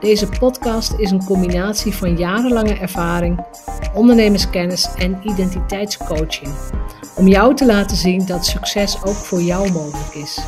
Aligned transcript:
Deze 0.00 0.28
podcast 0.28 0.94
is 0.96 1.10
een 1.10 1.24
combinatie 1.24 1.94
van 1.94 2.16
jarenlange 2.16 2.74
ervaring, 2.74 3.44
ondernemerskennis 3.94 4.88
en 4.94 5.20
identiteitscoaching. 5.22 6.54
Om 7.16 7.28
jou 7.28 7.54
te 7.54 7.66
laten 7.66 7.96
zien 7.96 8.26
dat 8.26 8.46
succes 8.46 9.04
ook 9.04 9.14
voor 9.14 9.40
jou 9.40 9.72
mogelijk 9.72 10.14
is. 10.14 10.38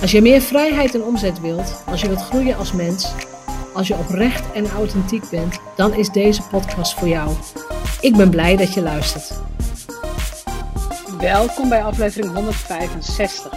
Als 0.00 0.10
je 0.10 0.22
meer 0.22 0.40
vrijheid 0.40 0.94
en 0.94 1.02
omzet 1.02 1.40
wilt, 1.40 1.82
als 1.86 2.00
je 2.00 2.08
wilt 2.08 2.22
groeien 2.22 2.56
als 2.56 2.72
mens, 2.72 3.12
als 3.74 3.88
je 3.88 3.94
oprecht 3.94 4.52
en 4.52 4.68
authentiek 4.68 5.30
bent, 5.30 5.58
dan 5.76 5.94
is 5.94 6.10
deze 6.10 6.42
podcast 6.42 6.94
voor 6.94 7.08
jou. 7.08 7.30
Ik 8.00 8.16
ben 8.16 8.30
blij 8.30 8.56
dat 8.56 8.74
je 8.74 8.82
luistert. 8.82 9.40
Welkom 11.18 11.68
bij 11.68 11.82
aflevering 11.82 12.34
165. 12.34 13.52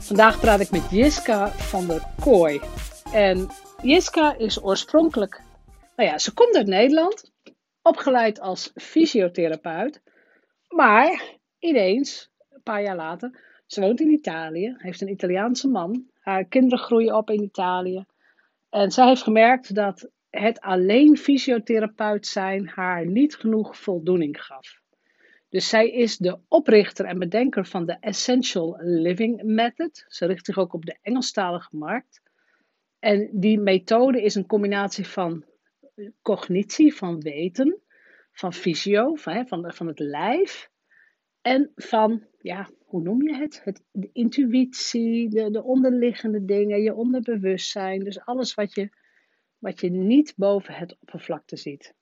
Vandaag 0.00 0.40
praat 0.40 0.60
ik 0.60 0.70
met 0.70 0.82
Jiska 0.90 1.52
van 1.56 1.86
der 1.86 2.02
Kooi. 2.20 2.60
En 3.12 3.50
Jiska 3.82 4.36
is 4.38 4.62
oorspronkelijk, 4.62 5.40
nou 5.96 6.08
ja, 6.08 6.18
ze 6.18 6.34
komt 6.34 6.56
uit 6.56 6.66
Nederland, 6.66 7.32
opgeleid 7.82 8.40
als 8.40 8.70
fysiotherapeut, 8.74 10.02
maar 10.68 11.36
ineens, 11.58 12.30
een 12.50 12.62
paar 12.62 12.82
jaar 12.82 12.96
later, 12.96 13.40
ze 13.66 13.80
woont 13.80 14.00
in 14.00 14.10
Italië, 14.10 14.74
heeft 14.78 15.00
een 15.00 15.10
Italiaanse 15.10 15.68
man, 15.68 16.10
haar 16.20 16.44
kinderen 16.44 16.84
groeien 16.84 17.16
op 17.16 17.30
in 17.30 17.42
Italië. 17.42 18.04
En 18.70 18.90
zij 18.90 19.06
heeft 19.06 19.22
gemerkt 19.22 19.74
dat 19.74 20.10
het 20.30 20.60
alleen 20.60 21.16
fysiotherapeut 21.16 22.26
zijn 22.26 22.68
haar 22.68 23.06
niet 23.06 23.36
genoeg 23.36 23.76
voldoening 23.76 24.44
gaf. 24.44 24.80
Dus 25.48 25.68
zij 25.68 25.90
is 25.90 26.16
de 26.16 26.38
oprichter 26.48 27.04
en 27.04 27.18
bedenker 27.18 27.66
van 27.66 27.86
de 27.86 27.96
Essential 28.00 28.76
Living 28.80 29.42
Method. 29.42 30.04
Ze 30.08 30.26
richt 30.26 30.46
zich 30.46 30.58
ook 30.58 30.72
op 30.72 30.86
de 30.86 30.96
Engelstalige 31.02 31.76
markt. 31.76 32.20
En 32.98 33.28
die 33.32 33.58
methode 33.58 34.22
is 34.22 34.34
een 34.34 34.46
combinatie 34.46 35.06
van 35.06 35.44
cognitie, 36.22 36.94
van 36.94 37.20
weten, 37.20 37.80
van 38.32 38.52
fysio, 38.52 39.14
van, 39.14 39.46
van, 39.48 39.72
van 39.72 39.86
het 39.86 39.98
lijf. 39.98 40.70
En 41.40 41.72
van, 41.74 42.26
ja, 42.38 42.68
hoe 42.84 43.02
noem 43.02 43.22
je 43.22 43.34
het? 43.34 43.60
het 43.64 43.82
de 43.90 44.10
intuïtie, 44.12 45.28
de, 45.28 45.50
de 45.50 45.62
onderliggende 45.62 46.44
dingen, 46.44 46.82
je 46.82 46.94
onderbewustzijn. 46.94 48.04
Dus 48.04 48.20
alles 48.20 48.54
wat 48.54 48.74
je, 48.74 48.90
wat 49.58 49.80
je 49.80 49.90
niet 49.90 50.32
boven 50.36 50.74
het 50.74 50.96
oppervlakte 51.00 51.56
ziet. 51.56 51.94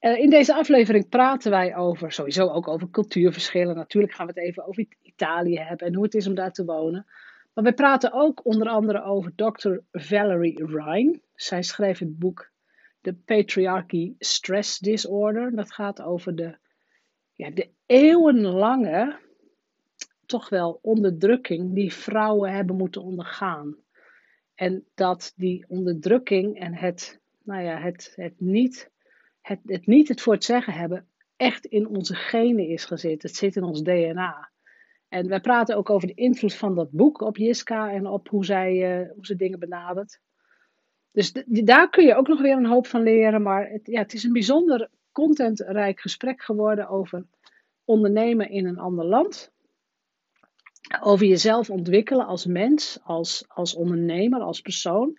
Uh, 0.00 0.18
in 0.18 0.30
deze 0.30 0.54
aflevering 0.54 1.08
praten 1.08 1.50
wij 1.50 1.76
over, 1.76 2.12
sowieso 2.12 2.48
ook 2.48 2.68
over 2.68 2.90
cultuurverschillen. 2.90 3.76
Natuurlijk 3.76 4.12
gaan 4.12 4.26
we 4.26 4.32
het 4.34 4.42
even 4.42 4.66
over 4.66 4.86
Italië 5.02 5.58
hebben 5.58 5.86
en 5.86 5.94
hoe 5.94 6.04
het 6.04 6.14
is 6.14 6.26
om 6.26 6.34
daar 6.34 6.52
te 6.52 6.64
wonen. 6.64 7.06
Maar 7.54 7.64
we 7.64 7.74
praten 7.74 8.12
ook 8.12 8.44
onder 8.44 8.68
andere 8.68 9.02
over 9.02 9.34
Dr. 9.34 9.76
Valerie 9.92 10.66
Ryan. 10.66 11.20
Zij 11.34 11.62
schreef 11.62 11.98
het 11.98 12.18
boek 12.18 12.52
The 13.00 13.14
Patriarchy 13.14 14.14
Stress 14.18 14.78
Disorder. 14.78 15.54
Dat 15.54 15.72
gaat 15.72 16.02
over 16.02 16.36
de, 16.36 16.56
ja, 17.32 17.50
de 17.50 17.70
eeuwenlange, 17.86 19.18
toch 20.26 20.48
wel 20.48 20.78
onderdrukking 20.82 21.74
die 21.74 21.92
vrouwen 21.92 22.52
hebben 22.52 22.76
moeten 22.76 23.02
ondergaan. 23.02 23.76
En 24.54 24.84
dat 24.94 25.32
die 25.36 25.64
onderdrukking 25.68 26.58
en 26.58 26.74
het, 26.74 27.20
nou 27.42 27.62
ja, 27.62 27.78
het, 27.78 28.12
het, 28.16 28.40
niet, 28.40 28.90
het, 29.40 29.60
het 29.64 29.86
niet 29.86 30.08
het 30.08 30.20
voor 30.20 30.32
het 30.32 30.44
zeggen 30.44 30.72
hebben 30.72 31.08
echt 31.36 31.64
in 31.64 31.88
onze 31.88 32.14
genen 32.14 32.68
is 32.68 32.84
gezet. 32.84 33.22
Het 33.22 33.36
zit 33.36 33.56
in 33.56 33.62
ons 33.62 33.82
DNA. 33.82 34.52
En 35.14 35.28
wij 35.28 35.40
praten 35.40 35.76
ook 35.76 35.90
over 35.90 36.08
de 36.08 36.14
invloed 36.14 36.54
van 36.54 36.74
dat 36.74 36.90
boek 36.90 37.20
op 37.20 37.36
Jiska 37.36 37.90
en 37.90 38.06
op 38.06 38.28
hoe 38.28 38.44
zij 38.44 39.00
uh, 39.00 39.10
hoe 39.14 39.26
ze 39.26 39.36
dingen 39.36 39.58
benadert. 39.58 40.20
Dus 41.12 41.32
daar 41.44 41.90
kun 41.90 42.04
je 42.04 42.14
ook 42.14 42.28
nog 42.28 42.40
weer 42.40 42.56
een 42.56 42.66
hoop 42.66 42.86
van 42.86 43.02
leren. 43.02 43.42
Maar 43.42 43.68
het, 43.68 43.86
ja, 43.86 44.00
het 44.00 44.12
is 44.12 44.24
een 44.24 44.32
bijzonder 44.32 44.90
contentrijk 45.12 46.00
gesprek 46.00 46.42
geworden 46.42 46.88
over 46.88 47.26
ondernemen 47.84 48.50
in 48.50 48.66
een 48.66 48.78
ander 48.78 49.04
land. 49.04 49.52
Over 51.00 51.26
jezelf 51.26 51.70
ontwikkelen 51.70 52.26
als 52.26 52.46
mens, 52.46 52.98
als, 53.02 53.44
als 53.48 53.74
ondernemer, 53.74 54.40
als 54.40 54.60
persoon. 54.60 55.18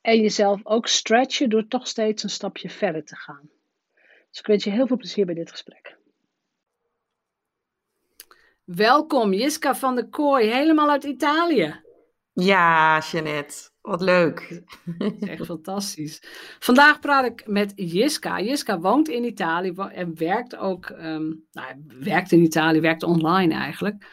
En 0.00 0.20
jezelf 0.20 0.66
ook 0.66 0.86
stretchen 0.86 1.50
door 1.50 1.66
toch 1.66 1.88
steeds 1.88 2.22
een 2.22 2.30
stapje 2.30 2.70
verder 2.70 3.04
te 3.04 3.16
gaan. 3.16 3.50
Dus 4.30 4.38
ik 4.38 4.46
wens 4.46 4.64
je 4.64 4.70
heel 4.70 4.86
veel 4.86 4.96
plezier 4.96 5.26
bij 5.26 5.34
dit 5.34 5.50
gesprek. 5.50 6.02
Welkom, 8.64 9.32
Jiska 9.32 9.74
van 9.74 9.94
der 9.94 10.08
Kooi, 10.08 10.46
helemaal 10.46 10.90
uit 10.90 11.04
Italië. 11.04 11.82
Ja, 12.32 12.98
Jeannette, 12.98 13.70
wat 13.80 14.00
leuk. 14.00 14.62
Echt 15.20 15.44
fantastisch. 15.44 16.22
Vandaag 16.58 17.00
praat 17.00 17.24
ik 17.24 17.46
met 17.46 17.72
Jiska. 17.76 18.40
Jiska 18.40 18.78
woont 18.78 19.08
in 19.08 19.24
Italië 19.24 19.72
en 19.92 20.18
werkt 20.18 20.56
ook, 20.56 20.88
um, 20.88 21.46
nou, 21.52 21.84
werkt 22.00 22.32
in 22.32 22.42
Italië, 22.42 22.80
werkt 22.80 23.02
online 23.02 23.54
eigenlijk. 23.54 24.06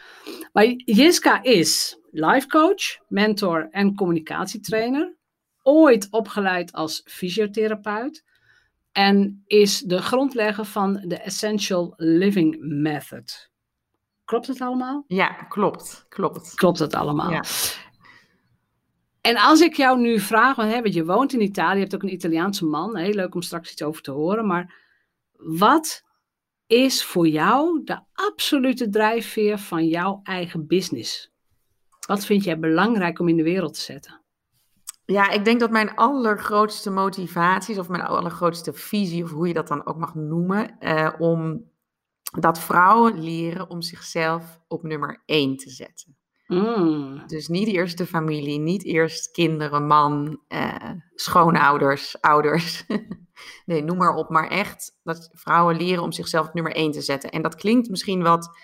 Maar 0.54 0.66
Jiska 0.76 1.44
is 1.44 1.98
life 2.10 2.48
coach, 2.48 2.98
mentor 3.08 3.68
en 3.70 3.96
communicatietrainer. 3.96 5.16
Ooit 5.62 6.08
opgeleid 6.10 6.72
als 6.72 7.02
fysiotherapeut. 7.06 8.24
En 8.92 9.44
is 9.46 9.80
de 9.80 10.02
grondlegger 10.02 10.66
van 10.66 10.94
de 10.94 11.18
Essential 11.18 11.94
Living 11.98 12.58
Method. 12.60 13.51
Klopt 14.26 14.48
het 14.48 14.62
allemaal? 14.62 15.04
Ja, 15.08 15.28
klopt. 15.28 16.06
Klopt. 16.10 16.56
Klopt 16.56 16.80
het 16.80 16.94
allemaal? 16.94 17.32
Ja. 17.32 17.44
En 19.22 19.38
als 19.38 19.62
ik 19.62 19.76
jou 19.76 20.00
nu 20.00 20.20
vraag, 20.20 20.56
want, 20.56 20.72
hè, 20.72 20.80
je 20.84 21.06
woont 21.06 21.34
in 21.34 21.42
Italië, 21.42 21.76
je 21.76 21.82
hebt 21.82 21.96
ook 21.96 22.04
een 22.04 22.14
Italiaanse 22.14 22.66
man, 22.66 22.98
heel 22.98 23.14
leuk 23.14 23.36
om 23.36 23.42
straks 23.42 23.72
iets 23.72 23.84
over 23.84 24.02
te 24.02 24.12
horen, 24.12 24.48
maar 24.48 24.74
wat 25.34 26.04
is 26.68 27.04
voor 27.06 27.28
jou 27.28 27.84
de 27.84 28.00
absolute 28.14 28.90
drijfveer 28.90 29.58
van 29.58 29.88
jouw 29.88 30.20
eigen 30.24 30.68
business? 30.68 31.32
Wat 32.08 32.26
vind 32.26 32.44
jij 32.44 32.60
belangrijk 32.60 33.20
om 33.20 33.28
in 33.28 33.38
de 33.38 33.44
wereld 33.44 33.74
te 33.74 33.80
zetten? 33.80 34.22
Ja, 35.06 35.30
ik 35.30 35.46
denk 35.46 35.60
dat 35.60 35.72
mijn 35.72 35.96
allergrootste 35.96 36.90
motivaties, 36.90 37.78
of 37.78 37.90
mijn 37.90 38.04
allergrootste 38.04 38.74
visie, 38.74 39.24
of 39.24 39.32
hoe 39.32 39.48
je 39.48 39.54
dat 39.54 39.68
dan 39.68 39.86
ook 39.86 39.98
mag 39.98 40.16
noemen, 40.16 40.80
eh, 40.80 41.14
om 41.20 41.71
dat 42.40 42.60
vrouwen 42.60 43.24
leren 43.24 43.70
om 43.70 43.82
zichzelf 43.82 44.60
op 44.68 44.84
nummer 44.84 45.22
één 45.26 45.58
te 45.58 45.70
zetten. 45.70 46.16
Mm. 46.52 47.24
Dus 47.28 47.48
niet 47.48 47.68
eerst 47.68 47.98
de 47.98 48.06
familie, 48.06 48.60
niet 48.60 48.84
eerst 48.84 49.32
kinderen, 49.32 49.88
man, 49.88 50.42
eh, 50.48 50.92
schoonouders, 51.16 52.22
ouders. 52.22 52.86
nee, 53.66 53.84
noem 53.84 53.98
maar 53.98 54.16
op. 54.16 54.30
Maar 54.30 54.48
echt 54.48 55.00
dat 55.04 55.30
vrouwen 55.34 55.76
leren 55.76 56.04
om 56.04 56.12
zichzelf 56.12 56.48
op 56.48 56.54
nummer 56.54 56.76
één 56.76 56.92
te 56.92 57.02
zetten. 57.02 57.30
En 57.32 57.42
dat 57.42 57.56
klinkt 57.56 57.90
misschien 57.90 58.24
wat, 58.24 58.58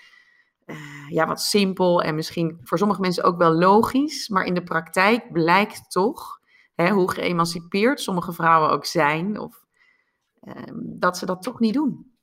uh, 0.66 1.10
ja, 1.10 1.28
wat 1.28 1.42
simpel 1.42 2.02
en 2.02 2.16
misschien 2.16 2.60
voor 2.64 2.78
sommige 2.78 3.02
mensen 3.02 3.24
ook 3.24 3.38
wel 3.38 3.52
logisch. 3.52 4.30
Maar 4.30 4.46
in 4.46 4.54
de 4.54 4.64
praktijk 4.64 5.32
blijkt 5.32 5.92
toch, 5.92 6.40
hè, 6.76 6.90
hoe 6.90 7.12
geëmancipeerd 7.12 8.00
sommige 8.00 8.34
vrouwen 8.34 8.70
ook 8.70 8.86
zijn, 8.86 9.40
of, 9.40 9.66
uh, 10.42 10.54
dat 10.84 11.18
ze 11.18 11.26
dat 11.26 11.42
toch 11.42 11.60
niet 11.60 11.74
doen. 11.74 12.17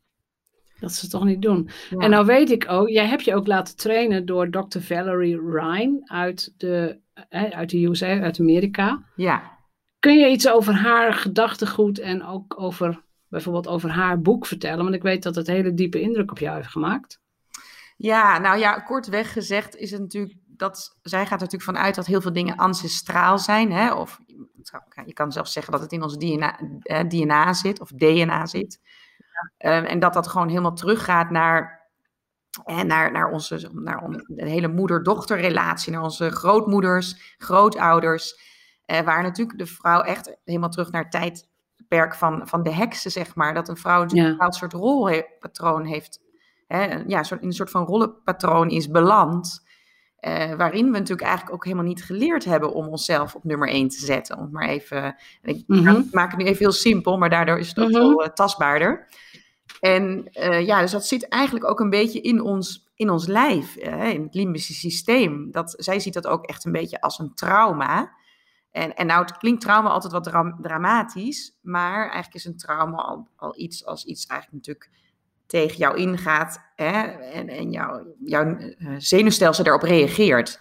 Dat 0.84 0.92
ze 0.92 1.00
het 1.00 1.10
toch 1.10 1.24
niet 1.24 1.42
doen. 1.42 1.68
En 1.98 2.10
nou 2.10 2.26
weet 2.26 2.50
ik 2.50 2.64
ook, 2.68 2.88
jij 2.88 3.06
hebt 3.06 3.24
je 3.24 3.34
ook 3.34 3.46
laten 3.46 3.76
trainen 3.76 4.26
door 4.26 4.50
Dr. 4.50 4.78
Valerie 4.80 5.40
Ryan 5.40 6.00
uit 6.04 6.54
de, 6.56 7.00
uit 7.28 7.70
de 7.70 7.84
USA, 7.84 8.20
uit 8.20 8.40
Amerika. 8.40 9.02
Ja. 9.16 9.58
Kun 9.98 10.18
je 10.18 10.30
iets 10.30 10.48
over 10.48 10.74
haar 10.74 11.12
gedachtegoed 11.12 11.98
en 11.98 12.24
ook 12.24 12.60
over 12.60 13.02
bijvoorbeeld 13.28 13.68
over 13.68 13.90
haar 13.90 14.20
boek 14.20 14.46
vertellen? 14.46 14.82
Want 14.82 14.94
ik 14.94 15.02
weet 15.02 15.22
dat 15.22 15.34
het 15.34 15.46
hele 15.46 15.74
diepe 15.74 16.00
indruk 16.00 16.30
op 16.30 16.38
jou 16.38 16.56
heeft 16.56 16.68
gemaakt. 16.68 17.20
Ja, 17.96 18.38
nou 18.38 18.58
ja, 18.58 18.72
kortweg 18.80 19.32
gezegd 19.32 19.76
is 19.76 19.90
het 19.90 20.00
natuurlijk 20.00 20.34
dat 20.46 20.98
zij 21.02 21.20
gaat 21.20 21.40
er 21.40 21.46
natuurlijk 21.46 21.70
vanuit 21.76 21.94
dat 21.94 22.06
heel 22.06 22.20
veel 22.20 22.32
dingen 22.32 22.56
ancestraal 22.56 23.38
zijn. 23.38 23.72
Hè? 23.72 23.94
Of 23.94 24.18
je 25.06 25.12
kan 25.12 25.32
zelfs 25.32 25.52
zeggen 25.52 25.72
dat 25.72 25.80
het 25.80 25.92
in 25.92 26.02
ons 26.02 26.16
DNA, 26.16 26.58
eh, 26.82 27.08
DNA 27.08 27.52
zit 27.52 27.80
of 27.80 27.88
DNA 27.88 28.46
zit. 28.46 28.80
Ehm, 29.56 29.84
en 29.84 29.98
dat 29.98 30.14
dat 30.14 30.26
gewoon 30.26 30.48
helemaal 30.48 30.74
teruggaat 30.74 31.30
naar, 31.30 31.88
naar, 32.84 33.12
naar, 33.12 33.30
onze, 33.30 33.70
naar 33.72 34.24
de 34.26 34.48
hele 34.48 34.68
moeder-dochterrelatie, 34.68 35.92
naar 35.92 36.02
onze 36.02 36.30
grootmoeders, 36.30 37.34
grootouders. 37.38 38.52
Eh, 38.84 39.00
waar 39.00 39.22
natuurlijk 39.22 39.58
de 39.58 39.66
vrouw 39.66 40.00
echt 40.00 40.36
helemaal 40.44 40.68
terug 40.68 40.90
naar 40.90 41.10
tijd 41.10 41.52
tijdperk 41.88 42.14
van, 42.14 42.48
van 42.48 42.62
de 42.62 42.72
heksen, 42.72 43.10
zeg 43.10 43.34
maar. 43.34 43.54
Dat 43.54 43.68
een 43.68 43.76
vrouw 43.76 44.02
een 44.02 44.30
bepaald 44.30 44.54
soort 44.54 44.72
rolpatroon 44.72 45.84
heeft. 45.84 46.20
Hè, 46.66 46.84
ja, 47.06 47.24
in 47.30 47.38
een 47.40 47.52
soort 47.52 47.70
van 47.70 47.84
rollenpatroon 47.84 48.68
is 48.68 48.88
beland. 48.88 49.62
Uh, 50.26 50.54
waarin 50.54 50.84
we 50.84 50.98
natuurlijk 50.98 51.28
eigenlijk 51.28 51.54
ook 51.54 51.64
helemaal 51.64 51.84
niet 51.84 52.04
geleerd 52.04 52.44
hebben 52.44 52.72
om 52.72 52.88
onszelf 52.88 53.34
op 53.34 53.44
nummer 53.44 53.68
1 53.68 53.88
te 53.88 54.04
zetten. 54.04 54.38
Om 54.38 54.48
maar 54.50 54.68
even, 54.68 55.16
ik 55.42 55.64
mhm. 55.66 56.02
maak 56.10 56.30
het 56.30 56.40
nu 56.40 56.44
even 56.44 56.58
heel 56.58 56.72
simpel, 56.72 57.18
maar 57.18 57.30
daardoor 57.30 57.58
is 57.58 57.68
het 57.68 57.78
ook 57.78 57.88
mm 57.88 57.94
veel 57.94 58.32
tastbaarder. 58.34 59.08
En 59.80 60.28
uh, 60.32 60.66
ja, 60.66 60.80
dus 60.80 60.90
dat 60.90 61.06
zit 61.06 61.28
eigenlijk 61.28 61.64
ook 61.70 61.80
een 61.80 61.90
beetje 61.90 62.20
in 62.20 62.40
ons, 62.40 62.90
in 62.94 63.10
ons 63.10 63.26
lijf, 63.26 63.76
in 63.76 64.22
het 64.22 64.34
limbische 64.34 64.74
systeem. 64.74 65.50
Dat, 65.50 65.74
zij 65.76 66.00
ziet 66.00 66.14
dat 66.14 66.26
ook 66.26 66.44
echt 66.44 66.64
een 66.64 66.72
beetje 66.72 67.00
als 67.00 67.18
een 67.18 67.34
trauma. 67.34 68.12
En, 68.70 68.94
en 68.94 69.06
nou, 69.06 69.24
het 69.24 69.36
klinkt 69.36 69.60
trauma 69.60 69.88
altijd 69.88 70.12
wat 70.12 70.56
dramatisch, 70.62 71.58
maar 71.62 72.00
eigenlijk 72.02 72.34
is 72.34 72.44
een 72.44 72.56
trauma 72.56 72.96
al, 72.96 73.28
al 73.36 73.58
iets 73.58 73.86
als 73.86 74.04
iets 74.04 74.26
eigenlijk 74.26 74.66
natuurlijk 74.66 74.90
tegen 75.46 75.76
jou 75.76 75.96
ingaat 75.96 76.60
hè, 76.76 77.02
en, 77.10 77.48
en 77.48 77.70
jou, 77.70 78.06
jouw 78.24 78.44
uh, 78.46 78.94
zenuwstelsel 78.98 79.64
daarop 79.64 79.82
reageert. 79.82 80.60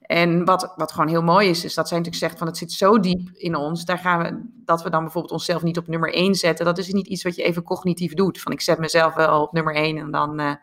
En 0.00 0.44
wat, 0.44 0.72
wat 0.76 0.92
gewoon 0.92 1.08
heel 1.08 1.22
mooi 1.22 1.48
is, 1.48 1.64
is 1.64 1.74
dat 1.74 1.88
zij 1.88 1.98
natuurlijk 1.98 2.24
zegt 2.24 2.38
van 2.38 2.46
het 2.46 2.56
zit 2.56 2.72
zo 2.72 3.00
diep 3.00 3.30
in 3.32 3.56
ons, 3.56 3.84
daar 3.84 3.98
gaan 3.98 4.22
we, 4.22 4.48
dat 4.64 4.82
we 4.82 4.90
dan 4.90 5.02
bijvoorbeeld 5.02 5.32
onszelf 5.32 5.62
niet 5.62 5.78
op 5.78 5.86
nummer 5.86 6.12
1 6.12 6.34
zetten. 6.34 6.64
Dat 6.64 6.78
is 6.78 6.92
niet 6.92 7.06
iets 7.06 7.22
wat 7.22 7.36
je 7.36 7.42
even 7.42 7.62
cognitief 7.62 8.14
doet. 8.14 8.40
Van 8.40 8.52
ik 8.52 8.60
zet 8.60 8.78
mezelf 8.78 9.14
wel 9.14 9.42
op 9.42 9.52
nummer 9.52 9.74
1 9.74 9.96
en 9.98 10.10
dan 10.10 10.40
uh, 10.40 10.54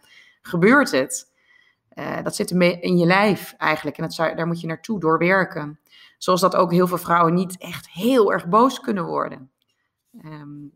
gebeurt 0.41 0.91
het. 0.91 1.31
Uh, 1.93 2.23
dat 2.23 2.35
zit 2.35 2.51
in 2.51 2.97
je 2.97 3.05
lijf 3.05 3.53
eigenlijk 3.57 3.97
en 3.97 4.03
dat 4.03 4.13
zou, 4.13 4.35
daar 4.35 4.47
moet 4.47 4.61
je 4.61 4.67
naartoe 4.67 4.99
doorwerken. 4.99 5.79
Zoals 6.17 6.41
dat 6.41 6.55
ook 6.55 6.71
heel 6.71 6.87
veel 6.87 6.97
vrouwen 6.97 7.33
niet 7.33 7.57
echt 7.57 7.89
heel 7.89 8.31
erg 8.31 8.47
boos 8.47 8.79
kunnen 8.79 9.05
worden. 9.05 9.51
Um, 10.25 10.71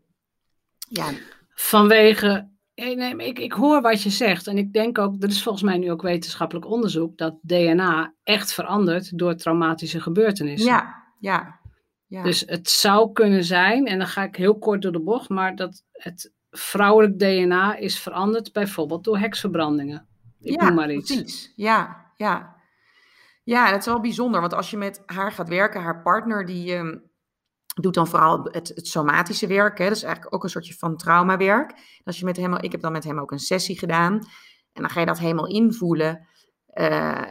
ja. 0.88 1.10
Vanwege 1.54 2.48
Nee, 2.78 3.16
ik, 3.16 3.38
ik 3.38 3.52
hoor 3.52 3.80
wat 3.80 4.02
je 4.02 4.10
zegt. 4.10 4.46
En 4.46 4.58
ik 4.58 4.72
denk 4.72 4.98
ook, 4.98 5.22
er 5.22 5.28
is 5.28 5.42
volgens 5.42 5.64
mij 5.64 5.78
nu 5.78 5.90
ook 5.90 6.02
wetenschappelijk 6.02 6.66
onderzoek 6.66 7.18
dat 7.18 7.38
DNA 7.42 8.14
echt 8.24 8.52
verandert 8.52 9.18
door 9.18 9.34
traumatische 9.34 10.00
gebeurtenissen. 10.00 10.70
Ja, 10.70 11.04
ja. 11.20 11.60
ja. 12.06 12.22
Dus 12.22 12.42
het 12.46 12.70
zou 12.70 13.12
kunnen 13.12 13.44
zijn, 13.44 13.86
en 13.86 13.98
dan 13.98 14.06
ga 14.06 14.22
ik 14.22 14.36
heel 14.36 14.58
kort 14.58 14.82
door 14.82 14.92
de 14.92 15.02
bocht, 15.02 15.28
maar 15.28 15.56
dat 15.56 15.84
het 15.92 16.32
vrouwelijk 16.50 17.18
DNA 17.18 17.76
is 17.76 18.00
veranderd 18.00 18.52
bijvoorbeeld 18.52 19.04
door 19.04 19.18
heksverbrandingen. 19.18 20.08
Ik 20.40 20.60
ja, 20.60 20.66
noem 20.66 20.74
maar 20.74 20.92
iets. 20.92 21.14
Precies. 21.14 21.52
Ja, 21.56 22.12
ja. 22.16 22.56
Ja, 23.44 23.70
dat 23.70 23.78
is 23.78 23.86
wel 23.86 24.00
bijzonder, 24.00 24.40
want 24.40 24.54
als 24.54 24.70
je 24.70 24.76
met 24.76 25.02
haar 25.06 25.32
gaat 25.32 25.48
werken, 25.48 25.82
haar 25.82 26.02
partner, 26.02 26.46
die, 26.46 26.74
um, 26.74 27.07
doet 27.82 27.94
dan 27.94 28.06
vooral 28.06 28.48
het, 28.50 28.68
het 28.74 28.86
somatische 28.86 29.46
werk. 29.46 29.78
Hè? 29.78 29.84
Dat 29.84 29.96
is 29.96 30.02
eigenlijk 30.02 30.34
ook 30.34 30.44
een 30.44 30.50
soortje 30.50 30.74
van 30.74 30.96
traumawerk. 30.96 31.72
Als 32.04 32.18
je 32.18 32.24
met 32.24 32.36
hem, 32.36 32.54
ik 32.54 32.72
heb 32.72 32.80
dan 32.80 32.92
met 32.92 33.04
hem 33.04 33.18
ook 33.18 33.30
een 33.30 33.38
sessie 33.38 33.78
gedaan. 33.78 34.14
En 34.72 34.82
dan 34.82 34.90
ga 34.90 35.00
je 35.00 35.06
dat 35.06 35.18
helemaal 35.18 35.46
invoelen. 35.46 36.26
Uh, 36.74 36.86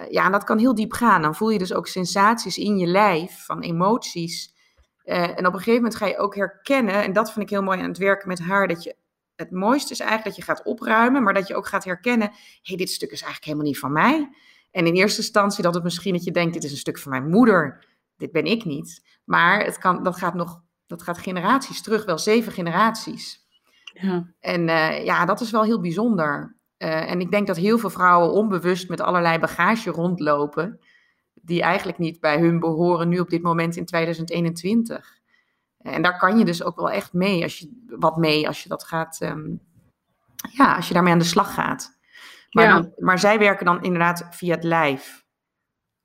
ja, 0.10 0.26
en 0.26 0.32
dat 0.32 0.44
kan 0.44 0.58
heel 0.58 0.76
diep 0.76 0.94
gaan. 0.94 1.22
Dan 1.22 1.36
voel 1.36 1.50
je 1.50 1.58
dus 1.58 1.74
ook 1.74 1.88
sensaties 1.88 2.58
in 2.58 2.78
je 2.78 2.88
lijf, 2.88 3.46
van 3.46 3.62
emoties. 3.62 4.56
Uh, 5.04 5.38
en 5.38 5.46
op 5.46 5.54
een 5.54 5.60
gegeven 5.60 5.74
moment 5.74 5.96
ga 5.96 6.06
je 6.06 6.18
ook 6.18 6.36
herkennen, 6.36 7.04
en 7.04 7.14
dat 7.14 7.32
vind 7.32 7.46
ik 7.46 7.52
heel 7.52 7.64
mooi 7.64 7.80
aan 7.80 7.88
het 7.88 7.98
werken 7.98 8.28
met 8.28 8.40
haar, 8.40 8.68
dat 8.68 8.84
je 8.84 8.96
het 9.36 9.52
mooiste 9.52 9.94
is 9.94 10.00
eigenlijk 10.00 10.36
dat 10.36 10.46
je 10.46 10.54
gaat 10.54 10.66
opruimen, 10.66 11.24
maar 11.24 11.34
dat 11.34 11.48
je 11.48 11.56
ook 11.56 11.68
gaat 11.68 11.84
herkennen, 11.84 12.32
hey, 12.62 12.78
dit 12.78 12.90
stuk 12.90 13.12
is 13.12 13.22
eigenlijk 13.22 13.46
helemaal 13.46 13.66
niet 13.66 13.80
van 13.80 13.92
mij. 13.92 14.30
En 14.72 14.88
in 14.88 14.94
eerste 14.94 15.22
instantie 15.22 15.64
dat 15.64 15.74
het 15.74 15.84
misschien 15.84 16.14
dat 16.14 16.24
je 16.24 16.32
denkt, 16.32 16.54
dit 16.54 16.64
is 16.64 16.72
een 16.72 16.78
stuk 16.78 16.98
van 16.98 17.12
mijn 17.12 17.30
moeder 17.30 17.86
dit 18.18 18.32
ben 18.32 18.46
ik 18.46 18.66
niet. 18.66 19.20
Maar 19.24 19.64
het 19.64 19.78
kan, 19.78 20.04
dat, 20.04 20.18
gaat 20.18 20.34
nog, 20.34 20.62
dat 20.88 21.02
gaat 21.02 21.18
generaties 21.18 21.82
terug, 21.82 22.06
wel 22.06 22.18
zeven 22.18 22.52
generaties. 22.52 23.46
Ja. 23.94 24.34
En 24.40 24.68
uh, 24.68 25.06
ja, 25.06 25.26
dat 25.26 25.42
is 25.42 25.52
wel 25.52 25.64
heel 25.64 25.82
bijzonder. 25.82 26.56
Uh, 26.78 27.12
en 27.12 27.20
ik 27.20 27.32
denk 27.32 27.48
dat 27.48 27.58
heel 27.58 27.78
veel 27.78 27.90
vrouwen 27.90 28.32
onbewust 28.32 28.90
met 28.90 29.02
allerlei 29.02 29.40
bagage 29.40 29.90
rondlopen, 29.90 30.80
die 31.34 31.62
eigenlijk 31.62 31.98
niet 31.98 32.20
bij 32.20 32.40
hun 32.40 32.60
behoren 32.60 33.10
nu 33.10 33.20
op 33.20 33.30
dit 33.30 33.42
moment 33.42 33.76
in 33.76 33.86
2021. 33.86 35.18
En 35.78 36.02
daar 36.02 36.18
kan 36.18 36.38
je 36.38 36.46
dus 36.46 36.64
ook 36.64 36.76
wel 36.76 36.92
echt 36.92 37.14
mee, 37.14 37.44
als 37.44 37.58
je, 37.58 37.86
wat 37.88 38.18
mee 38.18 38.48
als 38.48 38.64
je 38.64 38.70
dat 38.70 38.84
gaat, 38.84 39.20
um, 39.22 39.60
ja, 40.52 40.76
als 40.76 40.88
je 40.88 40.94
daarmee 40.94 41.14
aan 41.14 41.20
de 41.20 41.26
slag 41.26 41.54
gaat. 41.54 41.98
Maar, 42.52 42.66
ja. 42.66 42.74
dan, 42.74 42.94
maar 42.98 43.20
zij 43.20 43.40
werken 43.40 43.66
dan 43.66 43.84
inderdaad 43.84 44.28
via 44.30 44.56
het 44.56 44.64
lijf. 44.64 45.26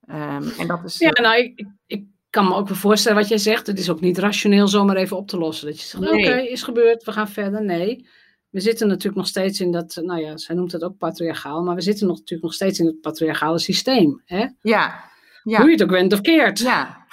Um, 0.08 0.48
en 0.58 0.66
dat 0.66 0.84
is, 0.84 0.98
ja, 0.98 1.10
eh, 1.10 1.24
nou, 1.24 1.42
ik, 1.42 1.66
ik 1.86 2.04
kan 2.30 2.48
me 2.48 2.54
ook 2.54 2.68
wel 2.68 2.76
voorstellen 2.76 3.18
wat 3.18 3.28
jij 3.28 3.38
zegt. 3.38 3.66
Het 3.66 3.78
is 3.78 3.90
ook 3.90 4.00
niet 4.00 4.18
rationeel 4.18 4.68
zomaar 4.68 4.96
even 4.96 5.16
op 5.16 5.28
te 5.28 5.38
lossen. 5.38 5.66
Dat 5.66 5.80
je 5.80 5.86
zegt, 5.86 6.04
oké, 6.08 6.40
is 6.40 6.62
gebeurd, 6.62 7.04
we 7.04 7.12
gaan 7.12 7.28
verder. 7.28 7.64
Nee, 7.64 8.06
we 8.50 8.60
zitten 8.60 8.88
natuurlijk 8.88 9.16
nog 9.16 9.26
steeds 9.26 9.60
in 9.60 9.72
dat, 9.72 10.00
nou 10.02 10.20
ja, 10.20 10.36
zij 10.36 10.54
noemt 10.54 10.72
het 10.72 10.82
ook 10.82 10.98
patriarchaal, 10.98 11.62
maar 11.62 11.74
we 11.74 11.80
zitten 11.80 12.06
nog, 12.06 12.16
natuurlijk 12.16 12.42
nog 12.42 12.54
steeds 12.54 12.78
in 12.78 12.86
het 12.86 13.00
patriarchale 13.00 13.58
systeem. 13.58 14.22
Hè? 14.24 14.46
Ja, 14.60 15.10
ja. 15.42 15.58
Hoe 15.58 15.66
je 15.66 15.72
het 15.72 15.82
ook 15.82 15.90
went 15.90 16.12
of 16.12 16.20
keert. 16.20 16.58
Ja. 16.58 17.06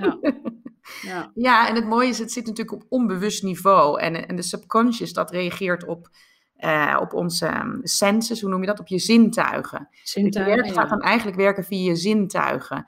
ja. 0.00 0.18
Ja. 1.02 1.30
ja, 1.34 1.68
en 1.68 1.74
het 1.74 1.84
mooie 1.84 2.08
is, 2.08 2.18
het 2.18 2.32
zit 2.32 2.46
natuurlijk 2.46 2.82
op 2.82 2.86
onbewust 2.88 3.42
niveau. 3.42 4.00
En, 4.00 4.28
en 4.28 4.36
de 4.36 4.42
subconscious, 4.42 5.12
dat 5.12 5.30
reageert 5.30 5.86
op 5.86 6.08
uh, 6.64 6.96
op 7.00 7.14
onze 7.14 7.46
um, 7.46 7.80
senses, 7.82 8.40
hoe 8.40 8.50
noem 8.50 8.60
je 8.60 8.66
dat? 8.66 8.80
Op 8.80 8.86
je 8.86 8.98
zintuigen. 8.98 9.88
Zintuigen. 10.02 10.56
Je 10.56 10.62
werk 10.62 10.74
gaat 10.74 10.88
dan 10.88 11.00
eigenlijk 11.00 11.36
werken 11.36 11.64
via 11.64 11.90
je 11.90 11.96
zintuigen. 11.96 12.86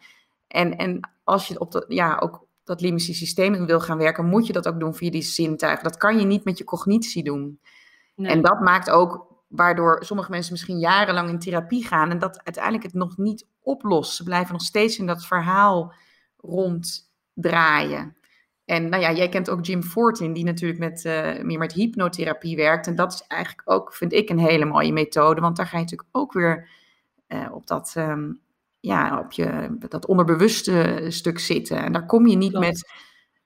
En, 0.49 0.77
en 0.77 1.11
als 1.25 1.49
je 1.49 1.61
op 1.61 1.73
dat, 1.73 1.85
ja, 1.89 2.19
ook 2.19 2.47
dat 2.65 2.81
limbische 2.81 3.15
systeem 3.15 3.67
wil 3.67 3.81
gaan 3.81 3.99
werken, 3.99 4.27
moet 4.27 4.47
je 4.47 4.53
dat 4.53 4.69
ook 4.69 4.81
doen 4.81 4.95
via 4.95 5.11
die 5.11 5.23
zintuigen. 5.23 5.85
Dat 5.85 5.97
kan 5.97 6.19
je 6.19 6.25
niet 6.25 6.45
met 6.45 6.59
je 6.59 6.65
cognitie 6.65 7.25
doen. 7.25 7.61
Nee. 8.15 8.31
En 8.31 8.43
dat 8.43 8.61
maakt 8.61 8.91
ook 8.91 9.31
waardoor 9.49 10.05
sommige 10.05 10.31
mensen 10.31 10.53
misschien 10.53 10.79
jarenlang 10.79 11.29
in 11.29 11.39
therapie 11.39 11.87
gaan 11.87 12.11
en 12.11 12.19
dat 12.19 12.41
uiteindelijk 12.45 12.85
het 12.85 12.95
nog 12.95 13.17
niet 13.17 13.47
oplost. 13.63 14.15
Ze 14.15 14.25
blijven 14.25 14.53
nog 14.53 14.63
steeds 14.63 14.99
in 14.99 15.07
dat 15.07 15.27
verhaal 15.27 15.95
ronddraaien. 16.37 18.17
En 18.73 18.89
nou 18.89 19.03
ja, 19.03 19.13
jij 19.13 19.29
kent 19.29 19.51
ook 19.51 19.65
Jim 19.65 19.83
Fortin, 19.83 20.33
die 20.33 20.45
natuurlijk 20.45 20.81
met, 20.81 21.05
uh, 21.05 21.43
meer 21.43 21.59
met 21.59 21.73
hypnotherapie 21.73 22.57
werkt. 22.57 22.87
En 22.87 22.95
dat 22.95 23.13
is 23.13 23.25
eigenlijk 23.27 23.71
ook, 23.71 23.95
vind 23.95 24.13
ik, 24.13 24.31
een 24.31 24.39
hele 24.39 24.65
mooie 24.65 24.93
methode. 24.93 25.41
Want 25.41 25.57
daar 25.57 25.67
ga 25.67 25.77
je 25.77 25.83
natuurlijk 25.83 26.09
ook 26.13 26.33
weer 26.33 26.69
uh, 27.29 27.53
op 27.53 27.67
dat, 27.67 27.95
um, 27.99 28.41
ja, 28.81 29.19
op 29.19 29.33
je, 29.33 29.77
dat 29.89 30.07
onderbewuste 30.07 31.07
stuk 31.09 31.39
zitten. 31.39 31.77
En 31.77 31.93
daar 31.93 32.07
kom 32.07 32.27
je 32.27 32.37
niet 32.37 32.59
met... 32.59 32.91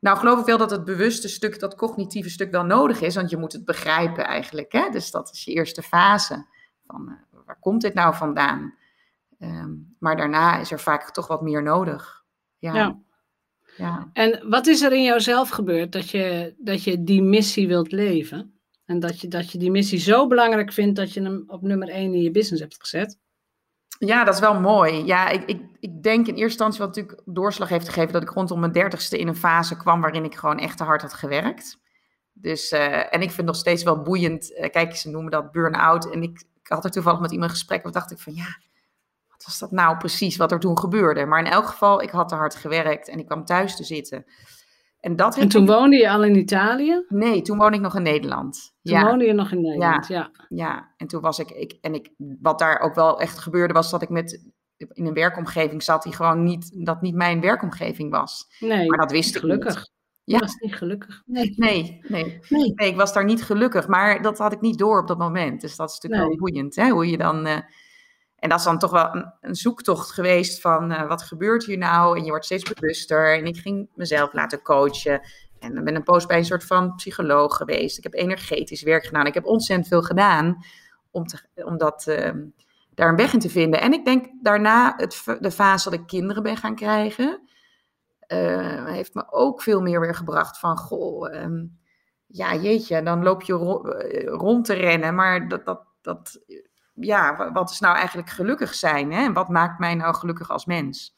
Nou, 0.00 0.18
geloof 0.18 0.40
ik 0.40 0.46
wel 0.46 0.58
dat 0.58 0.70
het 0.70 0.84
bewuste 0.84 1.28
stuk, 1.28 1.60
dat 1.60 1.74
cognitieve 1.76 2.30
stuk 2.30 2.50
wel 2.50 2.64
nodig 2.64 3.00
is. 3.00 3.14
Want 3.14 3.30
je 3.30 3.36
moet 3.36 3.52
het 3.52 3.64
begrijpen 3.64 4.24
eigenlijk. 4.24 4.72
Hè? 4.72 4.88
Dus 4.90 5.10
dat 5.10 5.30
is 5.32 5.44
je 5.44 5.52
eerste 5.52 5.82
fase. 5.82 6.46
Van, 6.86 7.08
uh, 7.08 7.40
waar 7.46 7.58
komt 7.60 7.80
dit 7.80 7.94
nou 7.94 8.14
vandaan? 8.14 8.74
Um, 9.38 9.96
maar 9.98 10.16
daarna 10.16 10.58
is 10.58 10.72
er 10.72 10.80
vaak 10.80 11.10
toch 11.10 11.26
wat 11.26 11.42
meer 11.42 11.62
nodig. 11.62 12.24
ja. 12.58 12.74
ja. 12.74 13.04
Ja. 13.76 14.10
En 14.12 14.48
wat 14.48 14.66
is 14.66 14.82
er 14.82 14.92
in 14.92 15.02
jouzelf 15.02 15.48
gebeurd 15.48 15.92
dat 15.92 16.10
je, 16.10 16.54
dat 16.58 16.84
je 16.84 17.04
die 17.04 17.22
missie 17.22 17.68
wilt 17.68 17.92
leven? 17.92 18.60
En 18.84 19.00
dat 19.00 19.20
je, 19.20 19.28
dat 19.28 19.52
je 19.52 19.58
die 19.58 19.70
missie 19.70 19.98
zo 19.98 20.26
belangrijk 20.26 20.72
vindt 20.72 20.96
dat 20.96 21.12
je 21.12 21.22
hem 21.22 21.44
op 21.46 21.62
nummer 21.62 21.88
1 21.88 22.14
in 22.14 22.22
je 22.22 22.30
business 22.30 22.62
hebt 22.62 22.76
gezet? 22.80 23.18
Ja, 23.98 24.24
dat 24.24 24.34
is 24.34 24.40
wel 24.40 24.60
mooi. 24.60 25.04
Ja, 25.04 25.28
ik, 25.28 25.44
ik, 25.44 25.62
ik 25.80 26.02
denk 26.02 26.26
in 26.26 26.34
eerste 26.34 26.42
instantie 26.42 26.78
wat 26.78 26.88
natuurlijk 26.88 27.22
doorslag 27.24 27.68
heeft 27.68 27.88
gegeven 27.88 28.12
dat 28.12 28.22
ik 28.22 28.30
rondom 28.30 28.60
mijn 28.60 28.72
dertigste 28.72 29.18
in 29.18 29.28
een 29.28 29.36
fase 29.36 29.76
kwam 29.76 30.00
waarin 30.00 30.24
ik 30.24 30.34
gewoon 30.34 30.58
echt 30.58 30.76
te 30.76 30.84
hard 30.84 31.02
had 31.02 31.14
gewerkt. 31.14 31.78
Dus, 32.32 32.72
uh, 32.72 33.14
en 33.14 33.20
ik 33.20 33.20
vind 33.20 33.36
het 33.36 33.46
nog 33.46 33.56
steeds 33.56 33.82
wel 33.82 34.02
boeiend. 34.02 34.50
Uh, 34.50 34.70
kijk, 34.70 34.96
ze 34.96 35.10
noemen 35.10 35.30
dat 35.30 35.52
burn-out. 35.52 36.10
En 36.10 36.22
ik, 36.22 36.44
ik 36.62 36.68
had 36.68 36.84
er 36.84 36.90
toevallig 36.90 37.20
met 37.20 37.32
iemand 37.32 37.50
gesprek 37.50 37.84
en 37.84 37.92
dacht 37.92 38.10
ik 38.10 38.18
van 38.18 38.34
ja, 38.34 38.58
was 39.44 39.58
dat 39.58 39.70
nou 39.70 39.96
precies 39.96 40.36
wat 40.36 40.52
er 40.52 40.60
toen 40.60 40.78
gebeurde? 40.78 41.26
Maar 41.26 41.38
in 41.38 41.50
elk 41.50 41.66
geval, 41.66 42.02
ik 42.02 42.10
had 42.10 42.28
te 42.28 42.34
hard 42.34 42.54
gewerkt 42.54 43.08
en 43.08 43.18
ik 43.18 43.26
kwam 43.26 43.44
thuis 43.44 43.76
te 43.76 43.84
zitten. 43.84 44.24
En, 45.00 45.16
dat 45.16 45.36
en 45.36 45.48
toen 45.48 45.66
woonde 45.66 45.96
je 45.96 46.10
al 46.10 46.24
in 46.24 46.36
Italië? 46.36 47.04
Nee, 47.08 47.42
toen 47.42 47.58
woonde 47.58 47.76
ik 47.76 47.82
nog 47.82 47.96
in 47.96 48.02
Nederland. 48.02 48.74
Toen 48.82 49.00
woonde 49.00 49.24
je 49.24 49.32
nog 49.32 49.52
in 49.52 49.60
Nederland, 49.60 50.06
ja. 50.06 50.16
ja. 50.16 50.30
Ja, 50.48 50.94
en 50.96 51.06
toen 51.06 51.20
was 51.20 51.38
ik, 51.38 51.50
ik, 51.50 51.78
en 51.80 51.94
ik, 51.94 52.10
wat 52.40 52.58
daar 52.58 52.80
ook 52.80 52.94
wel 52.94 53.20
echt 53.20 53.38
gebeurde, 53.38 53.72
was 53.72 53.90
dat 53.90 54.02
ik 54.02 54.08
met, 54.08 54.50
in 54.76 55.06
een 55.06 55.14
werkomgeving 55.14 55.82
zat 55.82 56.02
die 56.02 56.14
gewoon 56.14 56.42
niet, 56.42 56.84
dat 56.86 57.02
niet 57.02 57.14
mijn 57.14 57.40
werkomgeving 57.40 58.10
was. 58.10 58.46
Nee, 58.60 58.88
maar 58.88 58.98
dat 58.98 59.10
wist 59.10 59.34
ik 59.34 59.40
gelukkig. 59.40 59.74
Niet. 59.74 59.94
Ja. 60.24 60.38
was 60.38 60.54
niet 60.54 60.74
gelukkig. 60.74 61.22
Nee. 61.26 61.54
Nee, 61.56 62.00
nee. 62.08 62.40
nee. 62.48 62.72
nee. 62.74 62.88
ik 62.88 62.96
was 62.96 63.12
daar 63.12 63.24
niet 63.24 63.42
gelukkig, 63.42 63.88
maar 63.88 64.22
dat 64.22 64.38
had 64.38 64.52
ik 64.52 64.60
niet 64.60 64.78
door 64.78 65.00
op 65.00 65.08
dat 65.08 65.18
moment. 65.18 65.60
Dus 65.60 65.76
dat 65.76 65.88
is 65.88 65.98
natuurlijk 66.00 66.28
wel 66.28 66.38
boeiend, 66.38 66.76
hè? 66.76 66.88
hoe 66.88 67.10
je 67.10 67.16
dan... 67.16 67.46
Uh, 67.46 67.58
en 68.46 68.52
dat 68.52 68.60
is 68.60 68.64
dan 68.64 68.78
toch 68.78 68.90
wel 68.90 69.26
een, 69.40 69.54
zoektocht 69.54 70.10
geweest 70.10 70.60
van 70.60 70.92
uh, 70.92 71.08
wat 71.08 71.22
gebeurt 71.22 71.64
hier 71.64 71.78
nou? 71.78 72.18
En 72.18 72.24
je 72.24 72.30
wordt 72.30 72.44
steeds 72.44 72.72
bewuster. 72.72 73.38
En 73.38 73.44
ik 73.44 73.56
ging 73.56 73.88
mezelf 73.94 74.32
laten 74.32 74.62
coachen. 74.62 75.20
En 75.58 75.74
dan 75.74 75.84
ben 75.84 75.94
een 75.94 76.02
poos 76.02 76.26
bij 76.26 76.38
een 76.38 76.44
soort 76.44 76.64
van 76.64 76.94
psycholoog 76.94 77.56
geweest. 77.56 77.98
Ik 77.98 78.02
heb 78.02 78.14
energetisch 78.14 78.82
werk 78.82 79.04
gedaan. 79.04 79.26
Ik 79.26 79.34
heb 79.34 79.46
ontzettend 79.46 79.88
veel 79.88 80.02
gedaan 80.02 80.64
om, 81.10 81.26
te, 81.26 81.38
om 81.54 81.78
dat, 81.78 82.06
uh, 82.08 82.30
daar 82.94 83.08
een 83.08 83.16
weg 83.16 83.32
in 83.32 83.38
te 83.38 83.48
vinden. 83.48 83.80
En 83.80 83.92
ik 83.92 84.04
denk 84.04 84.26
daarna 84.42 84.94
het, 84.96 85.22
de 85.40 85.50
fase 85.50 85.90
dat 85.90 86.00
ik 86.00 86.06
kinderen 86.06 86.42
ben 86.42 86.56
gaan 86.56 86.74
krijgen. 86.74 87.48
uh, 88.28 88.86
heeft 88.86 89.14
me 89.14 89.32
ook 89.32 89.62
veel 89.62 89.80
meer 89.80 90.00
weer 90.00 90.14
gebracht 90.14 90.58
van, 90.58 90.76
goh, 90.76 91.34
ehm, 91.34 91.64
ja 92.26 92.54
jeetje, 92.54 93.02
dan 93.02 93.22
loop 93.22 93.42
je 93.42 93.52
rond 94.26 94.64
te 94.64 94.74
rennen, 94.74 95.14
maar 95.14 95.48
dat, 95.48 95.64
dat, 95.64 95.84
dat, 96.00 96.40
ja, 97.00 97.52
wat 97.52 97.70
is 97.70 97.80
nou 97.80 97.96
eigenlijk 97.96 98.30
gelukkig 98.30 98.74
zijn? 98.74 99.12
Hè? 99.12 99.32
Wat 99.32 99.48
maakt 99.48 99.78
mij 99.78 99.94
nou 99.94 100.14
gelukkig 100.14 100.50
als 100.50 100.64
mens? 100.64 101.16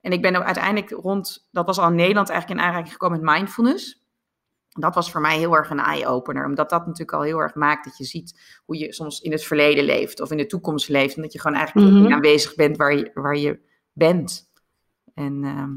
En 0.00 0.12
ik 0.12 0.22
ben 0.22 0.44
uiteindelijk 0.44 0.90
rond, 0.90 1.48
dat 1.50 1.66
was 1.66 1.78
al 1.78 1.88
in 1.88 1.94
Nederland 1.94 2.28
eigenlijk 2.28 2.60
in 2.60 2.66
aanraking 2.66 2.92
gekomen 2.92 3.20
met 3.20 3.34
mindfulness. 3.34 4.02
Dat 4.68 4.94
was 4.94 5.10
voor 5.10 5.20
mij 5.20 5.38
heel 5.38 5.56
erg 5.56 5.70
een 5.70 5.80
eye-opener, 5.80 6.44
omdat 6.44 6.70
dat 6.70 6.80
natuurlijk 6.80 7.12
al 7.12 7.22
heel 7.22 7.38
erg 7.38 7.54
maakt 7.54 7.84
dat 7.84 7.96
je 7.96 8.04
ziet 8.04 8.60
hoe 8.64 8.78
je 8.78 8.92
soms 8.92 9.20
in 9.20 9.32
het 9.32 9.44
verleden 9.44 9.84
leeft 9.84 10.20
of 10.20 10.30
in 10.30 10.36
de 10.36 10.46
toekomst 10.46 10.88
leeft. 10.88 11.16
En 11.16 11.22
dat 11.22 11.32
je 11.32 11.40
gewoon 11.40 11.56
eigenlijk 11.56 11.90
mm 11.90 12.12
aanwezig 12.12 12.54
bent 12.54 12.76
waar 12.76 12.94
je, 12.94 13.10
waar 13.14 13.36
je 13.36 13.60
bent. 13.92 14.50
En 15.14 15.42
uh, 15.42 15.68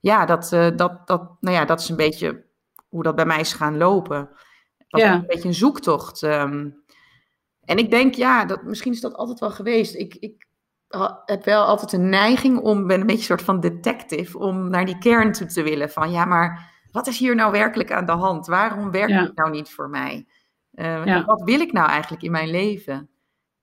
ja, 0.00 0.26
dat, 0.26 0.52
uh, 0.52 0.68
dat, 0.76 1.06
dat, 1.06 1.36
nou 1.40 1.56
ja, 1.56 1.64
dat 1.64 1.80
is 1.80 1.88
een 1.88 1.96
beetje 1.96 2.44
hoe 2.88 3.02
dat 3.02 3.14
bij 3.14 3.26
mij 3.26 3.40
is 3.40 3.52
gaan 3.52 3.76
lopen. 3.76 4.30
Dat 4.88 5.00
ja. 5.00 5.14
een 5.14 5.26
beetje 5.26 5.48
een 5.48 5.54
zoektocht. 5.54 6.22
Um, 6.22 6.83
en 7.64 7.78
ik 7.78 7.90
denk, 7.90 8.14
ja, 8.14 8.44
dat, 8.44 8.62
misschien 8.62 8.92
is 8.92 9.00
dat 9.00 9.14
altijd 9.14 9.40
wel 9.40 9.50
geweest. 9.50 9.94
Ik, 9.94 10.14
ik 10.14 10.46
heb 11.24 11.44
wel 11.44 11.64
altijd 11.64 11.92
een 11.92 12.08
neiging 12.08 12.58
om, 12.58 12.86
ben 12.86 13.00
een 13.00 13.06
beetje 13.06 13.20
een 13.20 13.26
soort 13.26 13.42
van 13.42 13.60
detective, 13.60 14.38
om 14.38 14.70
naar 14.70 14.86
die 14.86 14.98
kern 14.98 15.32
toe 15.32 15.46
te 15.46 15.62
willen. 15.62 15.90
Van 15.90 16.10
ja, 16.10 16.24
maar 16.24 16.72
wat 16.90 17.06
is 17.06 17.18
hier 17.18 17.34
nou 17.34 17.52
werkelijk 17.52 17.92
aan 17.92 18.06
de 18.06 18.12
hand? 18.12 18.46
Waarom 18.46 18.90
werkt 18.90 19.10
ja. 19.10 19.22
het 19.22 19.36
nou 19.36 19.50
niet 19.50 19.70
voor 19.70 19.90
mij? 19.90 20.26
Uh, 20.74 21.26
Wat 21.26 21.42
wil 21.42 21.60
ik 21.60 21.72
nou 21.72 21.88
eigenlijk 21.88 22.22
in 22.22 22.30
mijn 22.30 22.50
leven? 22.50 23.08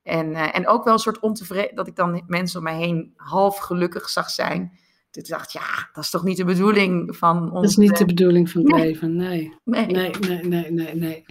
En, 0.04 0.30
uh, 0.30 0.56
en 0.56 0.68
ook 0.68 0.84
wel 0.84 0.94
een 0.94 1.00
soort 1.00 1.20
ontevreden, 1.20 1.76
dat 1.76 1.88
ik 1.88 1.96
dan 1.96 2.24
mensen 2.28 2.58
om 2.58 2.64
mij 2.64 2.78
heen 2.78 3.14
half 3.16 3.58
gelukkig 3.58 4.10
zag 4.10 4.30
zijn. 4.30 4.80
Toen 5.12 5.24
dacht 5.28 5.52
ja, 5.52 5.90
dat 5.94 6.04
is 6.04 6.10
toch 6.10 6.24
niet 6.24 6.38
de 6.38 6.46
bedoeling 6.46 7.16
van 7.16 7.42
ons. 7.44 7.54
Dat 7.54 7.64
is 7.64 7.76
niet 7.76 7.98
de 7.98 8.06
bedoeling 8.06 8.50
van 8.50 8.62
het 8.62 8.80
leven, 8.80 9.16
nee. 9.16 9.54
Nee. 9.64 9.86
Nee, 9.86 10.12
nee, 10.20 10.44
nee, 10.44 10.72
nee, 10.72 10.96
nee. 10.96 11.26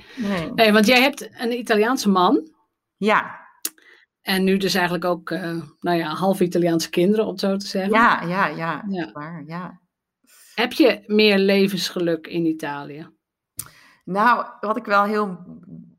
nee. 0.55 0.73
want 0.73 0.87
jij 0.87 1.01
hebt 1.01 1.31
een 1.43 1.59
Italiaanse 1.59 2.09
man. 2.09 2.49
Ja. 3.01 3.49
En 4.23 4.45
nu 4.45 4.57
dus 4.57 4.75
eigenlijk 4.75 5.05
ook, 5.05 5.31
uh, 5.31 5.63
nou 5.81 5.99
ja, 5.99 6.15
half 6.15 6.41
Italiaanse 6.41 6.91
kinderen, 6.91 7.25
om 7.25 7.31
het 7.31 7.41
zo 7.41 7.57
te 7.57 7.67
zeggen. 7.67 7.93
Ja, 7.93 8.23
ja, 8.23 8.47
ja. 8.47 8.85
ja. 8.89 9.13
Waar, 9.13 9.45
ja. 9.47 9.81
Heb 10.55 10.73
je 10.73 11.03
meer 11.07 11.39
levensgeluk 11.39 12.27
in 12.27 12.45
Italië? 12.47 13.09
Nou, 14.05 14.47
wat 14.61 14.77
ik 14.77 14.85
wel 14.85 15.05
heel 15.05 15.39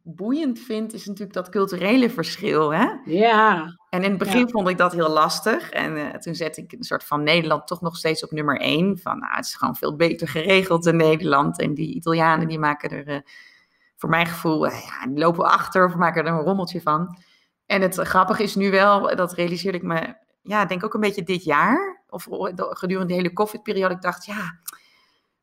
boeiend 0.03 0.59
vind, 0.59 0.93
is 0.93 1.05
natuurlijk 1.05 1.33
dat 1.33 1.49
culturele 1.49 2.09
verschil. 2.09 2.73
Hè? 2.73 2.87
Ja. 3.05 3.75
En 3.89 4.03
in 4.03 4.09
het 4.09 4.19
begin 4.19 4.49
vond 4.49 4.67
ik 4.67 4.77
dat 4.77 4.93
heel 4.93 5.09
lastig. 5.09 5.69
En 5.69 5.97
uh, 5.97 6.09
toen 6.09 6.35
zette 6.35 6.61
ik 6.61 6.71
een 6.71 6.83
soort 6.83 7.03
van 7.03 7.23
Nederland 7.23 7.67
toch 7.67 7.81
nog 7.81 7.97
steeds 7.97 8.23
op 8.23 8.31
nummer 8.31 8.59
één. 8.59 8.97
Van, 8.97 9.19
nou, 9.19 9.35
het 9.35 9.45
is 9.45 9.55
gewoon 9.55 9.75
veel 9.75 9.95
beter 9.95 10.27
geregeld 10.27 10.85
in 10.85 10.95
Nederland. 10.95 11.59
En 11.59 11.73
die 11.73 11.95
Italianen, 11.95 12.47
die 12.47 12.59
maken 12.59 12.89
er, 12.89 13.07
uh, 13.07 13.19
voor 14.01 14.09
mijn 14.09 14.25
gevoel, 14.25 14.65
uh, 14.65 14.81
ja, 14.81 15.07
die 15.07 15.17
lopen 15.17 15.45
achter 15.45 15.85
of 15.85 15.95
maken 15.95 16.25
er 16.25 16.31
een 16.31 16.39
rommeltje 16.39 16.81
van. 16.81 17.17
En 17.65 17.81
het 17.81 17.97
grappige 17.97 18.43
is 18.43 18.55
nu 18.55 18.71
wel, 18.71 19.15
dat 19.15 19.33
realiseerde 19.33 19.77
ik 19.77 19.83
me, 19.83 20.15
ja, 20.41 20.65
denk 20.65 20.83
ook 20.83 20.93
een 20.93 20.99
beetje 20.99 21.23
dit 21.23 21.43
jaar. 21.43 22.03
Of 22.09 22.27
gedurende 22.57 23.07
de 23.07 23.13
hele 23.13 23.33
COVID-periode. 23.33 23.93
Ik 23.93 24.01
dacht, 24.01 24.25
ja, 24.25 24.59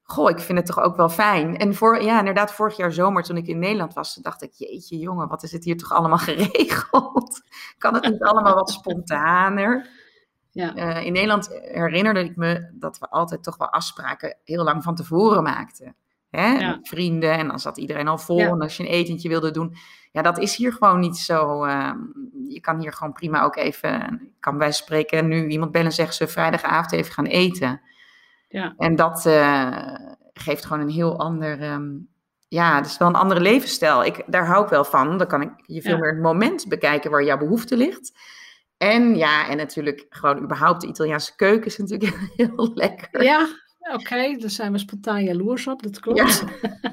goh, 0.03 0.31
ik 0.31 0.39
vind 0.39 0.59
het 0.59 0.67
toch 0.67 0.81
ook 0.81 0.97
wel 0.97 1.09
fijn. 1.09 1.57
En 1.57 1.75
voor, 1.75 2.03
ja, 2.03 2.19
inderdaad, 2.19 2.53
vorig 2.53 2.77
jaar 2.77 2.93
zomer 2.93 3.23
toen 3.23 3.37
ik 3.37 3.47
in 3.47 3.59
Nederland 3.59 3.95
was, 3.95 4.15
dacht 4.15 4.43
ik, 4.43 4.53
jeetje 4.53 4.99
jongen, 4.99 5.29
wat 5.29 5.43
is 5.43 5.53
het 5.53 5.65
hier 5.65 5.77
toch 5.77 5.93
allemaal 5.93 6.19
geregeld? 6.31 7.43
kan 7.79 7.95
het 7.95 8.05
niet 8.05 8.23
allemaal 8.23 8.55
wat 8.55 8.71
spontaner? 8.71 9.89
Ja. 10.51 10.77
Uh, 10.77 11.05
in 11.05 11.13
Nederland 11.13 11.49
herinnerde 11.63 12.25
ik 12.25 12.37
me 12.37 12.71
dat 12.75 12.99
we 12.99 13.11
altijd 13.11 13.43
toch 13.43 13.57
wel 13.57 13.71
afspraken 13.71 14.37
heel 14.45 14.65
lang 14.65 14.83
van 14.83 14.95
tevoren 14.95 15.43
maakten. 15.43 15.97
Hè? 16.31 16.77
Vrienden 16.83 17.33
en 17.33 17.49
dan 17.49 17.59
zat 17.59 17.79
iedereen 17.79 18.09
al 18.09 18.19
vol. 18.19 18.41
En 18.41 18.61
als 18.61 18.77
je 18.77 18.83
een 18.83 18.89
etentje 18.89 19.29
wilde 19.29 19.51
doen, 19.51 19.75
ja, 20.13 20.23
dat 20.23 20.39
is 20.39 20.57
hier 20.57 20.73
gewoon 20.73 21.01
niet 21.01 21.17
zo. 21.17 21.65
Uh, 21.65 21.93
je 22.49 22.61
kan 22.61 22.81
hier 22.81 22.93
gewoon 22.93 23.13
prima 23.13 23.43
ook 23.43 23.57
even, 23.57 24.21
kan 24.41 24.59
wij 24.59 24.73
spreken, 24.73 25.29
nu 25.29 25.49
iemand 25.49 25.73
bellen 25.73 25.87
en 25.87 25.93
zeggen 25.93 26.15
ze 26.15 26.29
vrijdagavond 26.29 26.93
even 26.93 27.13
gaan 27.13 27.27
eten. 27.27 27.81
Ja. 28.49 28.75
En 28.77 28.97
dat 28.97 29.27
uh, 29.27 29.95
geeft 30.33 30.65
gewoon 30.65 30.83
een 30.83 30.93
heel 30.93 31.19
ander, 31.19 31.73
um, 31.73 32.09
ja, 32.49 32.77
het 32.77 32.87
is 32.87 32.99
wel 32.99 33.09
een 33.09 33.15
andere 33.15 33.41
levensstijl. 33.41 34.05
Ik, 34.05 34.23
daar 34.27 34.47
hou 34.47 34.65
ik 34.65 34.71
wel 34.71 34.85
van. 34.85 35.19
Dan 35.19 35.27
kan 35.27 35.43
ik 35.43 35.51
je 35.67 35.83
veel 35.83 35.99
meer 35.99 36.13
het 36.13 36.23
moment 36.23 36.69
bekijken 36.69 37.11
waar 37.11 37.25
jouw 37.25 37.39
behoefte 37.39 37.77
ligt. 37.77 38.19
En 38.77 39.17
ja, 39.17 39.49
en 39.49 39.57
natuurlijk 39.57 40.07
gewoon 40.09 40.43
überhaupt 40.43 40.81
de 40.81 40.87
Italiaanse 40.87 41.37
keuken 41.37 41.67
is 41.67 41.77
natuurlijk 41.77 42.17
heel 42.37 42.71
lekker. 42.75 43.23
Ja, 43.23 43.47
oké, 43.79 43.95
okay, 43.95 44.39
daar 44.39 44.51
zijn 44.51 44.73
we 44.73 44.79
spontaan 44.79 45.25
jaloers 45.25 45.67
op, 45.67 45.83
dat 45.83 46.01
klopt. 46.01 46.45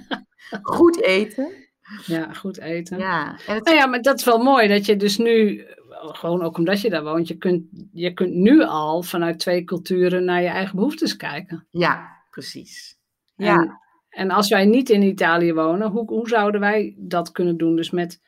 goed 0.77 1.01
eten. 1.01 1.51
Ja, 2.05 2.33
goed 2.33 2.59
eten. 2.59 2.97
Ja, 2.97 3.37
het... 3.45 3.65
nou 3.65 3.77
ja, 3.77 3.85
maar 3.85 4.01
dat 4.01 4.19
is 4.19 4.25
wel 4.25 4.43
mooi 4.43 4.67
dat 4.67 4.85
je 4.85 4.95
dus 4.95 5.17
nu 5.17 5.65
gewoon 6.13 6.41
ook 6.41 6.57
omdat 6.57 6.81
je 6.81 6.89
daar 6.89 7.03
woont, 7.03 7.27
je 7.27 7.37
kunt, 7.37 7.63
je 7.91 8.13
kunt 8.13 8.33
nu 8.33 8.63
al 8.63 9.03
vanuit 9.03 9.39
twee 9.39 9.63
culturen 9.63 10.23
naar 10.25 10.41
je 10.41 10.47
eigen 10.47 10.75
behoeftes 10.75 11.15
kijken. 11.15 11.67
Ja, 11.71 12.23
precies. 12.29 12.97
Ja. 13.35 13.55
En, 13.55 13.79
en 14.09 14.31
als 14.31 14.49
wij 14.49 14.65
niet 14.65 14.89
in 14.89 15.01
Italië 15.01 15.53
wonen, 15.53 15.91
hoe, 15.91 16.05
hoe 16.05 16.27
zouden 16.27 16.61
wij 16.61 16.95
dat 16.97 17.31
kunnen 17.31 17.57
doen? 17.57 17.75
Dus 17.75 17.91
met 17.91 18.21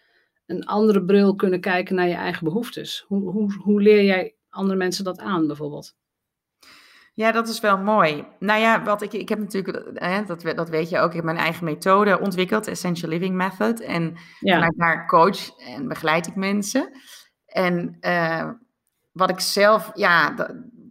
een 0.46 0.66
andere 0.66 1.06
bril 1.06 1.36
kunnen 1.36 1.62
kijken 1.62 1.96
naar 1.96 2.08
je 2.08 2.16
eigen 2.16 2.44
behoeftes. 2.44 3.06
Hoe, 3.08 3.32
hoe, 3.32 3.54
hoe 3.54 3.82
leer 3.82 4.04
jij 4.04 4.36
andere 4.50 4.78
mensen 4.78 5.04
dat 5.04 5.20
aan, 5.20 5.48
bijvoorbeeld? 5.48 5.96
Ja, 7.18 7.32
dat 7.32 7.48
is 7.48 7.60
wel 7.60 7.78
mooi. 7.78 8.26
Nou 8.40 8.60
ja, 8.60 8.84
wat 8.84 9.02
ik, 9.02 9.14
ik 9.14 9.30
heb 9.30 9.40
natuurlijk, 9.40 9.90
hè, 9.94 10.24
dat, 10.24 10.42
dat 10.42 10.70
weet 10.70 10.90
je 10.90 11.00
ook, 11.00 11.10
ik 11.10 11.16
heb 11.16 11.24
mijn 11.24 11.38
eigen 11.38 11.66
methode 11.66 12.20
ontwikkeld, 12.20 12.68
Essential 12.68 13.10
Living 13.10 13.36
Method. 13.36 13.82
En 13.82 14.16
ja. 14.40 14.54
vanuit 14.54 14.78
daar 14.78 15.08
coach 15.08 15.60
en 15.60 15.88
begeleid 15.88 16.28
ik 16.28 16.36
mensen. 16.36 16.92
En 17.46 17.98
uh, 18.02 18.50
wat 19.12 19.30
ik 19.30 19.40
zelf, 19.40 19.92
ja, 19.94 20.34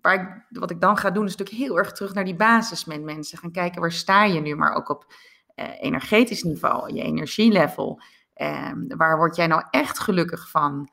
waar 0.00 0.14
ik, 0.14 0.58
wat 0.60 0.70
ik 0.70 0.80
dan 0.80 0.96
ga 0.96 1.10
doen, 1.10 1.24
is 1.24 1.36
natuurlijk 1.36 1.66
heel 1.66 1.78
erg 1.78 1.92
terug 1.92 2.14
naar 2.14 2.24
die 2.24 2.36
basis 2.36 2.84
met 2.84 3.02
mensen. 3.02 3.38
Gaan 3.38 3.52
kijken 3.52 3.80
waar 3.80 3.92
sta 3.92 4.24
je 4.24 4.40
nu, 4.40 4.54
maar 4.54 4.74
ook 4.74 4.88
op 4.88 5.14
uh, 5.56 5.64
energetisch 5.80 6.42
niveau, 6.42 6.94
je 6.94 7.02
energielevel. 7.02 8.00
Uh, 8.36 8.72
waar 8.88 9.16
word 9.16 9.36
jij 9.36 9.46
nou 9.46 9.62
echt 9.70 9.98
gelukkig 9.98 10.50
van? 10.50 10.88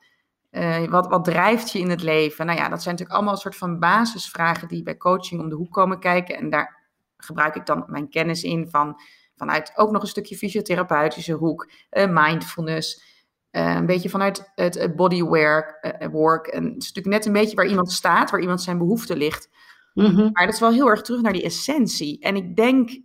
Uh, 0.54 0.88
wat, 0.88 1.06
wat 1.06 1.24
drijft 1.24 1.72
je 1.72 1.78
in 1.78 1.90
het 1.90 2.02
leven? 2.02 2.46
Nou 2.46 2.58
ja, 2.58 2.68
dat 2.68 2.82
zijn 2.82 2.94
natuurlijk 2.94 3.16
allemaal 3.16 3.32
een 3.32 3.40
soort 3.40 3.56
van 3.56 3.78
basisvragen 3.78 4.68
die 4.68 4.82
bij 4.82 4.96
coaching 4.96 5.40
om 5.40 5.48
de 5.48 5.54
hoek 5.54 5.72
komen 5.72 5.98
kijken. 5.98 6.36
En 6.36 6.50
daar 6.50 6.82
gebruik 7.16 7.54
ik 7.54 7.66
dan 7.66 7.84
mijn 7.86 8.08
kennis 8.08 8.42
in 8.42 8.68
van, 8.70 9.00
vanuit 9.36 9.72
ook 9.76 9.90
nog 9.90 10.02
een 10.02 10.08
stukje 10.08 10.36
fysiotherapeutische 10.36 11.32
hoek, 11.32 11.70
mindfulness. 11.90 13.12
Uh, 13.50 13.74
een 13.74 13.86
beetje 13.86 14.08
vanuit 14.08 14.52
het, 14.54 14.96
bodywork. 14.96 15.96
Uh, 16.00 16.08
work. 16.08 16.46
En 16.46 16.64
het 16.64 16.82
is 16.82 16.92
natuurlijk 16.92 17.16
net 17.16 17.26
een 17.26 17.32
beetje 17.32 17.56
waar 17.56 17.66
iemand 17.66 17.92
staat, 17.92 18.30
waar 18.30 18.40
iemand 18.40 18.62
zijn 18.62 18.78
behoefte 18.78 19.16
ligt. 19.16 19.48
Mm 19.92 20.04
-hmm. 20.04 20.30
Maar 20.32 20.44
dat 20.44 20.54
is 20.54 20.60
wel 20.60 20.72
heel 20.72 20.88
erg 20.88 21.02
terug 21.02 21.20
naar 21.20 21.32
die 21.32 21.42
essentie. 21.42 22.20
En 22.20 22.36
ik 22.36 22.56
denk, 22.56 23.00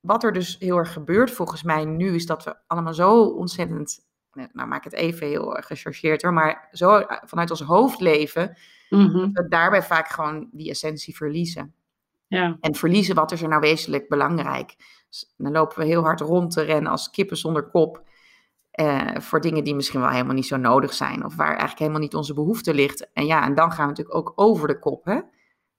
wat 0.00 0.24
er 0.24 0.32
dus 0.32 0.56
heel 0.58 0.76
erg 0.76 0.92
gebeurt 0.92 1.30
volgens 1.30 1.62
mij 1.62 1.84
nu, 1.84 2.14
is 2.14 2.26
dat 2.26 2.44
we 2.44 2.56
allemaal 2.66 2.94
zo 2.94 3.22
ontzettend, 3.22 4.06
nou 4.52 4.68
maak 4.68 4.84
het 4.84 4.92
even 4.92 5.26
heel 5.26 5.50
gechargeerd 5.50 6.22
hoor, 6.22 6.32
maar 6.32 6.68
zo 6.72 7.04
vanuit 7.24 7.50
ons 7.50 7.60
hoofd 7.60 8.00
leven, 8.00 8.56
mm 8.88 9.06
-hmm. 9.06 9.32
dat 9.32 9.44
we 9.44 9.48
daarbij 9.48 9.82
vaak 9.82 10.08
gewoon 10.08 10.48
die 10.52 10.70
essentie 10.70 11.16
verliezen. 11.16 11.74
Ja. 12.26 12.56
En 12.60 12.74
verliezen 12.74 13.14
wat 13.14 13.32
is 13.32 13.42
er 13.42 13.48
nou 13.48 13.60
wezenlijk 13.60 14.08
belangrijk. 14.08 14.74
Dus 15.08 15.34
dan 15.36 15.52
lopen 15.52 15.78
we 15.78 15.84
heel 15.84 16.02
hard 16.02 16.20
rond 16.20 16.50
te 16.50 16.62
rennen 16.62 16.90
als 16.92 17.10
kippen 17.10 17.36
zonder 17.36 17.70
kop. 17.70 18.02
Uh, 18.80 19.16
voor 19.18 19.40
dingen 19.40 19.64
die 19.64 19.74
misschien 19.74 20.00
wel 20.00 20.08
helemaal 20.08 20.34
niet 20.34 20.46
zo 20.46 20.56
nodig 20.56 20.92
zijn. 20.92 21.24
Of 21.24 21.36
waar 21.36 21.48
eigenlijk 21.48 21.78
helemaal 21.78 22.00
niet 22.00 22.14
onze 22.14 22.34
behoefte 22.34 22.74
ligt. 22.74 23.12
En 23.12 23.26
ja, 23.26 23.44
en 23.44 23.54
dan 23.54 23.72
gaan 23.72 23.82
we 23.82 23.90
natuurlijk 23.90 24.16
ook 24.16 24.32
over 24.34 24.68
de 24.68 24.78
kop. 24.78 25.04
Hè? 25.04 25.20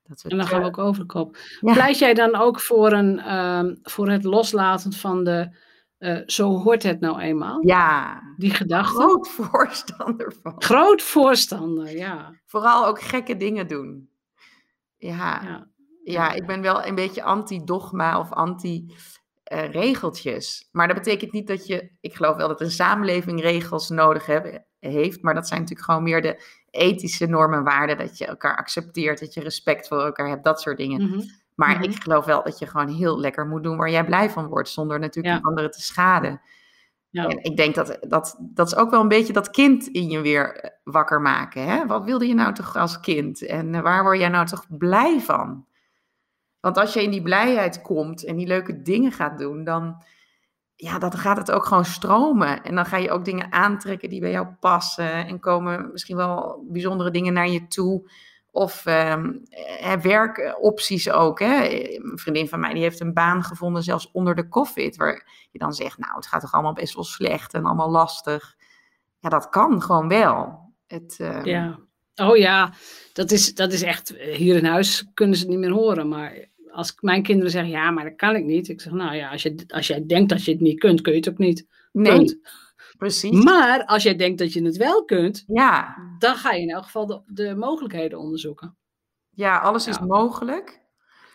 Dat 0.03 0.22
we 0.22 0.29
en 0.29 0.38
dan 0.38 0.48
gaan 0.48 0.62
we 0.62 0.67
ook 0.67 0.77
over 0.77 1.01
de 1.01 1.07
kop. 1.07 1.38
Ja. 1.60 1.74
Pleit 1.74 2.00
jij 2.00 2.13
dan 2.13 2.36
ook 2.36 2.60
voor, 2.60 2.91
een, 2.91 3.36
um, 3.36 3.79
voor 3.83 4.10
het 4.10 4.24
loslaten 4.24 4.93
van 4.93 5.24
de. 5.24 5.57
Uh, 6.03 6.22
zo 6.25 6.60
hoort 6.60 6.83
het 6.83 7.00
nou 7.00 7.19
eenmaal. 7.19 7.67
Ja. 7.67 8.22
Die 8.38 8.53
gedachte. 8.53 8.95
Groot 8.95 9.27
voorstander 9.27 10.33
van. 10.41 10.53
Groot 10.57 11.01
voorstander, 11.01 11.98
ja. 11.98 12.33
Vooral 12.45 12.88
ook 12.88 13.01
gekke 13.01 13.38
dingen 13.38 13.67
doen. 13.67 14.10
Ja. 14.98 15.41
Ja, 15.43 15.67
ja 16.03 16.31
ik 16.31 16.45
ben 16.45 16.62
wel 16.62 16.86
een 16.86 16.95
beetje 16.95 17.24
anti-dogma 17.24 18.19
of 18.19 18.31
anti 18.31 18.86
uh, 19.53 19.72
regeltjes. 19.72 20.69
Maar 20.72 20.88
dat 20.88 20.98
betekent 20.98 21.31
niet 21.31 21.48
dat 21.48 21.67
je, 21.67 21.91
ik 22.01 22.15
geloof 22.15 22.36
wel 22.36 22.48
dat 22.48 22.62
een 22.62 22.72
samenleving 22.72 23.41
regels 23.41 23.89
nodig 23.89 24.25
heeft, 24.79 25.22
maar 25.22 25.33
dat 25.33 25.48
zijn 25.48 25.60
natuurlijk 25.60 25.88
gewoon 25.89 26.03
meer 26.03 26.22
de 26.22 26.43
ethische 26.69 27.25
normen 27.25 27.57
en 27.57 27.63
waarden, 27.63 27.98
dat 27.98 28.17
je 28.17 28.25
elkaar 28.25 28.57
accepteert, 28.57 29.19
dat 29.19 29.33
je 29.33 29.41
respect 29.41 29.88
voor 29.88 30.01
elkaar 30.01 30.29
hebt, 30.29 30.43
dat 30.43 30.62
soort 30.62 30.77
dingen. 30.77 31.10
Mhm. 31.10 31.22
Maar 31.55 31.75
mhm. 31.75 31.83
ik 31.83 32.03
geloof 32.03 32.25
wel 32.25 32.43
dat 32.43 32.60
je 32.60 32.67
gewoon 32.67 32.88
heel 32.88 33.19
lekker 33.19 33.48
moet 33.48 33.63
doen 33.63 33.77
waar 33.77 33.89
jij 33.89 34.05
blij 34.05 34.29
van 34.29 34.48
wordt, 34.48 34.69
zonder 34.69 35.00
natuurlijk 35.00 35.36
ja. 35.36 35.41
anderen 35.41 35.72
te 35.72 35.81
schaden. 35.81 36.41
Ja. 37.13 37.27
En 37.27 37.43
ik 37.43 37.57
denk 37.57 37.75
dat, 37.75 37.98
dat 38.01 38.38
dat 38.39 38.67
is 38.67 38.75
ook 38.75 38.89
wel 38.91 39.01
een 39.01 39.07
beetje 39.07 39.33
dat 39.33 39.50
kind 39.50 39.88
in 39.88 40.10
je 40.10 40.22
weer 40.22 40.55
eh, 40.55 40.69
wakker 40.83 41.22
maken. 41.22 41.67
Hè? 41.67 41.86
Wat 41.86 42.03
wilde 42.03 42.27
je 42.27 42.33
nou 42.33 42.53
toch 42.53 42.75
als 42.75 43.00
kind? 43.00 43.45
En 43.45 43.75
eh, 43.75 43.81
waar 43.81 44.03
word 44.03 44.19
jij 44.19 44.29
nou 44.29 44.45
toch 44.45 44.65
blij 44.69 45.19
van? 45.19 45.65
Want 46.60 46.77
als 46.77 46.93
je 46.93 47.03
in 47.03 47.12
die 47.12 47.22
blijheid 47.22 47.81
komt 47.81 48.25
en 48.25 48.36
die 48.36 48.48
leuke 48.48 48.81
dingen 48.81 49.12
gaat 49.12 49.38
doen, 49.38 49.63
dan, 49.63 50.03
ja, 50.75 51.00
dan 51.00 51.12
gaat 51.12 51.38
het 51.38 51.51
ook 51.51 51.65
gewoon 51.65 51.86
stromen. 51.86 52.63
En 52.63 52.75
dan 52.75 52.86
ga 52.86 52.98
je 52.98 53.12
ook 53.12 53.25
dingen 53.25 53.51
aantrekken 53.51 54.10
die 54.10 54.19
bij 54.19 54.31
jou 54.31 54.48
passen. 54.60 55.27
En 55.27 55.39
komen 55.39 55.89
misschien 55.91 56.17
wel 56.17 56.65
bijzondere 56.69 57.12
dingen 57.12 57.33
naar 57.33 57.50
je 57.50 57.67
toe. 57.67 58.10
Of 58.55 58.86
um, 58.86 59.43
werkopties 60.01 61.10
ook. 61.10 61.39
Hè. 61.39 61.67
Een 61.95 62.17
vriendin 62.17 62.48
van 62.48 62.60
mij 62.60 62.74
die 62.74 62.81
heeft 62.81 63.00
een 63.00 63.13
baan 63.13 63.43
gevonden, 63.43 63.83
zelfs 63.83 64.12
onder 64.12 64.36
de 64.36 64.48
COVID. 64.48 64.95
Waar 64.95 65.48
je 65.51 65.60
dan 65.60 65.74
zegt, 65.74 65.98
nou, 65.98 66.15
het 66.15 66.27
gaat 66.27 66.41
toch 66.41 66.53
allemaal 66.53 66.74
best 66.74 66.93
wel 66.93 67.03
slecht 67.03 67.53
en 67.53 67.65
allemaal 67.65 67.89
lastig. 67.89 68.55
Ja, 69.19 69.29
dat 69.29 69.50
kan 69.50 69.81
gewoon 69.81 70.07
wel. 70.07 70.60
Het, 70.88 71.17
uh... 71.22 71.43
Ja. 71.43 71.79
Oh 72.15 72.38
ja, 72.38 72.74
dat 73.13 73.31
is, 73.31 73.55
dat 73.55 73.74
is 73.74 73.81
echt, 73.81 74.17
eh, 74.17 74.36
hier 74.36 74.55
in 74.55 74.65
huis 74.65 75.05
kunnen 75.13 75.36
ze 75.36 75.41
het 75.41 75.51
niet 75.51 75.60
meer 75.60 75.72
horen. 75.72 76.07
Maar 76.07 76.48
als 76.72 76.95
mijn 77.00 77.24
kinderen 77.24 77.51
zeggen, 77.51 77.72
ja, 77.72 77.91
maar 77.91 78.03
dat 78.03 78.15
kan 78.15 78.36
ik 78.36 78.43
niet. 78.43 78.67
Ik 78.67 78.81
zeg, 78.81 78.93
nou 78.93 79.15
ja, 79.15 79.29
als, 79.31 79.43
je, 79.43 79.63
als 79.67 79.88
jij 79.88 80.05
denkt 80.05 80.29
dat 80.29 80.45
je 80.45 80.51
het 80.51 80.62
niet 80.62 80.79
kunt, 80.79 81.01
kun 81.01 81.12
je 81.12 81.17
het 81.17 81.29
ook 81.29 81.38
niet. 81.38 81.67
Nee, 81.91 82.41
precies. 83.03 83.43
Maar 83.43 83.86
als 83.86 84.03
jij 84.03 84.15
denkt 84.15 84.39
dat 84.39 84.53
je 84.53 84.63
het 84.63 84.77
wel 84.77 85.05
kunt, 85.05 85.43
ja. 85.48 85.98
dan 86.19 86.36
ga 86.36 86.51
je 86.51 86.62
in 86.62 86.69
elk 86.69 86.83
geval 86.83 87.05
de, 87.05 87.22
de 87.25 87.55
mogelijkheden 87.55 88.19
onderzoeken. 88.19 88.77
Ja, 89.29 89.60
alles 89.60 89.88
is 89.88 90.00
mogelijk. 90.00 90.81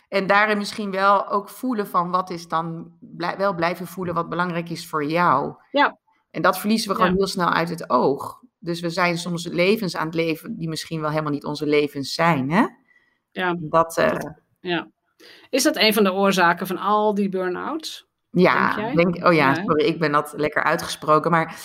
En 0.08 0.26
daarin 0.26 0.58
misschien 0.58 0.90
wel 0.90 1.28
ook 1.28 1.48
voelen 1.48 1.86
van 1.86 2.10
wat 2.10 2.30
is 2.30 2.48
dan, 2.48 2.92
wel 3.36 3.54
blijven 3.54 3.86
voelen 3.86 4.14
wat 4.14 4.28
belangrijk 4.28 4.70
is 4.70 4.86
voor 4.86 5.04
jou. 5.04 5.54
Ja. 5.70 5.98
En 6.30 6.42
dat 6.42 6.58
verliezen 6.58 6.90
we 6.90 6.94
gewoon 6.94 7.16
heel 7.16 7.26
snel 7.26 7.48
uit 7.48 7.68
het 7.68 7.90
oog. 7.90 8.42
Dus 8.58 8.80
we 8.80 8.90
zijn 8.90 9.18
soms 9.18 9.46
levens 9.46 9.96
aan 9.96 10.06
het 10.06 10.14
leven 10.14 10.56
die 10.56 10.68
misschien 10.68 11.00
wel 11.00 11.10
helemaal 11.10 11.32
niet 11.32 11.44
onze 11.44 11.66
levens 11.66 12.14
zijn. 12.14 12.50
Hè? 12.50 12.66
Ja. 13.30 13.56
Dat, 13.60 13.98
uh... 13.98 14.12
ja. 14.60 14.88
Is 15.50 15.62
dat 15.62 15.76
een 15.76 15.94
van 15.94 16.04
de 16.04 16.12
oorzaken 16.12 16.66
van 16.66 16.78
al 16.78 17.14
die 17.14 17.28
burn-outs? 17.28 18.07
Ja, 18.40 18.92
denk, 18.94 19.26
oh 19.26 19.32
ja, 19.32 19.54
sorry, 19.54 19.84
ik 19.84 19.98
ben 19.98 20.12
dat 20.12 20.32
lekker 20.36 20.62
uitgesproken. 20.62 21.30
Maar 21.30 21.56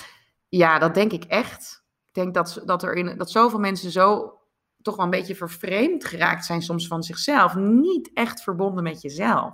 ja, 0.50 0.80
dat 0.80 0.94
denk 0.94 1.12
ik 1.12 1.24
echt. 1.24 1.84
Ik 2.08 2.14
denk 2.14 2.34
dat, 2.34 2.62
dat, 2.66 2.84
er 2.84 2.94
in, 2.94 3.18
dat 3.18 3.32
zoveel 3.32 3.60
mensen 3.60 3.92
zo 3.92 4.38
toch 4.82 4.96
wel 4.96 5.06
een 5.06 5.12
beetje 5.12 5.36
vervreemd 5.36 6.06
geraakt 6.06 6.46
zijn 6.46 6.62
soms 6.62 6.88
van 6.88 7.04
zichzelf. 7.04 7.56
Niet 7.56 8.12
echt 8.14 8.42
verbonden 8.42 8.84
met 8.84 9.02
jezelf. 9.02 9.54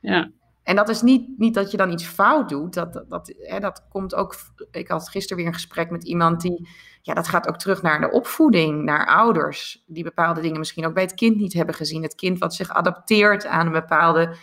Ja. 0.00 0.30
En 0.62 0.76
dat 0.76 0.88
is 0.88 1.02
niet, 1.02 1.38
niet 1.38 1.54
dat 1.54 1.70
je 1.70 1.76
dan 1.76 1.92
iets 1.92 2.06
fout 2.06 2.48
doet. 2.48 2.74
Dat, 2.74 2.92
dat, 2.92 3.10
dat, 3.10 3.34
hè, 3.36 3.60
dat 3.60 3.86
komt 3.88 4.14
ook. 4.14 4.34
Ik 4.70 4.88
had 4.88 5.08
gisteren 5.08 5.36
weer 5.36 5.46
een 5.46 5.54
gesprek 5.54 5.90
met 5.90 6.04
iemand 6.04 6.40
die. 6.40 6.68
Ja, 7.02 7.14
dat 7.14 7.28
gaat 7.28 7.48
ook 7.48 7.58
terug 7.58 7.82
naar 7.82 8.00
de 8.00 8.10
opvoeding, 8.10 8.82
naar 8.82 9.06
ouders. 9.06 9.82
Die 9.86 10.04
bepaalde 10.04 10.40
dingen 10.40 10.58
misschien 10.58 10.86
ook 10.86 10.94
bij 10.94 11.02
het 11.02 11.14
kind 11.14 11.36
niet 11.36 11.52
hebben 11.52 11.74
gezien. 11.74 12.02
Het 12.02 12.14
kind 12.14 12.38
wat 12.38 12.54
zich 12.54 12.70
adapteert 12.70 13.46
aan 13.46 13.66
een 13.66 13.72
bepaalde 13.72 14.36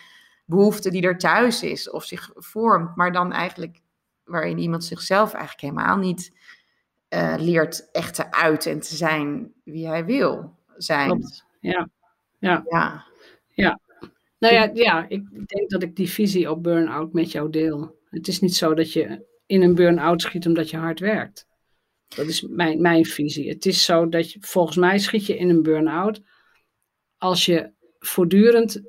behoefte 0.46 0.90
die 0.90 1.02
er 1.02 1.18
thuis 1.18 1.64
is. 1.64 1.90
Of 1.90 2.04
zich 2.04 2.32
vormt. 2.34 2.96
Maar 2.96 3.12
dan 3.12 3.32
eigenlijk 3.32 3.82
waarin 4.24 4.58
iemand 4.58 4.84
zichzelf 4.84 5.34
eigenlijk 5.34 5.62
helemaal 5.62 5.98
niet 5.98 6.32
uh, 7.10 7.36
leert 7.38 7.92
echt 7.92 8.16
te 8.16 8.32
uiten 8.32 8.72
en 8.72 8.80
te 8.80 8.96
zijn 8.96 9.54
wie 9.64 9.88
hij 9.88 10.06
wil 10.06 10.56
zijn. 10.78 11.10
Klopt. 11.10 11.46
Ja. 11.60 11.90
Ja. 12.40 12.64
ja. 12.70 13.06
ja. 13.50 13.80
Nou 14.40 14.54
ja, 14.54 14.70
ja, 14.74 15.06
ik 15.10 15.48
denk 15.48 15.70
dat 15.70 15.84
ik 15.84 15.96
die 15.96 16.10
visie 16.10 16.52
op 16.52 16.64
burn-out 16.64 17.14
met 17.14 17.32
jou 17.32 17.50
deel. 17.50 18.00
Het 18.10 18.28
is 18.28 18.40
niet 18.40 18.56
zo 18.56 18.74
dat 18.74 18.94
je 18.94 19.26
in 19.46 19.62
een 19.62 19.76
burn-out 19.76 20.22
schiet 20.22 20.46
omdat 20.46 20.70
je 20.70 20.78
hard 20.78 21.00
werkt. 21.00 21.48
Dat 22.16 22.26
is 22.26 22.42
mijn, 22.42 22.82
mijn 22.82 23.06
visie. 23.06 23.50
Het 23.50 23.66
is 23.66 23.86
zo 23.86 24.10
dat 24.10 24.32
je, 24.32 24.40
volgens 24.42 24.78
mij 24.78 24.98
schiet 25.00 25.26
je 25.26 25.38
in 25.38 25.50
een 25.50 25.64
burn-out 25.64 26.22
als 27.18 27.46
je 27.46 27.72
voortdurend 28.00 28.82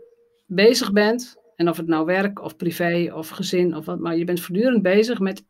bezig 0.47 0.93
bent. 0.93 1.37
En 1.57 1.69
of 1.69 1.77
het 1.77 1.87
nou 1.87 2.07
werk 2.07 2.43
of 2.43 2.57
privé 2.57 3.13
of 3.15 3.29
gezin 3.29 3.77
of 3.77 3.85
wat, 3.85 3.99
maar 3.99 4.17
je 4.17 4.25
bent 4.25 4.41
voortdurend 4.41 4.83
bezig 4.83 5.19
met, 5.19 5.45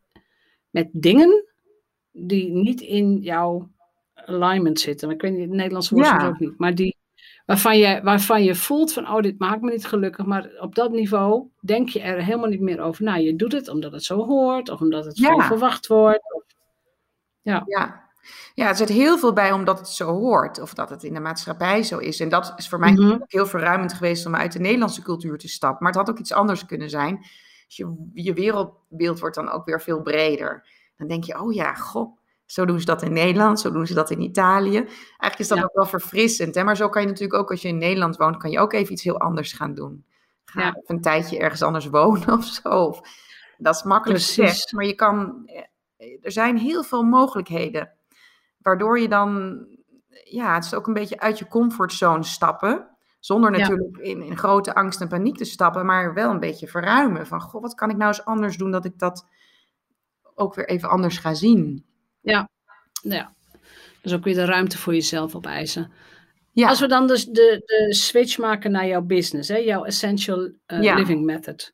met 0.69 0.89
dingen 0.91 1.45
die 2.11 2.51
niet 2.51 2.81
in 2.81 3.17
jouw 3.21 3.69
alignment 4.13 4.79
zitten. 4.79 5.09
Ik 5.09 5.21
weet 5.21 5.31
niet, 5.31 5.41
het 5.41 5.49
Nederlands 5.49 5.89
woord 5.89 6.05
ja. 6.05 6.27
ook 6.27 6.39
niet, 6.39 6.57
maar 6.57 6.75
die, 6.75 6.97
waarvan 7.45 7.77
je, 7.77 8.01
waarvan 8.03 8.43
je 8.43 8.55
voelt 8.55 8.93
van, 8.93 9.09
oh, 9.09 9.21
dit 9.21 9.39
maakt 9.39 9.61
me 9.61 9.71
niet 9.71 9.85
gelukkig. 9.85 10.25
Maar 10.25 10.51
op 10.59 10.75
dat 10.75 10.91
niveau 10.91 11.47
denk 11.61 11.89
je 11.89 11.99
er 11.99 12.23
helemaal 12.23 12.49
niet 12.49 12.61
meer 12.61 12.79
over 12.79 13.03
Nou, 13.03 13.19
Je 13.19 13.35
doet 13.35 13.51
het 13.51 13.67
omdat 13.67 13.91
het 13.91 14.03
zo 14.03 14.25
hoort, 14.25 14.69
of 14.69 14.81
omdat 14.81 15.05
het 15.05 15.17
ja. 15.17 15.47
verwacht 15.47 15.87
wordt. 15.87 16.33
Of, 16.33 16.43
ja. 17.41 17.63
ja. 17.65 18.04
Ja, 18.53 18.67
er 18.67 18.75
zit 18.75 18.89
heel 18.89 19.17
veel 19.17 19.33
bij 19.33 19.51
omdat 19.51 19.79
het 19.79 19.87
zo 19.87 20.11
hoort, 20.11 20.59
of 20.59 20.73
dat 20.73 20.89
het 20.89 21.03
in 21.03 21.13
de 21.13 21.19
maatschappij 21.19 21.83
zo 21.83 21.97
is. 21.97 22.19
En 22.19 22.29
dat 22.29 22.53
is 22.55 22.69
voor 22.69 22.79
mij 22.79 22.91
mm 22.91 23.23
heel 23.25 23.45
verruimend 23.45 23.93
geweest 23.93 24.25
om 24.25 24.35
uit 24.35 24.51
de 24.51 24.59
Nederlandse 24.59 25.01
cultuur 25.01 25.37
te 25.37 25.47
stappen. 25.47 25.83
Maar 25.83 25.91
het 25.91 26.01
had 26.01 26.09
ook 26.09 26.19
iets 26.19 26.33
anders 26.33 26.65
kunnen 26.65 26.89
zijn. 26.89 27.17
Dus 27.65 27.77
je, 27.77 28.09
je 28.13 28.33
wereldbeeld 28.33 29.19
wordt 29.19 29.35
dan 29.35 29.49
ook 29.49 29.65
weer 29.65 29.81
veel 29.81 30.01
breder. 30.01 30.67
Dan 30.97 31.07
denk 31.07 31.23
je, 31.23 31.39
oh 31.39 31.53
ja, 31.53 31.73
goh, 31.73 32.17
zo 32.45 32.65
doen 32.65 32.79
ze 32.79 32.85
dat 32.85 33.01
in 33.01 33.13
Nederland, 33.13 33.59
zo 33.59 33.71
doen 33.71 33.87
ze 33.87 33.93
dat 33.93 34.11
in 34.11 34.21
Italië. 34.21 34.77
Eigenlijk 34.77 35.39
is 35.39 35.47
dat 35.47 35.63
ook 35.63 35.73
wel 35.75 35.85
verfrissend. 35.85 36.55
Hè? 36.55 36.63
Maar 36.63 36.75
zo 36.75 36.89
kan 36.89 37.01
je 37.01 37.07
natuurlijk 37.07 37.39
ook 37.39 37.51
als 37.51 37.61
je 37.61 37.67
in 37.67 37.77
Nederland 37.77 38.17
woont, 38.17 38.37
kan 38.37 38.51
je 38.51 38.59
ook 38.59 38.73
even 38.73 38.93
iets 38.93 39.03
heel 39.03 39.19
anders 39.19 39.53
gaan 39.53 39.73
doen. 39.73 40.05
Ga 40.45 40.61
ja. 40.61 40.81
een 40.85 41.01
tijdje 41.01 41.39
ergens 41.39 41.61
anders 41.61 41.87
wonen 41.87 42.33
of 42.37 42.45
zo. 42.45 42.93
Dat 43.57 43.75
is 43.75 43.83
makkelijk 43.83 44.23
gezegd, 44.23 44.71
maar 44.71 44.85
je 44.85 44.95
kan, 44.95 45.41
eh, 45.97 46.17
er 46.21 46.31
zijn 46.31 46.57
heel 46.57 46.83
veel 46.83 47.03
mogelijkheden. 47.03 47.91
Waardoor 48.65 48.99
je 48.99 49.07
dan, 49.07 49.65
ja, 50.23 50.53
het 50.53 50.65
is 50.65 50.73
ook 50.73 50.87
een 50.87 50.93
beetje 50.93 51.19
uit 51.19 51.37
je 51.39 51.47
comfortzone 51.47 52.23
stappen. 52.23 52.87
Zonder 53.19 53.51
natuurlijk 53.51 53.97
in, 53.97 54.21
in, 54.21 54.37
grote 54.37 54.75
angst 54.75 55.01
en 55.01 55.07
paniek 55.07 55.37
te 55.37 55.45
stappen, 55.45 55.85
maar 55.85 56.13
wel 56.13 56.29
een 56.29 56.39
beetje 56.39 56.67
verruimen. 56.67 57.27
Van, 57.27 57.41
goh, 57.41 57.61
wat 57.61 57.75
kan 57.75 57.89
ik 57.89 57.95
nou 57.95 58.07
eens 58.07 58.25
anders 58.25 58.57
doen 58.57 58.71
dat 58.71 58.85
ik 58.85 58.99
dat 58.99 59.27
ook 60.35 60.55
weer 60.55 60.67
even 60.67 60.89
anders 60.89 61.17
ga 61.17 61.33
zien. 61.33 61.85
Ja, 62.21 62.49
ja. 63.01 63.33
Dus 64.01 64.13
ook 64.13 64.23
weer 64.23 64.33
de 64.33 64.45
ruimte 64.45 64.77
voor 64.77 64.93
jezelf 64.93 65.35
opeisen. 65.35 65.91
Ja. 66.51 66.69
Als 66.69 66.79
we 66.79 66.87
dan 66.87 67.07
dus 67.07 67.25
de, 67.25 67.61
de 67.65 67.93
switch 67.93 68.37
maken 68.37 68.71
naar 68.71 68.87
jouw 68.87 69.01
business, 69.01 69.49
hè, 69.49 69.57
jouw 69.57 69.83
Essential 69.83 70.39
uh, 70.41 70.95
Living 70.95 71.25
Method. 71.25 71.73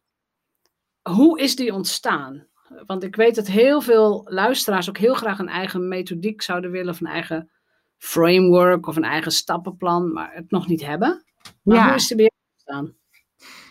Hoe 1.02 1.40
is 1.40 1.56
die 1.56 1.74
ontstaan? 1.74 2.48
Want 2.86 3.04
ik 3.04 3.16
weet 3.16 3.36
dat 3.36 3.48
heel 3.48 3.82
veel 3.82 4.22
luisteraars 4.30 4.90
ook 4.90 4.98
heel 4.98 5.14
graag 5.14 5.40
een 5.40 5.50
eigen 5.50 5.88
methodiek 5.88 6.42
zouden 6.42 6.72
willen, 6.72 6.94
of 6.94 7.00
een 7.00 7.08
eigen 7.08 7.50
framework 7.98 8.88
of 8.88 8.96
een 8.96 9.04
eigen 9.04 9.32
stappenplan, 9.32 10.12
maar 10.12 10.34
het 10.34 10.52
nog 10.52 10.68
niet 10.68 10.86
hebben. 10.86 11.26
Maar 11.64 11.76
ja. 11.76 11.86
hoe 11.86 11.96
is 11.96 12.08
die 12.08 12.18
weer 12.18 12.32
ontstaan? 12.52 12.96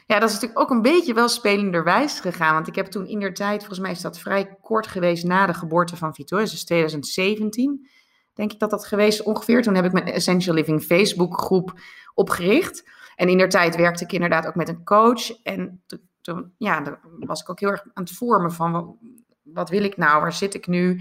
Ja, 0.06 0.18
dat 0.18 0.28
is 0.28 0.34
natuurlijk 0.34 0.60
ook 0.60 0.70
een 0.70 0.82
beetje 0.82 1.14
wel 1.14 1.28
spelenderwijs 1.28 2.20
gegaan. 2.20 2.54
Want 2.54 2.68
ik 2.68 2.74
heb 2.74 2.86
toen 2.86 3.06
in 3.06 3.20
der 3.20 3.34
tijd, 3.34 3.58
volgens 3.58 3.78
mij 3.78 3.90
is 3.90 4.00
dat 4.00 4.18
vrij 4.18 4.56
kort 4.60 4.86
geweest 4.86 5.24
na 5.24 5.46
de 5.46 5.54
geboorte 5.54 5.96
van 5.96 6.14
Victoria, 6.14 6.44
dus 6.44 6.64
2017, 6.64 7.88
denk 8.34 8.52
ik 8.52 8.58
dat 8.58 8.70
dat 8.70 8.86
geweest 8.86 9.22
ongeveer. 9.22 9.62
Toen 9.62 9.74
heb 9.74 9.84
ik 9.84 9.92
mijn 9.92 10.06
Essential 10.06 10.54
Living 10.54 10.82
Facebook 10.82 11.40
groep 11.40 11.80
opgericht. 12.14 12.90
En 13.14 13.28
in 13.28 13.38
der 13.38 13.48
tijd 13.48 13.76
werkte 13.76 14.04
ik 14.04 14.12
inderdaad 14.12 14.46
ook 14.46 14.54
met 14.54 14.68
een 14.68 14.84
coach. 14.84 15.42
En 15.42 15.82
toen, 15.86 16.09
ja, 16.56 16.80
dan 16.80 16.98
was 17.18 17.40
ik 17.40 17.50
ook 17.50 17.60
heel 17.60 17.70
erg 17.70 17.82
aan 17.82 18.04
het 18.04 18.12
vormen 18.12 18.52
van 18.52 18.98
wat, 19.42 19.70
wil 19.70 19.84
ik 19.84 19.96
nou, 19.96 20.20
waar 20.20 20.32
zit 20.32 20.54
ik 20.54 20.66
nu? 20.66 21.00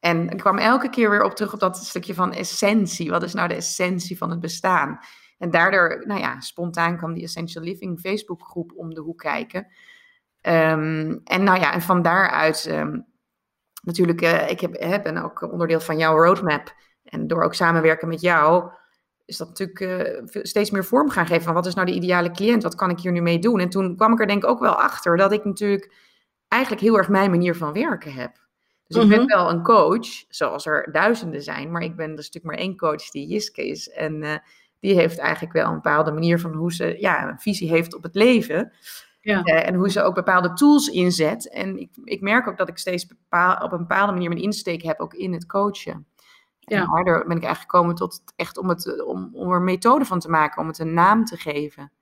En 0.00 0.28
ik 0.28 0.38
kwam 0.38 0.58
elke 0.58 0.90
keer 0.90 1.10
weer 1.10 1.22
op 1.22 1.34
terug 1.34 1.52
op 1.52 1.60
dat 1.60 1.76
stukje 1.76 2.14
van 2.14 2.32
essentie. 2.32 3.10
Wat 3.10 3.22
is 3.22 3.34
nou 3.34 3.48
de 3.48 3.54
essentie 3.54 4.18
van 4.18 4.30
het 4.30 4.40
bestaan? 4.40 4.98
En 5.38 5.50
daardoor, 5.50 6.02
nou 6.06 6.20
ja, 6.20 6.40
spontaan 6.40 6.96
kwam 6.96 7.14
die 7.14 7.22
Essential 7.22 7.64
Living 7.64 8.00
Facebookgroep 8.00 8.72
om 8.76 8.94
de 8.94 9.00
hoek 9.00 9.18
kijken. 9.18 9.66
Ehm, 10.40 11.18
en 11.24 11.42
nou 11.42 11.60
ja, 11.60 11.72
en 11.72 11.82
van 11.82 12.02
daaruit, 12.02 12.66
ehm, 12.66 13.00
natuurlijk, 13.82 14.22
uh, 14.22 14.50
ik 14.50 14.60
heb, 14.60 15.02
ben 15.02 15.16
ook 15.16 15.52
onderdeel 15.52 15.80
van 15.80 15.98
jouw 15.98 16.16
roadmap. 16.16 16.74
En 17.04 17.26
door 17.26 17.42
ook 17.42 17.54
samenwerken 17.54 18.08
met 18.08 18.20
jou, 18.20 18.70
is 19.24 19.36
dat 19.36 19.48
natuurlijk 19.48 19.80
uh, 19.80 20.42
steeds 20.42 20.70
meer 20.70 20.84
vorm 20.84 21.10
gaan 21.10 21.26
geven 21.26 21.42
van 21.42 21.54
wat 21.54 21.66
is 21.66 21.74
nou 21.74 21.86
de 21.86 21.94
ideale 21.94 22.30
cliënt, 22.30 22.62
wat 22.62 22.74
kan 22.74 22.90
ik 22.90 22.98
hier 22.98 23.12
nu 23.12 23.20
mee 23.20 23.38
doen? 23.38 23.60
En 23.60 23.68
toen 23.68 23.96
kwam 23.96 24.12
ik 24.12 24.20
er 24.20 24.26
denk 24.26 24.42
ik 24.42 24.48
ook 24.50 24.60
wel 24.60 24.74
achter 24.74 25.16
dat 25.16 25.32
ik 25.32 25.44
natuurlijk 25.44 25.94
eigenlijk 26.48 26.82
heel 26.82 26.96
erg 26.96 27.08
mijn 27.08 27.30
manier 27.30 27.56
van 27.56 27.72
werken 27.72 28.12
heb. 28.12 28.40
Dus 28.86 29.02
ik 29.02 29.08
ben 29.08 29.22
mhm. 29.22 29.36
wel 29.36 29.50
een 29.50 29.62
coach, 29.62 30.06
zoals 30.28 30.66
er 30.66 30.88
duizenden 30.92 31.42
zijn, 31.42 31.70
maar 31.70 31.82
ik 31.82 31.96
ben 31.96 32.14
dus 32.14 32.30
natuurlijk 32.30 32.54
maar 32.54 32.64
één 32.64 32.76
coach 32.76 33.10
die 33.10 33.26
Jiske 33.26 33.68
is. 33.68 33.90
En 33.90 34.22
uh, 34.22 34.36
die 34.80 34.94
heeft 34.94 35.18
eigenlijk 35.18 35.52
wel 35.52 35.66
een 35.66 35.74
bepaalde 35.74 36.12
manier 36.12 36.40
van 36.40 36.52
hoe 36.52 36.72
ze 36.72 36.96
ja, 36.98 37.28
een 37.28 37.40
visie 37.40 37.68
heeft 37.68 37.94
op 37.94 38.02
het 38.02 38.14
leven. 38.14 38.72
Ja. 39.20 39.40
Uh, 39.44 39.66
en 39.66 39.74
hoe 39.74 39.90
ze 39.90 40.02
ook 40.02 40.14
bepaalde 40.14 40.52
tools 40.52 40.88
inzet. 40.88 41.48
En 41.50 41.78
ik, 41.78 41.90
ik 42.04 42.20
merk 42.20 42.48
ook 42.48 42.56
dat 42.56 42.68
ik 42.68 42.78
steeds 42.78 43.06
bepaal, 43.06 43.64
op 43.64 43.72
een 43.72 43.78
bepaalde 43.78 44.12
manier 44.12 44.28
mijn 44.28 44.42
insteek 44.42 44.82
heb, 44.82 45.00
ook 45.00 45.14
in 45.14 45.32
het 45.32 45.46
coachen. 45.46 46.06
Ja. 46.64 46.86
Daardoor 46.86 47.26
ben 47.26 47.36
ik 47.36 47.42
eigenlijk 47.42 47.70
gekomen 47.70 47.94
tot 47.94 48.22
echt 48.36 48.58
om, 48.58 48.68
het, 48.68 49.04
om, 49.04 49.30
om 49.32 49.50
er 49.50 49.56
een 49.56 49.64
methode 49.64 50.04
van 50.04 50.18
te 50.18 50.30
maken, 50.30 50.62
om 50.62 50.68
het 50.68 50.78
een 50.78 50.94
naam 50.94 51.24
te 51.24 51.36
geven. 51.36 51.92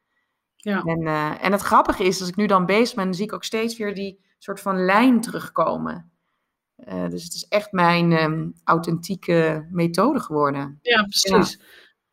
Ja. 0.56 0.82
En, 0.82 1.02
uh, 1.02 1.44
en 1.44 1.52
het 1.52 1.60
grappige 1.60 2.04
is, 2.04 2.20
als 2.20 2.28
ik 2.28 2.36
nu 2.36 2.46
dan 2.46 2.66
bezig 2.66 2.94
ben, 2.94 3.04
dan 3.04 3.14
zie 3.14 3.24
ik 3.24 3.32
ook 3.32 3.44
steeds 3.44 3.76
weer 3.76 3.94
die 3.94 4.20
soort 4.38 4.60
van 4.60 4.84
lijn 4.84 5.20
terugkomen. 5.20 6.12
Uh, 6.76 7.08
dus 7.08 7.24
het 7.24 7.34
is 7.34 7.46
echt 7.48 7.72
mijn 7.72 8.12
um, 8.12 8.54
authentieke 8.64 9.66
methode 9.70 10.20
geworden. 10.20 10.78
Ja, 10.82 11.02
precies. 11.02 11.60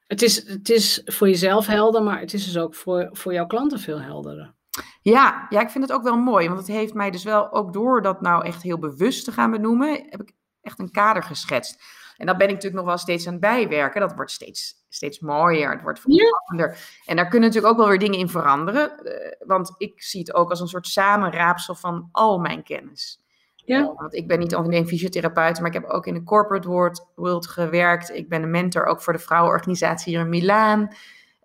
Het 0.07 0.21
is, 0.21 0.47
het 0.49 0.69
is 0.69 1.01
voor 1.05 1.27
jezelf 1.27 1.65
helder, 1.65 2.03
maar 2.03 2.19
het 2.19 2.33
is 2.33 2.45
dus 2.45 2.57
ook 2.57 2.75
voor, 2.75 3.10
voor 3.12 3.33
jouw 3.33 3.45
klanten 3.45 3.79
veel 3.79 4.01
helderder. 4.01 4.55
Ja, 5.01 5.45
ja, 5.49 5.62
ik 5.62 5.69
vind 5.69 5.83
het 5.83 5.93
ook 5.93 6.03
wel 6.03 6.17
mooi, 6.17 6.47
want 6.47 6.60
het 6.60 6.67
heeft 6.67 6.93
mij 6.93 7.12
dus 7.12 7.23
wel 7.23 7.51
ook 7.51 7.73
door 7.73 8.01
dat 8.01 8.21
nou 8.21 8.45
echt 8.45 8.62
heel 8.62 8.79
bewust 8.79 9.25
te 9.25 9.31
gaan 9.31 9.51
benoemen, 9.51 10.05
heb 10.10 10.21
ik 10.21 10.31
echt 10.62 10.79
een 10.79 10.91
kader 10.91 11.23
geschetst. 11.23 11.83
En 12.17 12.25
dat 12.25 12.38
ben 12.38 12.47
ik 12.47 12.53
natuurlijk 12.53 12.82
nog 12.82 12.89
wel 12.89 12.97
steeds 12.97 13.27
aan 13.27 13.32
het 13.32 13.41
bijwerken. 13.41 14.01
Dat 14.01 14.13
wordt 14.15 14.32
steeds, 14.32 14.86
steeds 14.89 15.19
mooier, 15.19 15.71
het 15.71 15.82
wordt 15.82 15.99
veranderd. 15.99 16.99
En 17.06 17.15
daar 17.15 17.27
kunnen 17.27 17.49
natuurlijk 17.49 17.73
ook 17.73 17.80
wel 17.80 17.89
weer 17.89 17.99
dingen 17.99 18.19
in 18.19 18.30
veranderen. 18.30 18.91
Uh, 19.03 19.47
want 19.47 19.75
ik 19.77 20.01
zie 20.01 20.19
het 20.19 20.34
ook 20.34 20.49
als 20.49 20.60
een 20.60 20.67
soort 20.67 20.88
samenraapsel 20.88 21.75
van 21.75 22.10
al 22.12 22.39
mijn 22.39 22.63
kennis. 22.63 23.21
Ja. 23.56 23.80
Uh, 23.80 23.91
want 23.95 24.13
ik 24.13 24.27
ben 24.27 24.39
niet 24.39 24.56
alleen 24.56 24.88
fysiotherapeut, 24.88 25.58
maar 25.58 25.67
ik 25.67 25.82
heb 25.82 25.86
ook 25.86 26.08
in 26.08 26.13
de 26.13 26.23
corporate 26.23 26.67
world, 26.67 27.12
world 27.15 27.47
gewerkt. 27.47 28.15
Ik 28.15 28.30
ben 28.30 28.43
een 28.43 28.51
mentor 28.51 28.86
ook 28.86 29.01
voor 29.01 29.13
de 29.13 29.19
vrouwenorganisatie 29.19 30.12
hier 30.13 30.23
in 30.23 30.30
Milaan. 30.30 30.95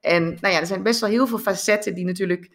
En 0.01 0.25
nou 0.25 0.55
ja, 0.55 0.61
er 0.61 0.67
zijn 0.67 0.83
best 0.83 1.01
wel 1.01 1.11
heel 1.11 1.27
veel 1.27 1.39
facetten 1.39 1.95
die 1.95 2.05
natuurlijk 2.05 2.51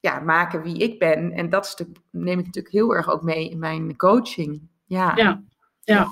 ja, 0.00 0.20
maken 0.20 0.62
wie 0.62 0.78
ik 0.78 0.98
ben. 0.98 1.32
En 1.32 1.50
dat 1.50 1.66
stuk 1.66 1.88
neem 2.10 2.38
ik 2.38 2.44
natuurlijk 2.44 2.74
heel 2.74 2.94
erg 2.94 3.10
ook 3.10 3.22
mee 3.22 3.48
in 3.48 3.58
mijn 3.58 3.96
coaching. 3.96 4.68
Ja, 4.84 5.12
ja. 5.16 5.42
ja. 5.80 6.08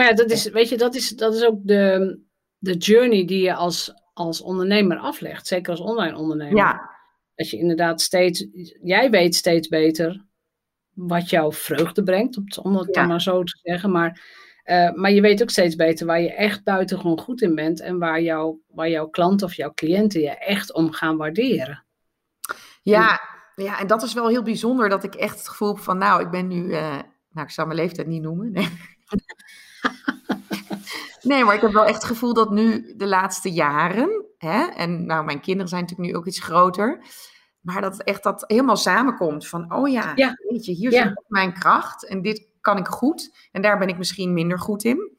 Maar 0.00 0.08
ja, 0.08 0.14
dat 0.14 0.30
is, 0.30 0.48
weet 0.48 0.68
je, 0.68 0.76
dat 0.76 0.94
is, 0.94 1.08
dat 1.08 1.34
is 1.34 1.44
ook 1.44 1.58
de, 1.62 2.18
de 2.58 2.76
journey 2.76 3.24
die 3.26 3.42
je 3.42 3.54
als, 3.54 3.94
als 4.12 4.40
ondernemer 4.40 4.98
aflegt. 4.98 5.46
Zeker 5.46 5.70
als 5.70 5.80
online 5.80 6.16
ondernemer. 6.16 6.56
Ja. 6.56 6.90
Dat 7.34 7.50
je 7.50 7.56
inderdaad 7.56 8.00
steeds, 8.00 8.46
jij 8.82 9.10
weet 9.10 9.34
steeds 9.34 9.68
beter 9.68 10.24
wat 10.94 11.30
jouw 11.30 11.52
vreugde 11.52 12.02
brengt, 12.02 12.58
om 12.58 12.76
het 12.76 12.94
dan 12.94 13.08
maar 13.08 13.20
zo 13.20 13.42
te 13.42 13.58
zeggen. 13.62 13.90
Maar, 13.90 14.20
uh, 14.64 14.92
maar 14.92 15.10
je 15.10 15.20
weet 15.20 15.42
ook 15.42 15.50
steeds 15.50 15.76
beter 15.76 16.06
waar 16.06 16.20
je 16.20 16.34
echt 16.34 16.64
buitengewoon 16.64 17.18
goed 17.20 17.42
in 17.42 17.54
bent 17.54 17.80
en 17.80 17.98
waar, 17.98 18.22
jou, 18.22 18.58
waar 18.66 18.90
jouw 18.90 19.08
klanten 19.08 19.46
of 19.46 19.54
jouw 19.54 19.72
cliënten 19.74 20.20
je 20.20 20.38
echt 20.38 20.72
om 20.72 20.92
gaan 20.92 21.16
waarderen. 21.16 21.84
Ja, 22.82 23.20
ja, 23.54 23.80
en 23.80 23.86
dat 23.86 24.02
is 24.02 24.14
wel 24.14 24.28
heel 24.28 24.42
bijzonder 24.42 24.88
dat 24.88 25.04
ik 25.04 25.14
echt 25.14 25.38
het 25.38 25.48
gevoel 25.48 25.74
heb 25.74 25.82
van, 25.82 25.98
nou, 25.98 26.22
ik 26.22 26.30
ben 26.30 26.46
nu, 26.46 26.64
uh, 26.64 26.98
nou, 27.30 27.46
ik 27.46 27.50
zal 27.50 27.66
mijn 27.66 27.78
leeftijd 27.78 28.06
niet 28.06 28.22
noemen. 28.22 28.52
Nee. 28.52 28.68
Nee, 31.22 31.44
maar 31.44 31.54
ik 31.54 31.60
heb 31.60 31.72
wel 31.72 31.84
echt 31.84 31.94
het 31.94 32.04
gevoel 32.04 32.34
dat 32.34 32.50
nu 32.50 32.94
de 32.96 33.06
laatste 33.06 33.52
jaren, 33.52 34.24
hè, 34.38 34.64
en 34.66 35.06
nou, 35.06 35.24
mijn 35.24 35.40
kinderen 35.40 35.68
zijn 35.68 35.80
natuurlijk 35.82 36.10
nu 36.10 36.16
ook 36.16 36.26
iets 36.26 36.40
groter, 36.40 37.04
maar 37.60 37.80
dat 37.80 38.02
echt 38.02 38.22
dat 38.22 38.44
helemaal 38.46 38.76
samenkomt 38.76 39.48
van, 39.48 39.74
oh 39.74 39.88
ja, 39.88 40.12
ja. 40.14 40.36
weet 40.48 40.64
je, 40.64 40.72
hier 40.72 40.92
ja. 40.92 41.02
zit 41.02 41.24
mijn 41.28 41.52
kracht 41.52 42.06
en 42.06 42.22
dit 42.22 42.48
kan 42.60 42.78
ik 42.78 42.86
goed 42.86 43.48
en 43.52 43.62
daar 43.62 43.78
ben 43.78 43.88
ik 43.88 43.98
misschien 43.98 44.32
minder 44.34 44.58
goed 44.58 44.84
in. 44.84 45.18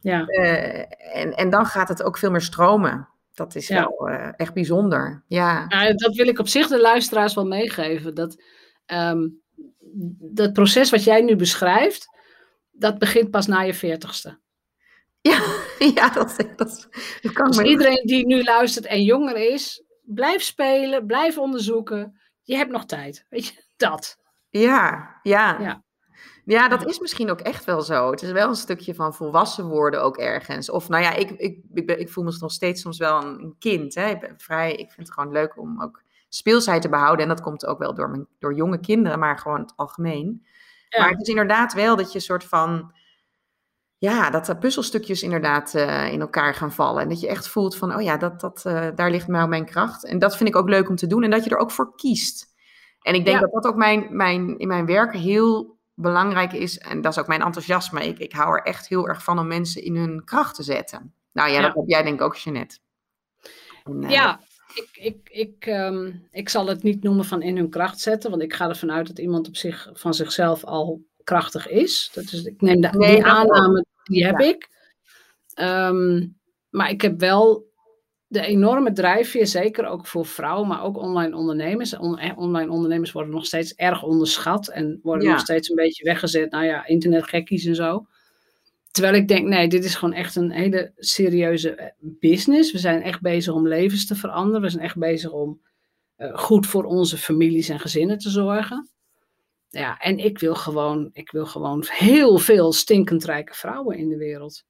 Ja. 0.00 0.24
Uh, 0.26 0.78
en, 1.16 1.36
en 1.36 1.50
dan 1.50 1.66
gaat 1.66 1.88
het 1.88 2.02
ook 2.02 2.18
veel 2.18 2.30
meer 2.30 2.40
stromen. 2.40 3.08
Dat 3.34 3.54
is 3.54 3.68
wel 3.68 4.08
uh, 4.08 4.28
echt 4.36 4.54
bijzonder. 4.54 5.24
Ja. 5.26 5.64
ja. 5.68 5.92
dat 5.92 6.14
wil 6.14 6.28
ik 6.28 6.38
op 6.38 6.48
zich 6.48 6.68
de 6.68 6.80
luisteraars 6.80 7.34
wel 7.34 7.46
meegeven. 7.46 8.14
Dat, 8.14 8.42
um, 8.86 9.40
dat 10.18 10.52
proces 10.52 10.90
wat 10.90 11.04
jij 11.04 11.20
nu 11.22 11.36
beschrijft, 11.36 12.18
dat 12.80 12.98
begint 12.98 13.30
pas 13.30 13.46
na 13.46 13.60
je 13.60 13.74
veertigste. 13.74 14.38
Ja, 15.20 15.42
ja 15.94 16.10
dat, 16.10 16.36
dat, 16.56 16.88
dat 17.20 17.32
kan 17.32 17.50
dus 17.50 17.58
iedereen 17.58 18.06
die 18.06 18.26
nu 18.26 18.42
luistert 18.42 18.86
en 18.86 19.02
jonger 19.02 19.52
is, 19.52 19.84
blijf 20.02 20.42
spelen, 20.42 21.06
blijf 21.06 21.38
onderzoeken. 21.38 22.20
Je 22.42 22.56
hebt 22.56 22.70
nog 22.70 22.86
tijd. 22.86 23.26
Weet 23.28 23.46
je, 23.46 23.64
dat. 23.76 24.18
Ja, 24.50 25.18
ja. 25.22 25.60
ja. 25.60 25.84
Ja, 26.44 26.68
dat 26.68 26.86
is 26.86 26.98
misschien 26.98 27.30
ook 27.30 27.40
echt 27.40 27.64
wel 27.64 27.82
zo. 27.82 28.10
Het 28.10 28.22
is 28.22 28.30
wel 28.30 28.48
een 28.48 28.54
stukje 28.54 28.94
van 28.94 29.14
volwassen 29.14 29.66
worden 29.66 30.02
ook 30.02 30.16
ergens. 30.16 30.70
Of 30.70 30.88
nou 30.88 31.02
ja, 31.02 31.14
ik, 31.14 31.30
ik, 31.30 31.58
ik, 31.72 31.86
ben, 31.86 32.00
ik 32.00 32.10
voel 32.10 32.24
me 32.24 32.36
nog 32.40 32.52
steeds 32.52 32.82
soms 32.82 32.98
wel 32.98 33.22
een, 33.22 33.54
kind. 33.58 33.94
Hè. 33.94 34.08
Ik 34.08 34.20
ben 34.20 34.34
vrij, 34.36 34.72
ik 34.72 34.90
vind 34.90 35.06
het 35.06 35.12
gewoon 35.12 35.32
leuk 35.32 35.58
om 35.58 35.82
ook 35.82 36.02
speelsheid 36.28 36.82
te 36.82 36.88
behouden. 36.88 37.22
En 37.22 37.28
dat 37.28 37.40
komt 37.40 37.66
ook 37.66 37.78
wel 37.78 37.94
door, 37.94 38.10
mijn, 38.10 38.26
door 38.38 38.54
jonge 38.54 38.80
kinderen, 38.80 39.18
maar 39.18 39.38
gewoon 39.38 39.60
het 39.60 39.72
algemeen. 39.76 40.46
Maar 40.98 41.10
het 41.10 41.20
is 41.20 41.28
inderdaad 41.28 41.72
wel 41.72 41.96
dat 41.96 42.08
je 42.08 42.14
een 42.14 42.24
soort 42.24 42.44
van 42.44 42.92
ja, 43.98 44.30
dat 44.30 44.46
de 44.46 44.56
puzzelstukjes 44.56 45.22
inderdaad 45.22 45.74
uh, 45.74 46.12
in 46.12 46.20
elkaar 46.20 46.54
gaan 46.54 46.72
vallen. 46.72 47.02
En 47.02 47.08
dat 47.08 47.20
je 47.20 47.28
echt 47.28 47.48
voelt 47.48 47.76
van, 47.76 47.94
oh 47.94 48.02
ja, 48.02 48.16
dat, 48.16 48.40
dat, 48.40 48.64
uh, 48.66 48.88
daar 48.94 49.10
ligt 49.10 49.28
nou 49.28 49.48
mijn 49.48 49.64
kracht. 49.64 50.04
En 50.04 50.18
dat 50.18 50.36
vind 50.36 50.48
ik 50.48 50.56
ook 50.56 50.68
leuk 50.68 50.88
om 50.88 50.96
te 50.96 51.06
doen. 51.06 51.22
En 51.22 51.30
dat 51.30 51.44
je 51.44 51.50
er 51.50 51.58
ook 51.58 51.70
voor 51.70 51.94
kiest. 51.96 52.46
En 53.02 53.14
ik 53.14 53.24
denk 53.24 53.36
ja. 53.36 53.42
dat 53.42 53.52
dat 53.52 53.72
ook 53.72 53.76
mijn, 53.76 54.16
mijn, 54.16 54.58
in 54.58 54.68
mijn 54.68 54.86
werk 54.86 55.12
heel 55.12 55.78
belangrijk 55.94 56.52
is. 56.52 56.78
En 56.78 57.00
dat 57.00 57.12
is 57.12 57.18
ook 57.18 57.26
mijn 57.26 57.42
enthousiasme. 57.42 58.06
Ik, 58.06 58.18
ik 58.18 58.32
hou 58.32 58.56
er 58.56 58.62
echt 58.62 58.88
heel 58.88 59.08
erg 59.08 59.24
van 59.24 59.38
om 59.38 59.46
mensen 59.46 59.82
in 59.82 59.96
hun 59.96 60.24
kracht 60.24 60.54
te 60.54 60.62
zetten. 60.62 61.14
Nou 61.32 61.48
ja, 61.48 61.54
ja. 61.54 61.62
dat 61.62 61.74
heb 61.74 61.84
jij 61.86 62.02
denk 62.02 62.14
ik 62.14 62.26
ook, 62.26 62.36
Jeanette. 62.36 62.78
En, 63.84 64.02
uh, 64.02 64.10
ja, 64.10 64.40
ik, 64.74 64.88
ik, 64.92 65.28
ik, 65.30 65.66
um, 65.66 66.28
ik 66.30 66.48
zal 66.48 66.66
het 66.66 66.82
niet 66.82 67.02
noemen 67.02 67.24
van 67.24 67.42
in 67.42 67.56
hun 67.56 67.70
kracht 67.70 68.00
zetten. 68.00 68.30
Want 68.30 68.42
ik 68.42 68.54
ga 68.54 68.68
ervan 68.68 68.92
uit 68.92 69.06
dat 69.06 69.18
iemand 69.18 69.48
op 69.48 69.56
zich, 69.56 69.90
van 69.92 70.14
zichzelf 70.14 70.64
al 70.64 71.02
krachtig 71.24 71.68
is. 71.68 72.10
Dat 72.14 72.24
is 72.24 72.44
ik 72.44 72.60
neem 72.60 72.80
de, 72.80 72.88
nee, 72.88 73.14
die 73.14 73.24
aanname, 73.24 73.84
die 74.02 74.26
heb 74.26 74.38
ja. 74.38 74.46
ik. 74.46 74.68
Um, 75.60 76.38
maar 76.70 76.90
ik 76.90 77.00
heb 77.00 77.20
wel 77.20 77.68
de 78.26 78.40
enorme 78.40 78.92
drijfveer, 78.92 79.46
zeker 79.46 79.86
ook 79.86 80.06
voor 80.06 80.26
vrouwen, 80.26 80.68
maar 80.68 80.82
ook 80.82 80.96
online 80.96 81.36
ondernemers. 81.36 81.96
On 81.96 82.36
online 82.36 82.70
ondernemers 82.70 83.12
worden 83.12 83.32
nog 83.32 83.46
steeds 83.46 83.74
erg 83.74 84.02
onderschat 84.02 84.68
en 84.68 84.98
worden 85.02 85.26
ja. 85.26 85.32
nog 85.32 85.40
steeds 85.40 85.68
een 85.68 85.76
beetje 85.76 86.04
weggezet. 86.04 86.50
Nou 86.50 86.64
ja, 86.64 86.86
internetgekkies 86.86 87.64
en 87.64 87.74
zo. 87.74 88.06
Terwijl 88.90 89.14
ik 89.14 89.28
denk, 89.28 89.48
nee, 89.48 89.68
dit 89.68 89.84
is 89.84 89.94
gewoon 89.94 90.14
echt 90.14 90.36
een 90.36 90.50
hele 90.50 90.92
serieuze 90.96 91.74
eh, 91.74 91.86
business. 92.00 92.72
We 92.72 92.78
zijn 92.78 93.02
echt 93.02 93.20
bezig 93.20 93.54
om 93.54 93.68
levens 93.68 94.06
te 94.06 94.14
veranderen. 94.14 94.60
We 94.60 94.70
zijn 94.70 94.84
echt 94.84 94.98
bezig 94.98 95.30
om 95.30 95.60
uh, 96.16 96.38
goed 96.38 96.66
voor 96.66 96.84
onze 96.84 97.18
families 97.18 97.68
en 97.68 97.80
gezinnen 97.80 98.18
te 98.18 98.30
zorgen. 98.30 98.90
Ja, 99.68 99.98
en 99.98 100.18
ik 100.18 100.38
wil 100.38 100.54
gewoon, 100.54 101.10
ik 101.12 101.30
wil 101.30 101.46
gewoon 101.46 101.84
heel 101.86 102.38
veel 102.38 102.72
stinkend 102.72 103.24
rijke 103.24 103.54
vrouwen 103.54 103.96
in 103.96 104.08
de 104.08 104.16
wereld. 104.16 104.64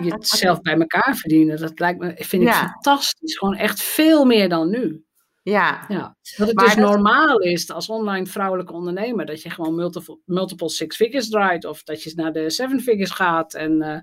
Die 0.00 0.12
het 0.12 0.28
zelf 0.44 0.60
bij 0.60 0.78
elkaar 0.78 1.16
verdienen. 1.16 1.60
Dat 1.60 1.78
lijkt 1.78 1.98
me, 1.98 2.14
vind 2.16 2.42
ik 2.42 2.48
ja. 2.48 2.68
fantastisch. 2.72 3.38
Gewoon 3.38 3.56
echt 3.56 3.82
veel 3.82 4.24
meer 4.24 4.48
dan 4.48 4.70
nu. 4.70 5.04
Ja. 5.42 5.84
ja. 5.88 6.16
Dat 6.36 6.46
het 6.46 6.56
maar 6.56 6.64
dus 6.64 6.74
dat... 6.74 6.90
normaal 6.90 7.38
is 7.38 7.70
als 7.70 7.88
online 7.88 8.26
vrouwelijke 8.26 8.72
ondernemer. 8.72 9.26
Dat 9.26 9.42
je 9.42 9.50
gewoon 9.50 9.74
multiple, 9.74 10.18
multiple 10.24 10.68
six 10.68 10.96
figures 10.96 11.28
draait. 11.28 11.64
Of 11.64 11.82
dat 11.82 12.02
je 12.02 12.12
naar 12.14 12.32
de 12.32 12.50
seven 12.50 12.80
figures 12.80 13.10
gaat. 13.10 13.54
En 13.54 13.82
uh, 13.82 13.98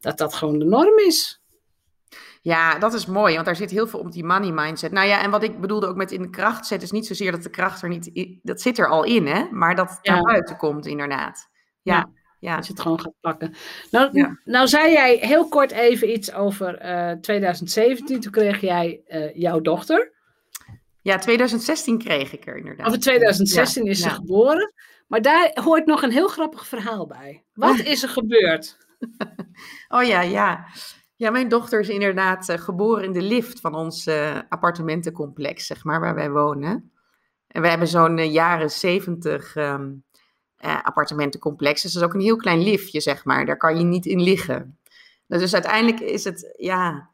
dat 0.00 0.18
dat 0.18 0.34
gewoon 0.34 0.58
de 0.58 0.64
norm 0.64 0.98
is. 0.98 1.40
Ja, 2.42 2.78
dat 2.78 2.94
is 2.94 3.06
mooi, 3.06 3.34
want 3.34 3.46
daar 3.46 3.56
zit 3.56 3.70
heel 3.70 3.86
veel 3.86 4.00
op 4.00 4.12
die 4.12 4.24
money 4.24 4.52
mindset. 4.52 4.92
Nou 4.92 5.06
ja, 5.06 5.22
en 5.22 5.30
wat 5.30 5.42
ik 5.42 5.60
bedoelde 5.60 5.86
ook 5.86 5.96
met 5.96 6.12
in 6.12 6.22
de 6.22 6.30
kracht 6.30 6.66
zetten, 6.66 6.86
is 6.86 6.92
niet 6.92 7.06
zozeer 7.06 7.32
dat 7.32 7.42
de 7.42 7.50
kracht 7.50 7.82
er 7.82 7.88
niet, 7.88 8.06
in, 8.06 8.40
dat 8.42 8.60
zit 8.60 8.78
er 8.78 8.88
al 8.88 9.04
in, 9.04 9.26
hè, 9.26 9.48
maar 9.50 9.74
dat 9.74 9.90
het 9.90 9.98
ja. 10.02 10.12
naar 10.12 10.22
buiten 10.22 10.56
komt, 10.56 10.86
inderdaad. 10.86 11.48
Ja. 11.82 11.94
ja. 11.94 12.10
ja. 12.38 12.56
Dat 12.56 12.66
je 12.66 12.72
het 12.72 12.82
gewoon 12.82 13.00
gaat 13.00 13.14
pakken. 13.20 13.54
Nou, 13.90 14.36
nou 14.44 14.68
zei 14.68 14.92
jij 14.92 15.16
heel 15.20 15.48
kort 15.48 15.70
even 15.70 16.10
iets 16.10 16.32
over 16.32 16.84
uh, 16.84 17.12
2017. 17.20 18.20
Toen 18.20 18.32
kreeg 18.32 18.60
jij 18.60 19.00
uh, 19.08 19.34
jouw 19.34 19.60
dochter. 19.60 20.15
Ja, 21.06 21.18
2016 21.18 21.98
kreeg 21.98 22.32
ik 22.32 22.46
er 22.46 22.56
inderdaad. 22.56 22.86
Over 22.86 23.00
2016 23.00 23.86
is 23.86 24.00
ze 24.00 24.10
geboren. 24.10 24.72
Maar 25.06 25.22
daar 25.22 25.50
hoort 25.64 25.86
nog 25.86 26.02
een 26.02 26.10
heel 26.10 26.28
grappig 26.28 26.66
verhaal 26.66 27.06
bij. 27.06 27.44
Wat 27.54 27.78
is 27.78 28.02
er 28.02 28.08
gebeurd? 28.08 28.76
oh 29.96 30.02
ja, 30.02 30.20
ja. 30.20 30.66
Ja, 31.16 31.30
mijn 31.30 31.48
dochter 31.48 31.80
is 31.80 31.88
inderdaad 31.88 32.48
uh, 32.48 32.58
geboren 32.58 33.04
in 33.04 33.12
de 33.12 33.22
lift 33.22 33.60
van 33.60 33.74
ons 33.74 34.06
uh, 34.06 34.38
appartementencomplex, 34.48 35.66
zeg 35.66 35.84
maar, 35.84 36.00
waar 36.00 36.14
wij 36.14 36.30
wonen. 36.30 36.92
En 37.48 37.62
we 37.62 37.68
hebben 37.68 37.88
zo'n 37.88 38.18
uh, 38.18 38.32
jaren 38.32 38.70
zeventig 38.70 39.56
um, 39.56 40.04
appartementencomplex. 40.82 41.82
Dus 41.82 41.92
dat 41.92 42.02
is 42.02 42.08
ook 42.08 42.14
een 42.14 42.20
heel 42.20 42.36
klein 42.36 42.62
liftje, 42.62 43.00
zeg 43.00 43.24
maar. 43.24 43.46
Daar 43.46 43.56
kan 43.56 43.78
je 43.78 43.84
niet 43.84 44.06
in 44.06 44.22
liggen. 44.22 44.78
Dus 45.26 45.54
uiteindelijk 45.54 46.00
is 46.00 46.24
het, 46.24 46.54
ja, 46.56 47.10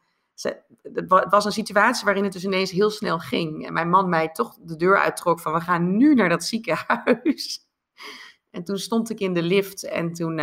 het 0.83 1.31
was 1.31 1.45
een 1.45 1.53
situatie 1.53 2.05
waarin 2.05 2.25
het 2.25 2.33
dus 2.33 2.45
ineens 2.45 2.71
heel 2.71 2.91
snel 2.91 3.19
ging. 3.19 3.67
En 3.67 3.73
mijn 3.73 3.89
man 3.89 4.09
mij 4.09 4.29
toch 4.29 4.57
de 4.61 4.77
deur 4.77 4.99
uittrok 4.99 5.41
van, 5.41 5.53
we 5.53 5.61
gaan 5.61 5.97
nu 5.97 6.15
naar 6.15 6.29
dat 6.29 6.45
ziekenhuis. 6.45 7.61
En 8.51 8.65
toen 8.65 8.79
stond 8.79 9.11
ik 9.11 9.21
in 9.21 9.35
de 9.35 9.43
lift 9.43 9.85
en 9.85 10.13
toen 10.13 10.41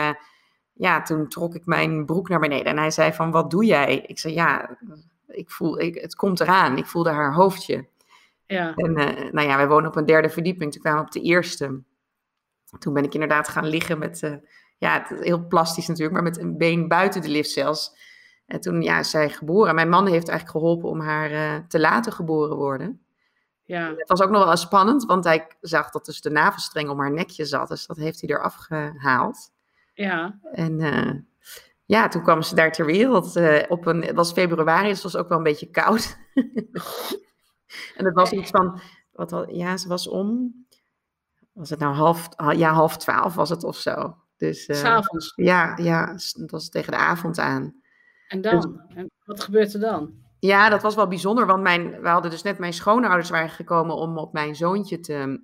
ja, 0.80 1.02
toen 1.02 1.28
trok 1.28 1.56
ik 1.56 1.66
mijn 1.66 2.06
broek 2.06 2.30
naar 2.30 2.40
beneden 2.40 2.66
en 2.66 2.78
hij 2.78 2.92
zei 2.92 3.14
van, 3.14 3.32
wat 3.32 3.52
doe 3.52 3.66
jij? 3.66 4.00
Ik 4.00 4.20
zei, 4.20 4.34
ja, 4.34 4.78
ik 5.28 5.50
voel, 5.50 5.80
ik, 5.80 5.96
het 5.96 6.16
komt 6.16 6.40
eraan. 6.40 6.78
Ik 6.78 6.86
voelde 6.86 7.10
haar 7.10 7.34
hoofdje. 7.34 7.88
Ja. 8.46 8.74
En 8.76 9.00
uh, 9.00 9.32
nou 9.32 9.48
ja, 9.48 9.58
wij 9.58 9.68
wonen 9.68 9.90
op 9.90 9.96
een 9.96 10.06
derde 10.06 10.30
verdieping. 10.30 10.72
Toen 10.72 10.82
kwamen 10.82 11.00
we 11.00 11.06
op 11.06 11.12
de 11.12 11.22
eerste. 11.22 11.82
Toen 12.80 12.94
ben 12.94 13.04
ik 13.04 13.14
inderdaad 13.14 13.48
gaan 13.48 13.68
liggen 13.68 14.00
met, 14.00 14.22
uh, 14.22 14.36
ja, 14.78 15.06
heel 15.08 15.48
plastisch 15.48 15.88
natuurlijk, 15.88 16.14
maar 16.14 16.32
met 16.32 16.40
een 16.40 16.58
been 16.58 16.88
buiten 16.88 17.22
de 17.22 17.30
lift 17.30 17.50
zelfs. 17.50 17.98
En 18.50 18.60
toen 18.60 18.82
ja, 18.82 19.00
is 19.00 19.10
zij 19.10 19.30
geboren. 19.30 19.76
Mijn 19.76 19.90
man 19.90 20.08
heeft 20.08 20.28
eigenlijk 20.28 20.58
geholpen 20.58 20.90
om 20.90 21.00
haar 21.00 21.32
uh, 21.32 21.56
te 21.68 21.80
laten 21.80 22.12
geboren 22.12 22.56
worden. 22.56 23.02
Ja. 23.64 23.94
Het 23.96 24.08
was 24.08 24.22
ook 24.22 24.30
nog 24.30 24.46
wel 24.46 24.58
spannend, 24.58 25.06
want 25.06 25.24
hij 25.24 25.48
zag 25.62 25.90
dat 25.90 26.06
dus 26.06 26.22
de 26.22 26.30
navelstreng 26.30 26.90
om 26.90 27.00
haar 27.00 27.12
nekje 27.12 27.46
zat. 27.46 27.68
Dus 27.68 27.86
dat 27.86 27.98
heeft 27.98 28.22
hij 28.22 28.30
eraf 28.30 28.56
gehaald. 28.56 29.52
Ja. 29.94 30.40
En 30.52 30.80
uh, 30.80 31.12
ja, 31.86 32.08
toen 32.08 32.22
kwam 32.22 32.42
ze 32.42 32.56
daar 32.56 32.72
ter 32.72 32.86
wereld. 32.86 33.38
Uh, 33.38 33.60
op 33.68 33.86
een, 33.86 34.02
het 34.02 34.16
was 34.16 34.32
februari, 34.32 34.88
dus 34.88 35.04
het 35.04 35.12
was 35.12 35.22
ook 35.22 35.30
wel 35.30 35.38
een 35.38 35.44
beetje 35.44 35.70
koud. 35.70 36.18
en 37.98 38.06
het 38.06 38.14
was 38.14 38.32
iets 38.32 38.50
van, 38.50 38.80
wat 39.12 39.46
ja, 39.48 39.78
ze 39.78 39.88
was 39.88 40.08
om, 40.08 40.54
was 41.52 41.70
het 41.70 41.80
nou 41.80 41.96
half, 41.96 42.30
ja, 42.56 42.74
half 42.74 42.98
twaalf 42.98 43.36
was 43.36 43.50
het 43.50 43.64
of 43.64 43.76
zo. 43.76 44.18
Dus, 44.38 44.68
uh, 44.68 44.76
S'avonds? 44.76 45.34
Ja, 45.36 45.78
ja, 45.78 46.12
het 46.12 46.52
was 46.52 46.70
tegen 46.70 46.92
de 46.92 46.98
avond 46.98 47.40
aan. 47.40 47.79
En 48.30 48.42
dan? 48.42 48.62
Dus, 48.62 48.96
en 48.96 49.12
wat 49.26 49.44
gebeurt 49.44 49.74
er 49.74 49.80
dan? 49.80 50.14
Ja, 50.40 50.70
dat 50.70 50.82
was 50.82 50.96
wel 50.96 51.08
bijzonder, 51.08 51.46
want 51.46 51.62
mijn, 51.64 52.02
we 52.02 52.08
hadden 52.08 52.32
dus 52.32 52.42
net 52.42 52.60
mijn 52.60 52.74
schoonouders 52.74 53.30
waren 53.30 53.50
gekomen 53.50 53.96
om 53.96 54.18
op 54.18 54.34
mijn 54.34 54.56
zoontje 54.56 55.00
te 55.00 55.42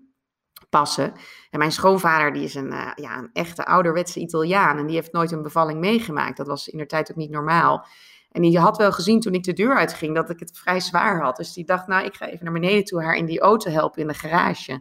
passen. 0.70 1.14
En 1.50 1.60
mijn 1.60 1.72
schoonvader, 1.72 2.34
die 2.34 2.44
is 2.44 2.56
een, 2.56 2.72
uh, 2.72 2.92
ja, 2.96 3.18
een 3.18 3.30
echte 3.34 3.66
ouderwetse 3.66 4.20
Italiaan 4.20 4.78
en 4.78 4.86
die 4.86 4.96
heeft 4.96 5.12
nooit 5.12 5.32
een 5.32 5.42
bevalling 5.42 5.80
meegemaakt. 5.80 6.38
Dat 6.38 6.48
was 6.48 6.68
in 6.68 6.78
de 6.78 6.86
tijd 6.86 7.12
ook 7.12 7.18
niet 7.18 7.30
normaal. 7.30 7.86
En 8.32 8.42
die 8.42 8.60
had 8.60 8.78
wel 8.78 8.92
gezien 8.92 9.20
toen 9.20 9.34
ik 9.34 9.44
de 9.44 9.54
deur 9.54 9.76
uitging 9.76 10.16
dat 10.16 10.30
ik 10.30 10.40
het 10.40 10.58
vrij 10.58 10.80
zwaar 10.80 11.22
had. 11.22 11.36
Dus 11.36 11.54
die 11.54 11.66
dacht, 11.66 11.88
nou, 11.88 12.06
ik 12.06 12.16
ga 12.16 12.28
even 12.28 12.44
naar 12.44 12.54
beneden 12.54 12.84
toe 12.84 13.04
haar 13.04 13.16
in 13.16 13.26
die 13.26 13.40
auto 13.40 13.72
helpen 13.72 14.02
in 14.02 14.08
de 14.08 14.14
garage. 14.14 14.72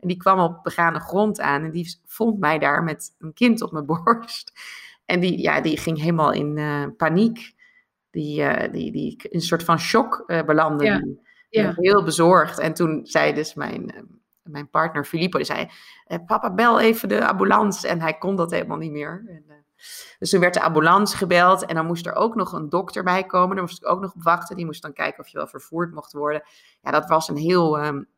En 0.00 0.08
die 0.08 0.16
kwam 0.16 0.38
op 0.38 0.62
begane 0.62 1.00
grond 1.00 1.40
aan 1.40 1.62
en 1.62 1.70
die 1.70 2.00
vond 2.04 2.38
mij 2.38 2.58
daar 2.58 2.84
met 2.84 3.14
een 3.18 3.32
kind 3.32 3.62
op 3.62 3.72
mijn 3.72 3.86
borst. 4.04 4.52
En 5.08 5.20
die, 5.20 5.38
ja, 5.38 5.60
die 5.60 5.78
ging 5.78 5.98
helemaal 5.98 6.32
in 6.32 6.56
uh, 6.56 6.84
paniek. 6.96 7.54
Die, 8.10 8.40
uh, 8.40 8.72
die, 8.72 8.92
die 8.92 9.16
in 9.22 9.28
een 9.30 9.40
soort 9.40 9.62
van 9.62 9.78
shock 9.78 10.24
uh, 10.26 10.42
belandde. 10.42 10.84
Ja. 10.84 11.02
ja. 11.48 11.72
Heel 11.76 12.02
bezorgd. 12.02 12.58
En 12.58 12.74
toen 12.74 13.06
zei 13.06 13.32
dus 13.32 13.54
mijn, 13.54 14.08
mijn 14.42 14.70
partner 14.70 15.04
Filippo, 15.04 15.36
die 15.38 15.46
zei, 15.46 15.68
papa 16.26 16.54
bel 16.54 16.80
even 16.80 17.08
de 17.08 17.26
ambulance. 17.26 17.88
En 17.88 18.00
hij 18.00 18.18
kon 18.18 18.36
dat 18.36 18.50
helemaal 18.50 18.76
niet 18.76 18.90
meer. 18.90 19.24
En, 19.28 19.64
dus 20.18 20.30
toen 20.30 20.40
werd 20.40 20.54
de 20.54 20.62
ambulance 20.62 21.16
gebeld 21.16 21.64
en 21.64 21.74
dan 21.74 21.86
moest 21.86 22.06
er 22.06 22.14
ook 22.14 22.34
nog 22.34 22.52
een 22.52 22.68
dokter 22.68 23.02
bij 23.02 23.24
komen. 23.24 23.56
Daar 23.56 23.64
moest 23.64 23.82
ik 23.82 23.88
ook 23.88 24.00
nog 24.00 24.14
op 24.14 24.22
wachten. 24.22 24.56
Die 24.56 24.64
moest 24.64 24.82
dan 24.82 24.92
kijken 24.92 25.20
of 25.20 25.28
je 25.28 25.36
wel 25.36 25.46
vervoerd 25.46 25.92
mocht 25.92 26.12
worden. 26.12 26.42
Ja, 26.80 26.90
dat 26.90 27.08
was 27.08 27.28
een 27.28 27.36
heel, 27.36 27.84
um, 27.84 28.08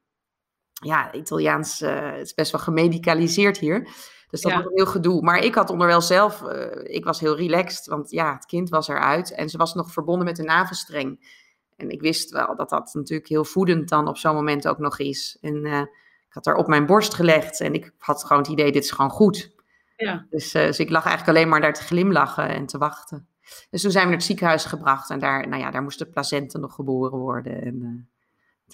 ja, 0.73 1.13
Italiaans, 1.13 1.79
het 1.81 2.27
is 2.27 2.35
best 2.35 2.53
wel 2.53 2.61
gemedicaliseerd 2.61 3.59
hier. 3.59 3.89
Dus 4.31 4.41
dat 4.41 4.53
was 4.53 4.65
een 4.65 4.73
heel 4.75 4.87
gedoe. 4.87 5.23
Maar 5.23 5.39
ik 5.39 5.55
had 5.55 5.71
onderwijl 5.71 6.01
zelf, 6.01 6.43
uh, 6.43 6.67
ik 6.83 7.05
was 7.05 7.21
heel 7.21 7.37
relaxed, 7.37 7.87
want 7.87 8.11
ja, 8.11 8.35
het 8.35 8.47
kind 8.47 8.69
was 8.69 8.89
eruit 8.89 9.35
en 9.35 9.49
ze 9.49 9.57
was 9.57 9.75
nog 9.75 9.93
verbonden 9.93 10.25
met 10.25 10.37
de 10.37 10.43
navelstreng. 10.43 11.39
En 11.77 11.91
ik 11.91 12.01
wist 12.01 12.31
wel 12.31 12.57
dat 12.57 12.69
dat 12.71 12.95
natuurlijk 12.95 13.29
heel 13.29 13.45
voedend 13.45 13.89
dan 13.89 14.09
op 14.09 14.17
zo'n 14.17 14.35
moment 14.35 14.69
ook 14.69 14.79
nog 14.79 14.99
is. 14.99 15.39
En 15.41 15.67
uh, 15.67 15.81
ik 15.81 16.29
had 16.29 16.45
haar 16.45 16.55
op 16.55 16.67
mijn 16.67 16.87
borst 16.87 17.15
gelegd 17.15 17.61
en 17.61 17.75
ik 17.75 17.93
had 17.99 18.25
gewoon 18.25 18.43
het 18.43 18.51
idee, 18.51 18.73
dit 18.73 18.85
is 18.85 18.91
gewoon 18.91 19.11
goed. 19.11 19.53
Ja. 19.97 20.27
Dus, 20.31 20.55
uh, 20.55 20.63
dus 20.63 20.79
ik 20.79 20.91
lag 20.91 21.05
eigenlijk 21.07 21.37
alleen 21.37 21.49
maar 21.49 21.61
daar 21.61 21.75
te 21.75 21.83
glimlachen 21.83 22.49
en 22.49 22.67
te 22.67 22.79
wachten. 22.79 23.29
Dus 23.71 23.83
toen 23.83 23.91
zijn 23.91 24.05
we 24.05 24.11
naar 24.11 24.19
het 24.19 24.29
ziekenhuis 24.29 24.65
gebracht 24.65 25.11
en 25.11 25.19
daar, 25.19 25.49
nou 25.49 25.63
ja, 25.63 25.71
daar 25.71 25.83
moest 25.83 25.99
de 25.99 26.07
placenta 26.07 26.59
nog 26.59 26.75
geboren 26.75 27.19
worden. 27.19 27.63
En, 27.63 28.09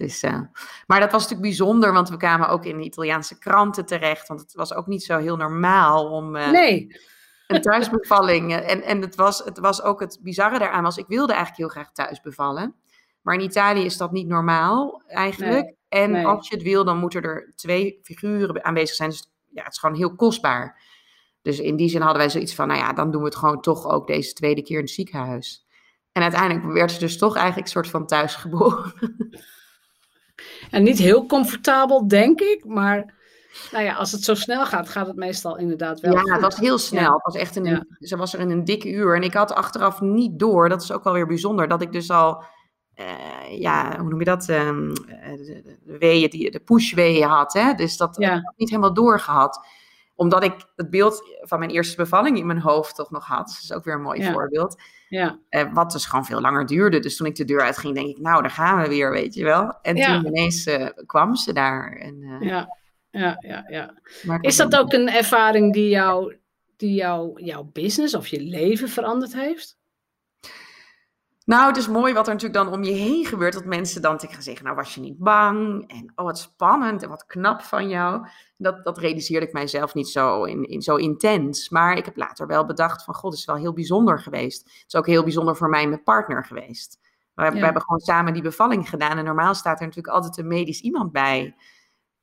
uh, 0.00 0.40
maar 0.86 1.00
dat 1.00 1.12
was 1.12 1.22
natuurlijk 1.22 1.48
bijzonder, 1.48 1.92
want 1.92 2.08
we 2.08 2.16
kwamen 2.16 2.48
ook 2.48 2.64
in 2.64 2.78
de 2.78 2.84
Italiaanse 2.84 3.38
kranten 3.38 3.86
terecht. 3.86 4.28
Want 4.28 4.40
het 4.40 4.54
was 4.54 4.74
ook 4.74 4.86
niet 4.86 5.02
zo 5.02 5.18
heel 5.18 5.36
normaal 5.36 6.10
om 6.10 6.36
uh, 6.36 6.50
nee. 6.50 7.00
een 7.46 7.60
thuisbevalling. 7.60 8.54
en 8.54 8.82
en 8.82 9.00
het, 9.00 9.14
was, 9.14 9.44
het 9.44 9.58
was 9.58 9.82
ook 9.82 10.00
het 10.00 10.18
bizarre 10.22 10.58
daaraan 10.58 10.82
was, 10.82 10.96
ik 10.96 11.06
wilde 11.08 11.32
eigenlijk 11.32 11.60
heel 11.60 11.82
graag 11.82 11.92
thuis 11.92 12.20
bevallen. 12.20 12.74
Maar 13.22 13.34
in 13.34 13.44
Italië 13.44 13.84
is 13.84 13.96
dat 13.96 14.12
niet 14.12 14.28
normaal 14.28 15.02
eigenlijk. 15.06 15.64
Nee. 15.64 15.76
En 15.88 16.10
nee. 16.10 16.26
als 16.26 16.48
je 16.48 16.54
het 16.54 16.64
wil, 16.64 16.84
dan 16.84 16.98
moeten 16.98 17.22
er 17.22 17.52
twee 17.56 17.98
figuren 18.02 18.64
aanwezig 18.64 18.96
zijn. 18.96 19.10
Dus 19.10 19.30
ja, 19.50 19.62
het 19.62 19.72
is 19.72 19.78
gewoon 19.78 19.96
heel 19.96 20.14
kostbaar. 20.14 20.82
Dus 21.42 21.58
in 21.58 21.76
die 21.76 21.88
zin 21.88 22.00
hadden 22.00 22.18
wij 22.18 22.30
zoiets 22.30 22.54
van, 22.54 22.68
nou 22.68 22.80
ja, 22.80 22.92
dan 22.92 23.10
doen 23.10 23.20
we 23.20 23.26
het 23.26 23.36
gewoon 23.36 23.60
toch 23.60 23.86
ook 23.86 24.06
deze 24.06 24.32
tweede 24.32 24.62
keer 24.62 24.78
in 24.78 24.84
het 24.84 24.92
ziekenhuis. 24.92 25.66
En 26.12 26.22
uiteindelijk 26.22 26.72
werd 26.72 26.92
ze 26.92 26.98
dus 26.98 27.18
toch 27.18 27.34
eigenlijk 27.36 27.66
een 27.66 27.72
soort 27.72 27.88
van 27.88 28.06
thuisgeboren. 28.06 28.92
En 30.70 30.82
niet 30.82 30.98
heel 30.98 31.26
comfortabel, 31.26 32.08
denk 32.08 32.40
ik, 32.40 32.64
maar 32.64 33.14
nou 33.72 33.84
ja, 33.84 33.94
als 33.94 34.12
het 34.12 34.24
zo 34.24 34.34
snel 34.34 34.66
gaat, 34.66 34.88
gaat 34.88 35.06
het 35.06 35.16
meestal 35.16 35.56
inderdaad 35.56 36.00
wel. 36.00 36.12
Ja, 36.12 36.20
goed. 36.20 36.30
het 36.30 36.40
was 36.40 36.56
heel 36.56 36.78
snel. 36.78 37.12
Het 37.12 37.22
was 37.22 37.34
echt 37.34 37.56
een, 37.56 37.64
ja. 37.64 37.84
Ze 37.98 38.16
was 38.16 38.34
er 38.34 38.40
in 38.40 38.50
een 38.50 38.64
dikke 38.64 38.90
uur. 38.90 39.16
En 39.16 39.22
ik 39.22 39.32
had 39.32 39.52
achteraf 39.52 40.00
niet 40.00 40.38
door, 40.38 40.68
dat 40.68 40.82
is 40.82 40.92
ook 40.92 41.04
wel 41.04 41.12
weer 41.12 41.26
bijzonder, 41.26 41.68
dat 41.68 41.82
ik 41.82 41.92
dus 41.92 42.10
al, 42.10 42.44
uh, 42.96 43.60
ja, 43.60 43.98
hoe 43.98 44.08
noem 44.08 44.18
je 44.18 44.24
dat? 44.24 44.48
Um, 44.48 44.94
de, 44.94 45.78
de 45.84 45.98
weeën, 45.98 46.30
die, 46.30 46.50
de 46.50 46.60
pushweeën 46.60 47.28
had. 47.28 47.52
Hè? 47.52 47.74
Dus 47.74 47.96
dat 47.96 48.16
ja. 48.18 48.30
had 48.30 48.38
ik 48.38 48.56
niet 48.56 48.70
helemaal 48.70 48.94
doorgehad 48.94 49.66
omdat 50.16 50.44
ik 50.44 50.54
het 50.76 50.90
beeld 50.90 51.22
van 51.40 51.58
mijn 51.58 51.70
eerste 51.70 51.96
bevalling 51.96 52.38
in 52.38 52.46
mijn 52.46 52.60
hoofd 52.60 52.94
toch 52.94 53.10
nog 53.10 53.26
had. 53.26 53.46
Dat 53.46 53.62
is 53.62 53.72
ook 53.72 53.84
weer 53.84 53.94
een 53.94 54.02
mooi 54.02 54.20
ja. 54.20 54.32
voorbeeld. 54.32 54.82
Ja. 55.08 55.38
Uh, 55.50 55.72
wat 55.72 55.92
dus 55.92 56.06
gewoon 56.06 56.24
veel 56.24 56.40
langer 56.40 56.66
duurde. 56.66 56.98
Dus 56.98 57.16
toen 57.16 57.26
ik 57.26 57.34
de 57.34 57.44
deur 57.44 57.60
uitging, 57.60 57.94
denk 57.94 58.08
ik, 58.08 58.18
nou, 58.18 58.42
daar 58.42 58.50
gaan 58.50 58.82
we 58.82 58.88
weer, 58.88 59.10
weet 59.10 59.34
je 59.34 59.44
wel. 59.44 59.78
En 59.82 59.96
ja. 59.96 60.14
toen 60.14 60.26
ineens 60.26 60.66
uh, 60.66 60.88
kwam 61.06 61.34
ze 61.34 61.52
daar. 61.52 61.92
En, 61.92 62.14
uh, 62.22 62.40
ja, 62.40 62.76
ja, 63.10 63.36
ja. 63.40 63.64
ja. 63.68 64.38
Is 64.40 64.56
dat 64.56 64.76
ook 64.76 64.92
een 64.92 65.08
ervaring 65.08 65.72
die, 65.72 65.88
jou, 65.88 66.36
die 66.76 66.94
jou, 66.94 67.42
jouw 67.42 67.70
business 67.72 68.14
of 68.14 68.26
je 68.26 68.40
leven 68.40 68.88
veranderd 68.88 69.34
heeft? 69.34 69.75
Nou, 71.46 71.66
het 71.66 71.76
is 71.76 71.88
mooi 71.88 72.12
wat 72.12 72.26
er 72.26 72.32
natuurlijk 72.32 72.64
dan 72.64 72.72
om 72.72 72.82
je 72.82 72.92
heen 72.92 73.26
gebeurt. 73.26 73.52
Dat 73.52 73.64
mensen 73.64 74.02
dan 74.02 74.16
tegen 74.16 74.34
gaan 74.34 74.42
zeggen, 74.42 74.64
nou 74.64 74.76
was 74.76 74.94
je 74.94 75.00
niet 75.00 75.18
bang? 75.18 75.90
En 75.90 76.12
oh, 76.14 76.24
wat 76.24 76.38
spannend 76.38 77.02
en 77.02 77.08
wat 77.08 77.26
knap 77.26 77.60
van 77.60 77.88
jou. 77.88 78.26
Dat, 78.56 78.84
dat 78.84 78.98
realiseerde 78.98 79.46
ik 79.46 79.52
mijzelf 79.52 79.94
niet 79.94 80.08
zo, 80.08 80.44
in, 80.44 80.64
in, 80.64 80.82
zo 80.82 80.96
intens. 80.96 81.68
Maar 81.68 81.96
ik 81.96 82.04
heb 82.04 82.16
later 82.16 82.46
wel 82.46 82.66
bedacht 82.66 83.04
van, 83.04 83.14
god, 83.14 83.30
het 83.30 83.40
is 83.40 83.46
wel 83.46 83.56
heel 83.56 83.72
bijzonder 83.72 84.18
geweest. 84.18 84.62
Het 84.62 84.84
is 84.86 84.94
ook 84.94 85.06
heel 85.06 85.22
bijzonder 85.22 85.56
voor 85.56 85.68
mij 85.68 85.82
en 85.82 85.88
mijn 85.88 86.02
partner 86.02 86.44
geweest. 86.44 86.98
We, 87.34 87.42
ja. 87.42 87.52
we 87.52 87.58
hebben 87.58 87.82
gewoon 87.82 88.00
samen 88.00 88.32
die 88.32 88.42
bevalling 88.42 88.88
gedaan. 88.88 89.18
En 89.18 89.24
normaal 89.24 89.54
staat 89.54 89.80
er 89.80 89.86
natuurlijk 89.86 90.14
altijd 90.14 90.38
een 90.38 90.46
medisch 90.46 90.80
iemand 90.80 91.12
bij. 91.12 91.56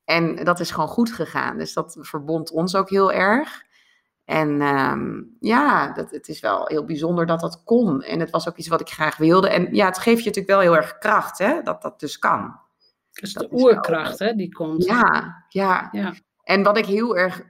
En 0.06 0.36
dat 0.36 0.60
is 0.60 0.72
gewoon 0.72 0.90
goed 0.90 1.12
gegaan. 1.12 1.58
Dus 1.58 1.74
dat 1.74 1.98
verbond 2.00 2.52
ons 2.52 2.76
ook 2.76 2.90
heel 2.90 3.12
erg. 3.12 3.64
En 4.26 4.62
um, 4.62 5.38
ja, 5.40 5.94
dat, 5.94 6.12
het 6.12 6.28
is 6.28 6.40
wel 6.40 6.68
heel 6.68 6.86
bijzonder 6.86 7.26
dat 7.26 7.40
dat 7.40 7.64
kon. 7.64 8.02
En 8.02 8.20
het 8.20 8.30
was 8.30 8.48
ook 8.48 8.58
iets 8.58 8.68
wat 8.68 8.82
ik 8.82 8.90
graag 8.90 9.18
wilde. 9.18 9.50
En 9.50 9.76
ja, 9.76 9.86
het 9.86 9.98
geeft 9.98 10.24
je 10.24 10.30
natuurlijk 10.30 10.48
wel 10.48 10.60
heel 10.60 10.76
erg 10.76 10.98
kracht, 10.98 11.38
hè, 11.38 11.62
dat 11.62 11.82
dat 11.82 12.00
dus 12.00 12.20
kan. 12.20 12.60
Dus 13.12 13.34
de 13.34 13.48
oerkracht, 13.52 14.20
wel, 14.20 14.28
hè, 14.28 14.36
die 14.36 14.54
komt. 14.54 14.84
Ja, 14.84 15.46
ja, 15.50 15.90
ja. 15.92 16.14
En 16.44 16.64
wat 16.64 16.78
ik 16.78 16.86
heel 16.86 17.18
erg 17.18 17.42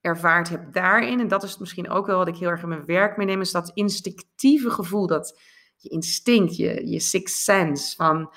ervaard 0.00 0.48
heb 0.48 0.72
daarin, 0.72 1.20
en 1.20 1.28
dat 1.28 1.42
is 1.42 1.58
misschien 1.58 1.90
ook 1.90 2.06
wel 2.06 2.18
wat 2.18 2.28
ik 2.28 2.36
heel 2.36 2.48
erg 2.48 2.62
in 2.62 2.68
mijn 2.68 2.84
werk 2.84 3.16
meeneem, 3.16 3.40
is 3.40 3.52
dat 3.52 3.70
instinctieve 3.74 4.70
gevoel, 4.70 5.06
dat 5.06 5.40
je 5.76 5.88
instinct, 5.88 6.56
je, 6.56 6.90
je 6.90 7.00
sixth 7.00 7.36
sense 7.36 7.96
van... 7.96 8.32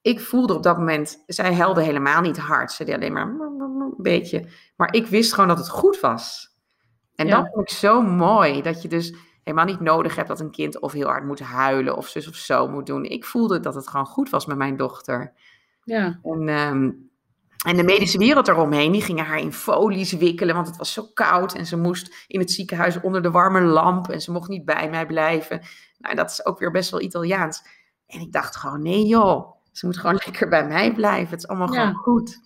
Ik 0.00 0.20
voelde 0.20 0.54
op 0.54 0.62
dat 0.62 0.78
moment, 0.78 1.22
zij 1.26 1.52
helde 1.54 1.82
helemaal 1.82 2.20
niet 2.20 2.38
hard. 2.38 2.72
Ze 2.72 2.84
deed 2.84 2.94
alleen 2.94 3.12
maar 3.12 3.26
een 3.26 3.94
beetje. 3.96 4.48
Maar 4.76 4.94
ik 4.94 5.06
wist 5.06 5.32
gewoon 5.32 5.48
dat 5.48 5.58
het 5.58 5.68
goed 5.68 6.00
was. 6.00 6.55
En 7.16 7.26
ja. 7.26 7.36
dat 7.36 7.50
vond 7.52 7.70
ik 7.70 7.76
zo 7.76 8.02
mooi, 8.02 8.62
dat 8.62 8.82
je 8.82 8.88
dus 8.88 9.14
helemaal 9.42 9.66
niet 9.66 9.80
nodig 9.80 10.16
hebt 10.16 10.28
dat 10.28 10.40
een 10.40 10.50
kind 10.50 10.80
of 10.80 10.92
heel 10.92 11.06
hard 11.06 11.24
moet 11.24 11.40
huilen 11.40 11.96
of 11.96 12.08
zus 12.08 12.28
of 12.28 12.34
zo 12.34 12.68
moet 12.68 12.86
doen. 12.86 13.04
Ik 13.04 13.24
voelde 13.24 13.60
dat 13.60 13.74
het 13.74 13.88
gewoon 13.88 14.06
goed 14.06 14.30
was 14.30 14.46
met 14.46 14.56
mijn 14.56 14.76
dochter. 14.76 15.32
Ja. 15.84 16.20
En, 16.22 16.48
um, 16.48 17.10
en 17.64 17.76
de 17.76 17.82
medische 17.82 18.18
wereld 18.18 18.48
eromheen, 18.48 18.92
die 18.92 19.02
gingen 19.02 19.24
haar 19.24 19.38
in 19.38 19.52
folies 19.52 20.12
wikkelen, 20.12 20.54
want 20.54 20.66
het 20.66 20.76
was 20.76 20.92
zo 20.92 21.10
koud. 21.14 21.54
En 21.54 21.66
ze 21.66 21.76
moest 21.76 22.24
in 22.26 22.40
het 22.40 22.50
ziekenhuis 22.50 23.00
onder 23.00 23.22
de 23.22 23.30
warme 23.30 23.60
lamp 23.60 24.08
en 24.08 24.20
ze 24.20 24.32
mocht 24.32 24.48
niet 24.48 24.64
bij 24.64 24.90
mij 24.90 25.06
blijven. 25.06 25.60
Nou, 25.98 26.14
dat 26.14 26.30
is 26.30 26.46
ook 26.46 26.58
weer 26.58 26.70
best 26.70 26.90
wel 26.90 27.00
Italiaans. 27.00 27.62
En 28.06 28.20
ik 28.20 28.32
dacht 28.32 28.56
gewoon, 28.56 28.82
nee 28.82 29.06
joh, 29.06 29.52
ze 29.72 29.86
moet 29.86 29.98
gewoon 29.98 30.18
lekker 30.24 30.48
bij 30.48 30.66
mij 30.66 30.94
blijven. 30.94 31.30
Het 31.30 31.42
is 31.42 31.48
allemaal 31.48 31.72
ja. 31.72 31.80
gewoon 31.80 31.94
goed. 31.94 32.40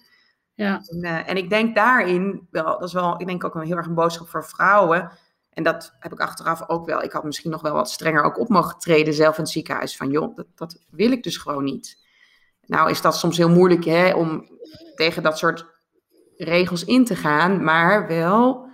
Ja. 0.61 0.81
En, 0.87 1.05
uh, 1.05 1.29
en, 1.29 1.37
ik 1.37 1.51
denk 1.51 1.75
daarin, 1.75 2.47
wel, 2.51 2.65
dat 2.65 2.83
is 2.83 2.93
wel, 2.93 3.21
ik 3.21 3.27
denk 3.27 3.45
ook 3.45 3.55
een 3.55 3.67
heel 3.67 3.77
erg 3.77 3.87
een 3.87 3.95
boodschap 3.95 4.29
voor 4.29 4.45
vrouwen. 4.45 5.11
En 5.51 5.63
dat 5.63 5.97
heb 5.99 6.13
ik 6.13 6.21
achteraf 6.21 6.69
ook 6.69 6.87
wel. 6.87 7.03
Ik 7.03 7.13
had 7.13 7.25
misschien 7.25 7.51
nog 7.51 7.63
wel 7.63 7.73
wat 7.73 7.91
strenger 7.91 8.23
ook 8.23 8.39
op 8.39 8.49
mogen 8.49 8.79
treden 8.79 9.15
zelf 9.15 9.37
in 9.37 9.43
het 9.43 9.53
ziekenhuis. 9.53 9.97
Van 9.97 10.11
joh, 10.11 10.37
dat, 10.37 10.47
dat 10.55 10.85
wil 10.91 11.11
ik 11.11 11.23
dus 11.23 11.37
gewoon 11.37 11.65
niet. 11.65 12.07
Nou 12.67 12.91
is 12.91 13.01
dat 13.01 13.17
soms 13.17 13.37
heel 13.37 13.49
moeilijk 13.49 13.85
hè, 13.85 14.15
om 14.15 14.49
tegen 14.95 15.23
dat 15.23 15.39
soort 15.39 15.67
regels 16.37 16.85
in 16.85 17.05
te 17.05 17.17
gaan. 17.17 17.65
Maar 17.65 18.07
wel 18.07 18.69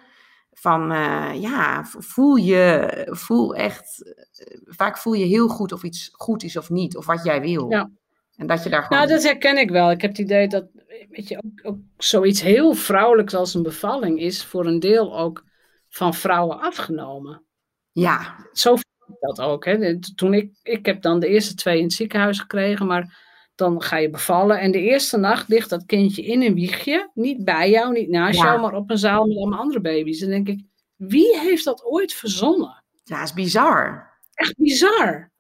van, 0.53 0.93
uh, 0.93 1.41
ja, 1.41 1.85
voel 1.85 2.37
je, 2.37 3.07
voel 3.11 3.55
echt, 3.55 4.03
uh, 4.05 4.61
vaak 4.65 4.99
voel 4.99 5.13
je 5.13 5.25
heel 5.25 5.49
goed 5.49 5.73
of 5.73 5.83
iets 5.83 6.09
goed 6.13 6.43
is 6.43 6.57
of 6.57 6.71
niet. 6.71 6.97
Of 6.97 7.07
wat 7.07 7.25
jij 7.25 7.41
wil. 7.41 7.71
Ja. 7.71 7.91
En 8.37 8.47
dat 8.47 8.63
je 8.63 8.71
daar 8.71 8.83
gewoon... 8.83 8.99
Nou, 8.99 9.11
dat 9.11 9.23
herken 9.23 9.59
ik 9.59 9.71
wel. 9.71 9.91
Ik 9.91 10.01
heb 10.01 10.11
het 10.11 10.21
idee 10.21 10.49
dat 10.49 10.67
weet 11.11 11.29
je, 11.29 11.37
ook, 11.37 11.61
ook 11.63 11.79
zoiets 11.97 12.43
heel 12.43 12.75
vrouwelijks 12.75 13.35
als 13.35 13.55
een 13.55 13.63
bevalling 13.63 14.21
is 14.21 14.45
voor 14.45 14.67
een 14.67 14.81
deel 14.81 15.19
ook 15.19 15.45
van 15.89 16.15
vrouwen 16.15 16.61
afgenomen. 16.61 17.45
Ja. 17.93 18.49
Zo 18.53 18.71
voel 18.71 19.17
ik 19.17 19.21
dat 19.21 19.41
ook. 19.41 19.65
Hè. 19.65 19.99
Toen 20.15 20.35
ik, 20.35 20.51
ik 20.63 20.87
heb 20.87 21.03
dan 21.03 21.21
de 21.21 21.29
eerste 21.29 21.55
twee 21.55 21.79
in 21.79 21.85
het 21.85 21.93
ziekenhuis 21.93 22.39
gekregen, 22.39 22.87
maar 22.87 23.25
dan 23.55 23.83
ga 23.83 23.97
je 23.97 24.11
bevallen. 24.11 24.61
En 24.61 24.71
de 24.71 24.81
eerste 24.81 25.17
nacht 25.17 25.49
ligt 25.49 25.71
dat 25.71 25.87
kindje 25.87 26.23
in 26.23 26.43
een 26.43 26.55
wiegje. 26.55 27.11
Niet 27.15 27.45
bij 27.45 27.71
jou, 27.71 27.93
niet 27.93 28.09
naast 28.09 28.39
ja. 28.39 28.45
jou, 28.45 28.61
maar 28.61 28.75
op 28.75 28.91
een 28.91 28.99
zaal 28.99 29.27
met 29.27 29.37
allemaal 29.37 29.59
andere 29.59 29.81
baby's. 29.81 30.21
En 30.21 30.31
dan 30.31 30.45
denk 30.45 30.59
ik, 30.59 30.67
wie 30.97 31.39
heeft 31.39 31.65
dat 31.65 31.85
ooit 31.85 32.13
verzonnen? 32.13 32.85
Ja, 33.05 33.23
is 33.23 33.33
bizar. 33.33 34.15
Echt 34.35 34.57
bizar. 34.57 35.31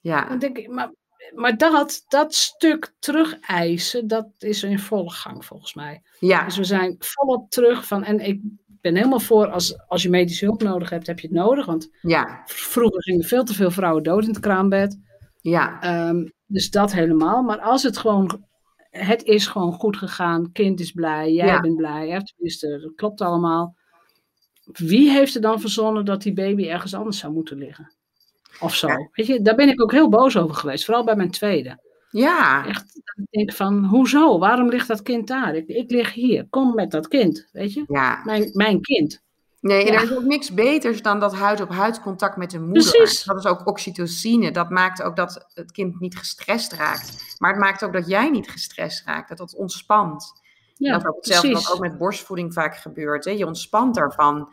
Ja. 0.00 0.28
Dan 0.28 0.38
denk 0.38 0.58
ik, 0.58 0.68
maar, 0.68 0.92
maar 1.34 1.56
dat, 1.56 2.04
dat 2.08 2.34
stuk 2.34 2.94
terugeisen, 2.98 4.06
dat 4.08 4.28
is 4.38 4.62
in 4.62 4.78
volle 4.78 5.10
gang 5.10 5.44
volgens 5.44 5.74
mij. 5.74 6.02
Ja. 6.18 6.44
Dus 6.44 6.56
we 6.56 6.64
zijn 6.64 6.96
volop 6.98 7.50
terug 7.50 7.86
van, 7.86 8.04
en 8.04 8.20
ik 8.20 8.40
ben 8.66 8.94
helemaal 8.96 9.20
voor, 9.20 9.46
als, 9.50 9.78
als 9.88 10.02
je 10.02 10.08
medische 10.10 10.44
hulp 10.44 10.62
nodig 10.62 10.90
hebt, 10.90 11.06
heb 11.06 11.20
je 11.20 11.26
het 11.26 11.36
nodig. 11.36 11.66
Want 11.66 11.88
Ja. 12.02 12.42
vroeger 12.44 13.02
gingen 13.02 13.24
veel 13.24 13.44
te 13.44 13.54
veel 13.54 13.70
vrouwen 13.70 14.02
dood 14.02 14.22
in 14.22 14.28
het 14.28 14.40
kraambed. 14.40 14.98
Ja. 15.40 15.80
Ehm, 15.82 16.26
dus 16.46 16.70
dat 16.70 16.92
helemaal. 16.92 17.42
Maar 17.42 17.60
als 17.60 17.82
het 17.82 17.98
gewoon, 17.98 18.44
het 18.90 19.22
is 19.22 19.46
gewoon 19.46 19.72
goed 19.72 19.96
gegaan, 19.96 20.52
kind 20.52 20.80
is 20.80 20.92
blij, 20.92 21.32
jij 21.32 21.46
Ja. 21.46 21.60
bent 21.60 21.76
blij, 21.76 22.08
dat 22.60 22.92
klopt 22.96 23.20
allemaal. 23.20 23.76
Wie 24.72 25.10
heeft 25.10 25.34
er 25.34 25.40
dan 25.40 25.60
verzonnen 25.60 26.04
dat 26.04 26.22
die 26.22 26.32
baby 26.32 26.68
ergens 26.68 26.94
anders 26.94 27.18
zou 27.18 27.32
moeten 27.32 27.58
liggen? 27.58 27.94
Of 28.60 28.74
zo. 28.74 28.86
Ja. 28.88 29.08
Weet 29.12 29.26
je, 29.26 29.42
daar 29.42 29.54
ben 29.54 29.68
ik 29.68 29.82
ook 29.82 29.92
heel 29.92 30.08
boos 30.08 30.36
over 30.36 30.54
geweest, 30.54 30.84
vooral 30.84 31.04
bij 31.04 31.16
mijn 31.16 31.30
tweede. 31.30 31.78
Ja. 32.10 32.66
Echt, 32.66 33.00
ik 33.14 33.26
denk 33.30 33.52
van, 33.52 33.84
hoezo? 33.84 34.38
Waarom 34.38 34.68
ligt 34.68 34.88
dat 34.88 35.02
kind 35.02 35.28
daar? 35.28 35.54
Ik, 35.54 35.68
ik 35.68 35.90
lig 35.90 36.12
hier, 36.14 36.46
kom 36.50 36.74
met 36.74 36.90
dat 36.90 37.08
kind, 37.08 37.48
weet 37.52 37.72
je? 37.72 37.84
Ja. 37.88 38.20
Mijn, 38.24 38.50
mijn 38.52 38.80
kind. 38.80 39.22
Nee, 39.60 39.84
en 39.86 39.92
Ja. 39.92 39.98
er 39.98 40.02
is 40.02 40.16
ook 40.16 40.24
niks 40.24 40.54
beters 40.54 41.02
dan 41.02 41.20
dat 41.20 41.34
huid-op-huid 41.34 42.00
contact 42.00 42.36
met 42.36 42.50
de 42.50 42.60
moeder. 42.60 42.90
Precies. 42.92 43.24
Dat 43.24 43.38
is 43.38 43.46
ook 43.46 43.66
oxytocine. 43.66 44.50
Dat 44.50 44.70
maakt 44.70 45.02
ook 45.02 45.16
dat 45.16 45.46
het 45.54 45.72
kind 45.72 46.00
niet 46.00 46.16
gestrest 46.16 46.72
raakt. 46.72 47.34
Maar 47.38 47.50
het 47.50 47.60
maakt 47.60 47.84
ook 47.84 47.92
dat 47.92 48.08
jij 48.08 48.30
niet 48.30 48.50
gestrest 48.50 49.06
raakt. 49.06 49.28
Dat 49.28 49.38
het 49.38 49.54
ontspant. 49.56 50.32
Ja, 50.74 50.98
dat 50.98 51.00
is 51.02 51.06
hetzelfde 51.14 51.48
precies. 51.48 51.66
wat 51.68 51.76
ook 51.76 51.82
met 51.82 51.98
borstvoeding 51.98 52.52
vaak 52.52 52.76
gebeurt. 52.76 53.24
Hè? 53.24 53.30
Je 53.30 53.46
ontspant 53.46 53.94
daarvan. 53.94 54.52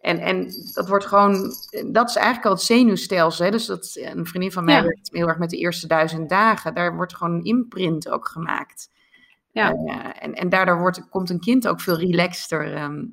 En, 0.00 0.18
en 0.18 0.50
dat 0.74 0.88
wordt 0.88 1.06
gewoon, 1.06 1.52
dat 1.86 2.08
is 2.08 2.16
eigenlijk 2.16 2.46
al 2.46 2.52
het 2.52 2.62
zenuwstelsel. 2.62 3.44
Hè? 3.44 3.50
Dus 3.50 3.66
dat, 3.66 3.98
een 4.14 4.26
vriendin 4.26 4.52
van 4.52 4.64
mij 4.64 4.74
Ja. 4.74 4.82
werkt 4.82 5.10
heel 5.12 5.28
erg 5.28 5.38
met 5.38 5.50
de 5.50 5.56
eerste 5.56 5.86
duizend 5.86 6.28
dagen. 6.28 6.74
Daar 6.74 6.96
wordt 6.96 7.16
gewoon 7.16 7.34
een 7.34 7.44
imprint 7.44 8.08
ook 8.08 8.28
gemaakt. 8.28 8.90
Ja. 9.52 9.72
Eh, 9.72 10.24
en, 10.24 10.34
en 10.34 10.48
daardoor 10.48 10.78
wordt, 10.78 11.08
komt 11.08 11.30
een 11.30 11.40
kind 11.40 11.68
ook 11.68 11.80
veel 11.80 11.98
relaxter 11.98 12.74
ehm, 12.74 13.04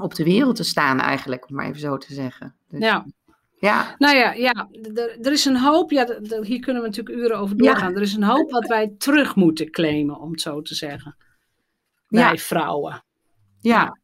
op 0.00 0.14
de 0.14 0.24
wereld 0.24 0.56
te 0.56 0.64
staan 0.64 1.00
eigenlijk, 1.00 1.48
om 1.48 1.54
maar 1.54 1.66
even 1.66 1.80
zo 1.80 1.96
te 1.96 2.14
zeggen. 2.14 2.54
Dus, 2.68 2.80
Ja. 2.80 3.06
ja. 3.58 3.94
Nou 3.98 4.16
ja, 4.16 4.32
ja 4.32 4.68
er 5.22 5.32
is 5.32 5.44
een 5.44 5.58
hoop, 5.58 5.90
ja, 5.90 6.06
hier 6.42 6.60
kunnen 6.60 6.82
we 6.82 6.88
natuurlijk 6.88 7.16
uren 7.16 7.38
over 7.38 7.56
Ja. 7.56 7.62
doorgaan. 7.64 7.94
Er 7.94 8.02
is 8.02 8.14
een 8.14 8.22
hoop 8.22 8.50
wat 8.50 8.66
wij 8.66 8.94
terug 8.98 9.34
moeten 9.34 9.70
claimen, 9.70 10.18
om 10.20 10.30
het 10.30 10.40
zo 10.40 10.62
te 10.62 10.74
zeggen. 10.74 11.16
Wij 12.08 12.22
Ja. 12.22 12.36
vrouwen. 12.36 13.04
Ja. 13.60 13.98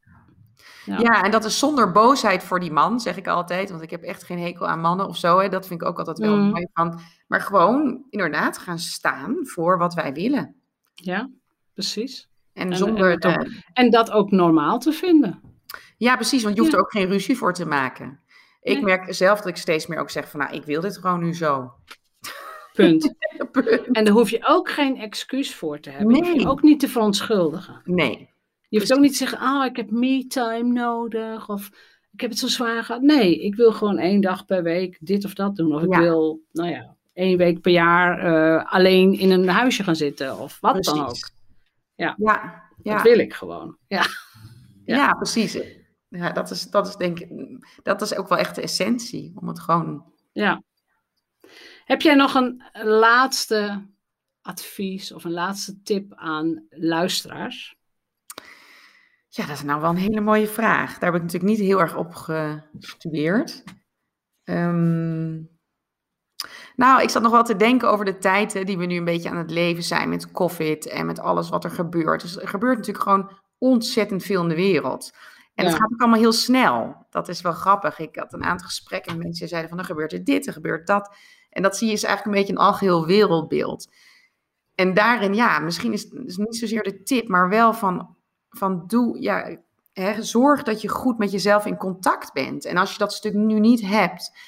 Ja. 0.86 0.98
Ja. 0.98 1.22
en 1.22 1.30
dat 1.30 1.44
is 1.44 1.58
zonder 1.58 1.92
boosheid 1.92 2.42
voor 2.44 2.60
die 2.60 2.72
man, 2.72 3.00
zeg 3.00 3.16
ik 3.16 3.26
altijd. 3.26 3.70
Want 3.70 3.82
ik 3.82 3.90
heb 3.90 4.02
echt 4.02 4.22
geen 4.24 4.38
hekel 4.38 4.66
aan 4.68 4.80
mannen 4.80 5.06
of 5.06 5.16
zo. 5.16 5.38
Hè. 5.38 5.48
Dat 5.48 5.66
vind 5.66 5.80
ik 5.82 5.86
ook 5.88 5.98
altijd 5.98 6.18
wel 6.18 6.36
Mm. 6.36 6.50
mooi 6.50 6.66
van. 6.72 7.00
Maar 7.26 7.40
gewoon 7.40 8.04
inderdaad 8.10 8.58
gaan 8.58 8.78
staan 8.78 9.36
voor 9.42 9.78
wat 9.78 9.94
wij 9.94 10.12
willen. 10.12 10.54
Ja, 10.94 11.30
precies. 11.74 12.28
En, 12.52 12.70
En- 12.70 12.76
zonder. 12.76 13.04
en 13.04 13.10
het 13.10 13.26
ook- 13.26 13.46
En 13.72 13.90
dat 13.90 14.10
ook 14.10 14.30
normaal 14.30 14.78
te 14.78 14.92
vinden. 14.92 15.40
ja, 15.96 16.14
precies, 16.14 16.42
want 16.42 16.54
je 16.54 16.60
hoeft 16.60 16.72
Ja. 16.72 16.78
er 16.78 16.84
ook 16.84 16.92
geen 16.92 17.08
ruzie 17.08 17.36
voor 17.36 17.52
te 17.52 17.66
maken. 17.66 18.20
Ik 18.60 18.74
Nee. 18.74 18.84
merk 18.84 19.14
zelf 19.14 19.38
dat 19.38 19.46
ik 19.48 19.56
steeds 19.56 19.86
meer 19.86 19.98
ook 19.98 20.10
zeg 20.10 20.30
van, 20.30 20.40
nou, 20.40 20.54
ik 20.54 20.64
wil 20.64 20.80
dit 20.80 20.98
gewoon 20.98 21.20
nu 21.20 21.34
zo. 21.34 21.72
Punt. 22.72 23.14
En 23.92 24.04
daar 24.04 24.14
hoef 24.14 24.30
je 24.30 24.46
ook 24.46 24.70
geen 24.70 24.96
excuus 24.96 25.54
voor 25.54 25.80
te 25.80 25.90
hebben. 25.90 26.08
Je 26.14 26.16
hoeft 26.20 26.32
je 26.32 26.36
Nee. 26.36 26.48
ook 26.48 26.62
niet 26.62 26.80
te 26.80 26.88
verontschuldigen. 26.88 27.80
Nee. 27.84 28.30
Je 28.68 28.78
hoeft 28.78 28.92
ook 28.92 29.00
niet 29.00 29.10
te 29.10 29.16
zeggen, 29.16 29.38
ah, 29.38 29.64
ik 29.64 29.76
heb 29.76 29.90
me-time 29.90 30.72
nodig. 30.72 31.48
Of 31.48 31.70
ik 32.12 32.20
heb 32.20 32.30
het 32.30 32.38
zo 32.38 32.46
zwaar 32.48 32.84
gehad. 32.84 33.02
Nee, 33.02 33.40
ik 33.40 33.54
wil 33.54 33.72
gewoon 33.72 33.98
één 33.98 34.20
dag 34.20 34.44
per 34.44 34.62
week 34.62 34.98
dit 35.00 35.24
of 35.24 35.34
dat 35.34 35.56
doen. 35.56 35.74
Of 35.74 35.82
ik 35.82 35.92
Ja. 35.92 35.98
wil, 36.00 36.42
nou 36.52 36.68
ja, 36.70 36.96
één 37.12 37.38
week 37.38 37.60
per 37.60 37.72
jaar 37.72 38.18
eh, 38.18 38.72
alleen 38.72 39.12
in 39.18 39.30
een 39.30 39.48
huisje 39.48 39.82
gaan 39.82 39.96
zitten. 39.96 40.38
Of 40.38 40.60
wat 40.60 40.84
dan 40.84 41.06
ook. 41.06 41.16
Ja. 41.94 42.14
Ja, 42.18 42.62
ja. 42.82 42.94
Dat 42.94 43.02
wil 43.02 43.18
ik 43.18 43.34
gewoon. 43.34 43.76
Ja. 43.88 44.02
Ja, 44.84 44.96
Ja. 44.96 45.12
precies. 45.12 45.58
Ja, 46.08 46.32
dat 46.32 46.50
is, 46.50 46.70
dat 46.70 46.86
is 46.88 46.96
denk 46.96 47.18
ik, 47.20 47.28
dat 47.82 48.02
is 48.02 48.14
ook 48.16 48.28
wel 48.28 48.38
echt 48.38 48.54
de 48.54 48.62
essentie. 48.62 49.32
Om 49.34 49.48
het 49.48 49.60
gewoon, 49.60 50.12
ja. 50.32 50.62
Heb 51.84 52.02
jij 52.02 52.14
nog 52.14 52.34
een 52.34 52.62
laatste 52.82 53.86
advies 54.42 55.12
of 55.12 55.24
een 55.24 55.32
laatste 55.32 55.82
tip 55.82 56.12
aan 56.14 56.66
luisteraars? 56.70 57.75
Ja, 59.28 59.46
dat 59.46 59.56
is 59.56 59.62
nou 59.62 59.80
wel 59.80 59.90
een 59.90 59.96
hele 59.96 60.20
mooie 60.20 60.46
vraag. 60.46 60.98
Daar 60.98 61.12
heb 61.12 61.14
ik 61.14 61.26
natuurlijk 61.26 61.52
niet 61.52 61.66
heel 61.66 61.80
erg 61.80 61.96
op 61.96 62.14
gestudeerd. 62.14 63.64
Ehm, 64.44 65.40
nou, 66.76 67.02
ik 67.02 67.10
zat 67.10 67.22
nog 67.22 67.32
wel 67.32 67.42
te 67.42 67.56
denken 67.56 67.90
over 67.90 68.04
de 68.04 68.18
tijden 68.18 68.66
die 68.66 68.78
we 68.78 68.86
nu 68.86 68.96
een 68.96 69.04
beetje 69.04 69.30
aan 69.30 69.36
het 69.36 69.50
leven 69.50 69.82
zijn 69.82 70.08
met 70.08 70.30
COVID 70.30 70.86
en 70.86 71.06
met 71.06 71.20
alles 71.20 71.48
wat 71.48 71.64
er 71.64 71.70
gebeurt. 71.70 72.20
Dus 72.20 72.38
er 72.38 72.48
gebeurt 72.48 72.76
natuurlijk 72.76 73.04
gewoon 73.04 73.30
ontzettend 73.58 74.22
veel 74.22 74.42
in 74.42 74.48
de 74.48 74.54
wereld. 74.54 75.12
En 75.54 75.64
het 75.64 75.74
gaat 75.74 75.92
ook 75.92 76.00
allemaal 76.00 76.20
heel 76.20 76.32
snel. 76.32 77.06
Dat 77.10 77.28
is 77.28 77.40
wel 77.40 77.52
grappig. 77.52 77.98
Ik 77.98 78.16
had 78.16 78.32
een 78.32 78.44
aantal 78.44 78.66
gesprekken 78.66 79.12
en 79.12 79.18
mensen 79.18 79.48
zeiden 79.48 79.68
van, 79.68 79.78
dan 79.78 79.86
gebeurt 79.86 80.12
er 80.12 80.24
dit, 80.24 80.46
er 80.46 80.52
gebeurt 80.52 80.86
dat. 80.86 81.16
En 81.50 81.62
dat 81.62 81.76
zie 81.76 81.86
je 81.86 81.92
is 81.92 82.02
eigenlijk 82.02 82.36
een 82.36 82.42
beetje 82.42 82.58
een 82.58 82.68
algeheel 82.68 83.06
wereldbeeld. 83.06 83.92
En 84.74 84.94
daarin, 84.94 85.34
ja, 85.34 85.58
misschien 85.58 85.92
is 85.92 86.02
het 86.02 86.26
is 86.26 86.36
niet 86.36 86.56
zozeer 86.56 86.82
de 86.82 87.02
tip, 87.02 87.28
maar 87.28 87.48
wel 87.48 87.72
van, 87.72 88.15
van 88.56 88.84
doe, 88.86 89.20
ja, 89.20 89.56
hè, 89.92 90.22
zorg 90.22 90.62
dat 90.62 90.80
je 90.80 90.88
goed 90.88 91.18
met 91.18 91.30
jezelf 91.30 91.66
in 91.66 91.76
contact 91.76 92.32
bent. 92.32 92.64
En 92.64 92.76
als 92.76 92.92
je 92.92 92.98
dat 92.98 93.12
stuk 93.12 93.34
nu 93.34 93.60
niet 93.60 93.80
hebt, 93.80 94.38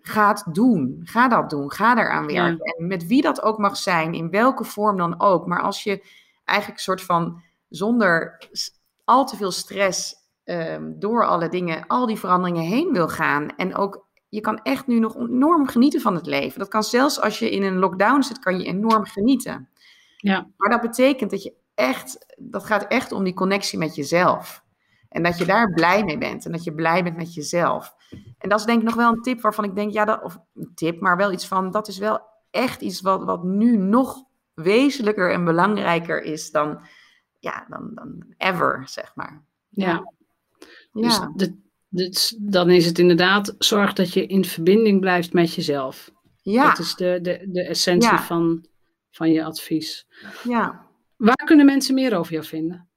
ga 0.00 0.28
het 0.28 0.44
doen. 0.52 1.00
Ga 1.04 1.28
dat 1.28 1.50
doen. 1.50 1.72
Ga 1.72 1.94
daaraan 1.94 2.26
werken. 2.26 2.74
En 2.78 2.86
met 2.86 3.06
wie 3.06 3.22
dat 3.22 3.42
ook 3.42 3.58
mag 3.58 3.76
zijn, 3.76 4.14
in 4.14 4.30
welke 4.30 4.64
vorm 4.64 4.96
dan 4.96 5.20
ook. 5.20 5.46
Maar 5.46 5.62
als 5.62 5.82
je 5.82 6.04
eigenlijk 6.44 6.80
soort 6.80 7.02
van 7.02 7.42
zonder 7.68 8.38
al 9.04 9.26
te 9.26 9.36
veel 9.36 9.50
stress 9.50 10.14
ehm, 10.44 10.92
door 10.98 11.26
alle 11.26 11.48
dingen, 11.48 11.86
al 11.86 12.06
die 12.06 12.18
veranderingen 12.18 12.62
heen 12.62 12.92
wil 12.92 13.08
gaan. 13.08 13.56
En 13.56 13.74
ook, 13.74 14.06
je 14.28 14.40
kan 14.40 14.62
echt 14.62 14.86
nu 14.86 14.98
nog 14.98 15.16
enorm 15.16 15.66
genieten 15.66 16.00
van 16.00 16.14
het 16.14 16.26
leven. 16.26 16.58
Dat 16.58 16.68
kan 16.68 16.82
zelfs 16.82 17.20
als 17.20 17.38
je 17.38 17.50
in 17.50 17.62
een 17.62 17.78
lockdown 17.78 18.22
zit, 18.22 18.38
kan 18.38 18.58
je 18.58 18.64
enorm 18.64 19.04
genieten. 19.04 19.68
Ja. 20.16 20.48
Maar 20.56 20.70
dat 20.70 20.80
betekent 20.80 21.30
dat 21.30 21.42
je 21.42 21.54
echt, 21.78 22.34
dat 22.36 22.64
gaat 22.64 22.86
echt 22.86 23.12
om 23.12 23.24
die 23.24 23.34
connectie 23.34 23.78
met 23.78 23.94
jezelf. 23.94 24.64
En 25.08 25.22
dat 25.22 25.38
je 25.38 25.44
daar 25.44 25.72
blij 25.72 26.04
mee 26.04 26.18
bent. 26.18 26.44
En 26.44 26.52
dat 26.52 26.64
je 26.64 26.74
blij 26.74 27.02
bent 27.02 27.16
met 27.16 27.34
jezelf. 27.34 27.94
En 28.38 28.48
dat 28.48 28.58
is 28.60 28.64
denk 28.66 28.78
ik 28.78 28.84
nog 28.84 28.94
wel 28.94 29.12
een 29.12 29.22
tip 29.22 29.40
waarvan 29.40 29.64
ik 29.64 29.74
denk, 29.74 29.92
ja, 29.92 30.04
dat, 30.04 30.22
of 30.22 30.38
een 30.54 30.70
tip, 30.74 31.00
maar 31.00 31.16
wel 31.16 31.32
iets 31.32 31.46
van, 31.46 31.70
dat 31.70 31.88
is 31.88 31.98
wel 31.98 32.20
echt 32.50 32.80
iets 32.80 33.00
wat, 33.00 33.24
wat 33.24 33.44
nu 33.44 33.76
nog 33.76 34.24
wezenlijker 34.54 35.32
en 35.32 35.44
belangrijker 35.44 36.22
is 36.22 36.50
dan, 36.50 36.80
ja, 37.38 37.66
dan, 37.68 37.90
dan 37.94 38.24
ever, 38.36 38.82
zeg 38.86 39.12
maar. 39.14 39.44
Ja. 39.68 39.86
Ja, 40.92 41.00
Dus 41.02 41.20
dit, 41.36 41.54
dit, 41.88 42.36
dan 42.52 42.70
is 42.70 42.86
het 42.86 42.98
inderdaad, 42.98 43.54
zorg 43.58 43.92
dat 43.92 44.12
je 44.12 44.26
in 44.26 44.44
verbinding 44.44 45.00
blijft 45.00 45.32
met 45.32 45.54
jezelf. 45.54 46.10
ja, 46.42 46.68
Dat 46.68 46.78
is 46.78 46.94
de, 46.94 47.18
de, 47.22 47.46
de 47.50 47.64
essentie 47.66 48.10
Ja. 48.10 48.22
van, 48.22 48.66
van 49.10 49.30
je 49.30 49.44
advies. 49.44 50.06
ja. 50.44 50.86
Waar 51.18 51.44
kunnen 51.44 51.66
mensen 51.66 51.94
meer 51.94 52.18
over 52.18 52.32
jou 52.32 52.44
vinden? 52.44 52.88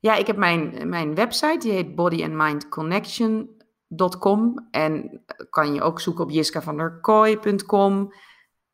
Ja, 0.00 0.14
ik 0.14 0.26
heb 0.26 0.36
mijn, 0.36 0.88
mijn 0.88 1.14
website, 1.14 1.58
die 1.58 1.72
heet 1.72 1.94
bodyandmindconnection.com. 1.94 4.68
En 4.70 5.22
kan 5.50 5.74
je 5.74 5.82
ook 5.82 6.00
zoeken 6.00 6.24
op 6.24 6.30
jiskavanderkooi.com. 6.30 8.12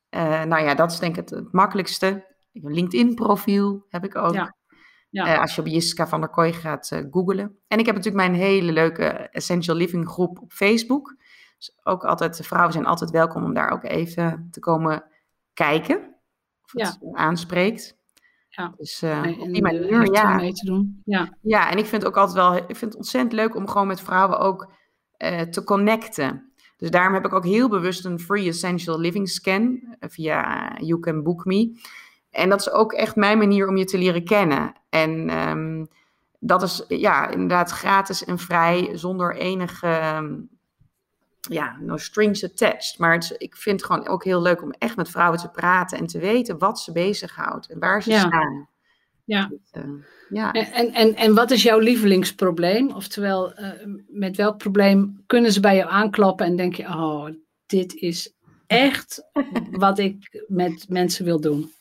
Eh 0.09 0.43
nou 0.43 0.63
ja, 0.63 0.75
dat 0.75 0.93
is 0.93 0.99
denk 0.99 1.17
ik 1.17 1.21
het, 1.21 1.31
het 1.31 1.53
makkelijkste. 1.53 2.31
Een 2.53 2.73
LinkedIn-profiel 2.73 3.87
heb 3.89 4.05
ik 4.05 4.17
ook. 4.17 4.35
Ja. 4.35 4.57
Ja. 5.11 5.27
Eh, 5.27 5.41
als 5.41 5.55
je 5.55 5.61
op 5.61 5.67
Jiska 5.67 6.07
van 6.07 6.21
der 6.21 6.29
Kooi 6.29 6.53
gaat 6.53 6.91
eh 6.91 7.05
googlen. 7.11 7.59
En 7.69 7.79
ik 7.79 7.87
heb 7.87 7.95
natuurlijk 7.95 8.27
mijn 8.27 8.41
hele 8.41 8.73
leuke 8.73 9.05
Essential 9.09 9.77
Living 9.77 10.09
groep 10.09 10.41
op 10.41 10.53
Facebook. 10.53 11.17
Dus 11.57 11.79
ook 11.83 12.05
altijd, 12.05 12.37
de 12.37 12.43
vrouwen 12.43 12.73
zijn 12.73 12.87
altijd 12.87 13.11
welkom 13.11 13.45
om 13.45 13.55
daar 13.55 13.71
ook 13.71 13.85
even 13.85 14.49
te 14.51 14.61
komen 14.61 15.05
kijken. 15.53 16.17
Of 16.63 16.73
het 16.73 16.99
aanspreekt. 17.13 18.01
Ja. 18.57 18.75
Dus 18.77 19.03
eh, 19.03 19.23
op 19.39 19.47
die 19.47 19.53
de 19.53 19.61
manier, 19.61 20.01
echt 20.01 20.17
ja. 20.17 20.35
mee 20.35 20.53
te 20.53 20.67
doen. 20.67 21.03
Ja. 21.05 21.37
Ja, 21.41 21.71
en 21.71 21.79
ik 21.79 21.87
vind 21.87 22.03
het 22.03 22.11
ook 22.11 22.17
altijd 22.17 22.37
wel, 22.37 22.57
ik 22.57 22.77
vind 22.77 22.81
het 22.81 22.97
ontzettend 22.97 23.33
leuk 23.33 23.57
om 23.57 23.69
gewoon 23.69 23.87
met 23.87 24.01
vrouwen 24.01 24.39
ook 24.39 24.73
eh, 25.17 25.41
te 25.41 25.65
connecten. 25.65 26.53
Dus 26.77 26.91
daarom 26.91 27.15
heb 27.15 27.25
ik 27.25 27.33
ook 27.33 27.45
heel 27.45 27.69
bewust 27.69 28.05
een 28.05 28.21
free 28.21 28.49
essential 28.49 28.99
living 28.99 29.29
scan 29.29 29.97
eh, 29.99 30.09
via 30.11 30.73
You 30.79 31.01
Can 31.01 31.23
Book 31.23 31.45
Me. 31.45 31.81
En 32.31 32.49
dat 32.49 32.61
is 32.61 32.71
ook 32.71 32.93
echt 32.93 33.17
mijn 33.17 33.39
manier 33.39 33.69
om 33.69 33.77
je 33.77 33.85
te 33.85 33.99
leren 33.99 34.25
kennen. 34.25 34.73
En 34.89 35.29
ehm, 35.29 35.85
dat 36.39 36.63
is 36.63 36.85
ja, 36.89 37.29
inderdaad 37.29 37.71
gratis 37.71 38.25
en 38.25 38.39
vrij, 38.39 38.91
zonder 38.93 39.37
enige, 39.37 39.87
ehm, 39.87 40.35
ja, 41.51 41.77
no 41.81 41.97
strings 41.97 42.45
attached. 42.45 42.99
Maar 42.99 43.13
het 43.13 43.35
ik 43.39 43.57
vind 43.57 43.81
het 43.81 43.91
gewoon 43.91 44.09
ook 44.09 44.25
heel 44.25 44.43
leuk 44.43 44.63
om 44.63 44.71
echt 44.71 44.97
met 44.97 45.09
vrouwen 45.09 45.39
te 45.39 45.49
praten 45.49 45.99
en 45.99 46.07
te 46.07 46.19
weten 46.19 46.59
wat 46.59 46.81
ze 46.81 46.93
bezighoudt 46.93 47.67
en 47.69 47.79
waar 47.79 48.03
ze 48.03 48.11
Ja. 48.11 48.19
staan. 48.19 48.69
Ja. 49.25 49.47
Dus, 49.49 49.85
ja. 50.29 50.53
En, 50.53 50.93
en, 50.93 51.15
en 51.15 51.35
wat 51.35 51.51
is 51.51 51.63
jouw 51.63 51.79
lievelingsprobleem? 51.79 52.91
Oftewel, 52.91 53.55
met 54.09 54.37
welk 54.37 54.59
probleem 54.59 55.23
kunnen 55.27 55.53
ze 55.53 55.61
bij 55.61 55.77
jou 55.77 55.91
aankloppen 55.91 56.47
en 56.47 56.57
denk 56.57 56.75
je, 56.75 56.87
oh, 56.87 57.27
dit 57.67 57.95
is 57.95 58.35
echt 58.67 59.29
wat 59.71 59.99
ik 59.99 60.45
met 60.49 60.87
mensen 60.89 61.25
wil 61.25 61.41
doen? 61.41 61.73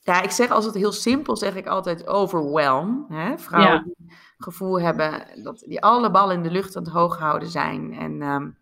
Ja, 0.00 0.22
ik 0.22 0.30
zeg 0.30 0.50
als 0.50 0.64
het 0.64 0.74
heel 0.74 0.92
simpel, 0.92 1.36
zeg 1.36 1.54
ik 1.54 1.66
altijd 1.66 2.06
overwhelm. 2.06 3.06
Hè? 3.08 3.38
Vrouwen 3.38 3.82
die 3.84 4.12
gevoel 4.38 4.80
hebben 4.80 5.24
dat 5.42 5.64
die 5.66 5.80
alle 5.80 6.10
ballen 6.10 6.36
in 6.36 6.42
de 6.42 6.50
lucht 6.50 6.76
aan 6.76 6.82
het 6.82 6.92
hoog 6.92 7.18
houden 7.18 7.48
zijn. 7.48 7.92
En 7.92 8.22
um, 8.22 8.56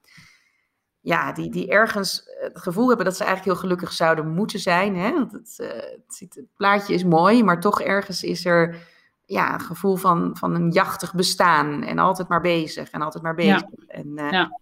ja, 1.07 1.32
die, 1.32 1.50
die 1.50 1.68
ergens 1.68 2.22
het 2.40 2.59
gevoel 2.59 2.88
hebben 2.88 3.04
dat 3.07 3.16
ze 3.16 3.24
eigenlijk 3.24 3.52
heel 3.52 3.68
gelukkig 3.68 3.92
zouden 3.92 4.28
moeten 4.28 4.59
zijn. 4.59 4.96
Hè? 4.96 5.12
Want 5.12 5.32
het, 5.32 5.57
uh, 5.61 5.68
het, 5.68 6.04
ziet, 6.07 6.34
het 6.34 6.54
plaatje 6.57 6.94
is 6.94 7.04
mooi, 7.04 7.44
maar 7.44 7.61
toch 7.61 7.80
ergens 7.80 8.22
is 8.22 8.44
er 8.44 8.76
ja, 9.24 9.54
een 9.54 9.61
gevoel 9.61 9.96
van, 9.96 10.36
van 10.36 10.54
een 10.54 10.70
jachtig 10.70 11.14
bestaan. 11.14 11.82
En 11.82 11.98
altijd 11.98 12.28
maar 12.28 12.40
bezig 12.40 12.90
en 12.90 13.02
altijd 13.02 13.22
maar 13.22 13.34
bezig. 13.34 13.61
Ja. 13.61 13.86
En 13.86 14.07
uh, 14.07 14.30
ja, 14.30 14.61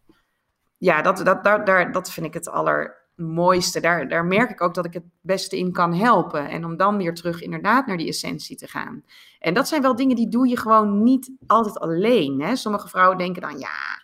ja 0.77 1.03
dat, 1.03 1.17
dat, 1.25 1.45
daar, 1.45 1.65
daar, 1.65 1.93
dat 1.93 2.11
vind 2.11 2.27
ik 2.27 2.35
het 2.35 2.49
aller 2.49 2.97
mooiste. 3.15 3.81
Daar, 3.81 4.09
daar 4.09 4.25
merk 4.25 4.51
ik 4.51 4.61
ook 4.61 4.75
dat 4.75 4.85
ik 4.85 4.95
het 4.95 5.07
beste 5.21 5.59
in 5.59 5.73
kan 5.73 5.95
helpen. 5.95 6.49
En 6.49 6.65
om 6.65 6.77
dan 6.77 6.97
weer 6.97 7.15
terug 7.15 7.43
inderdaad 7.43 7.87
naar 7.87 7.97
die 7.97 8.09
essentie 8.09 8.57
te 8.57 8.69
gaan. 8.69 9.03
En 9.39 9.55
dat 9.55 9.69
zijn 9.69 9.83
wel 9.83 9.97
dingen 9.97 10.17
die 10.17 10.29
doe 10.29 10.49
je 10.49 10.59
gewoon 10.59 11.03
niet 11.03 11.31
altijd 11.47 11.79
alleen. 11.79 12.41
Hè? 12.41 12.57
Sommige 12.57 12.89
vrouwen 12.89 13.19
denken 13.19 13.43
dan, 13.43 13.59
ja, 13.59 14.03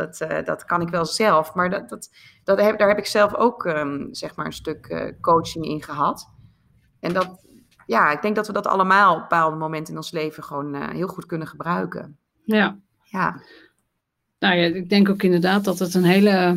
dat, 0.00 0.20
uh, 0.30 0.44
dat 0.44 0.64
kan 0.64 0.80
ik 0.80 0.88
wel 0.88 1.04
zelf. 1.04 1.54
Maar 1.54 1.70
dat, 1.70 1.88
dat, 1.88 2.10
dat 2.44 2.60
heb, 2.60 2.78
daar 2.78 2.88
heb 2.88 2.98
ik 2.98 3.06
zelf 3.06 3.34
ook 3.34 3.64
um, 3.64 4.14
zeg 4.14 4.36
maar 4.36 4.46
een 4.46 4.52
stuk 4.52 4.88
uh, 4.88 5.20
coaching 5.20 5.64
in 5.64 5.82
gehad. 5.82 6.30
En 7.00 7.12
dat, 7.12 7.44
ja, 7.86 8.12
ik 8.12 8.22
denk 8.22 8.36
dat 8.36 8.46
we 8.46 8.52
dat 8.52 8.66
allemaal 8.66 9.14
op 9.14 9.20
bepaalde 9.20 9.56
momenten 9.56 9.92
in 9.92 9.98
ons 9.98 10.10
leven 10.10 10.42
gewoon 10.42 10.74
uh, 10.74 10.88
heel 10.88 11.08
goed 11.08 11.26
kunnen 11.26 11.46
gebruiken. 11.46 12.18
Ja. 12.44 12.78
Ja. 13.02 13.42
Nou 14.38 14.56
ja, 14.56 14.64
ik 14.64 14.88
denk 14.88 15.08
ook 15.08 15.22
inderdaad 15.22 15.64
dat 15.64 15.78
het 15.78 15.94
een 15.94 16.04
hele 16.04 16.56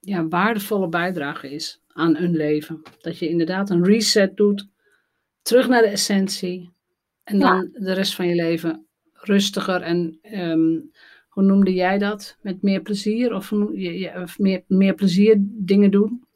ja, 0.00 0.28
waardevolle 0.28 0.88
bijdrage 0.88 1.50
is 1.50 1.82
aan 1.88 2.16
een 2.16 2.36
leven. 2.36 2.82
Dat 3.00 3.18
je 3.18 3.28
inderdaad 3.28 3.70
een 3.70 3.84
reset 3.84 4.36
doet, 4.36 4.68
terug 5.42 5.68
naar 5.68 5.82
de 5.82 5.88
essentie. 5.88 6.72
En 7.24 7.38
dan 7.38 7.68
de 7.72 7.92
rest 7.92 8.14
van 8.14 8.26
je 8.26 8.34
leven 8.34 8.86
rustiger 9.12 9.82
en, 9.82 10.18
um, 10.22 10.90
hoe 11.38 11.46
noemde 11.46 11.72
jij 11.72 11.98
dat? 11.98 12.36
Met 12.40 12.62
meer 12.62 12.80
plezier? 12.80 13.34
Of, 13.34 13.52
of 14.22 14.38
meer, 14.38 14.62
meer 14.66 14.94
plezier 14.94 15.36
dingen 15.40 15.90
doen? 15.90 16.26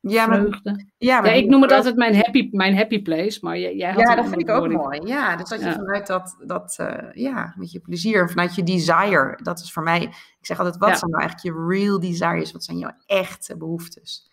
Ja, 0.00 0.24
vreugde. 0.24 0.86
ja, 0.98 1.24
ja, 1.24 1.32
ik 1.32 1.48
noem 1.48 1.62
het 1.62 1.72
altijd 1.72 1.96
mijn 1.96 2.14
happy, 2.14 2.48
mijn 2.52 2.76
happy 2.76 3.02
place, 3.02 3.38
maar 3.42 3.58
jij, 3.58 3.76
jij 3.76 3.92
had 3.92 4.00
Ja, 4.00 4.14
dat 4.14 4.28
vind 4.28 4.40
ik 4.40 4.48
ook 4.48 4.68
mooi. 4.68 5.00
Ja, 5.04 5.36
dus 5.36 5.48
dat 5.48 5.60
je 5.60 5.72
vanuit 5.72 6.06
dat, 6.06 6.36
dat 6.46 6.76
uh, 6.80 7.12
ja, 7.12 7.54
met 7.56 7.72
je 7.72 7.80
plezier, 7.80 8.28
vanuit 8.28 8.54
je 8.54 8.62
desire, 8.62 9.38
dat 9.42 9.60
is 9.60 9.72
voor 9.72 9.82
mij, 9.82 10.02
ik 10.02 10.46
zeg 10.46 10.58
altijd, 10.58 10.76
wat 10.76 10.98
zijn 10.98 11.10
nou 11.10 11.22
eigenlijk 11.22 11.56
je 11.56 11.76
real 11.76 12.00
desires? 12.00 12.52
Wat 12.52 12.64
zijn 12.64 12.78
jouw 12.78 12.92
echte 13.06 13.56
behoeftes? 13.56 14.30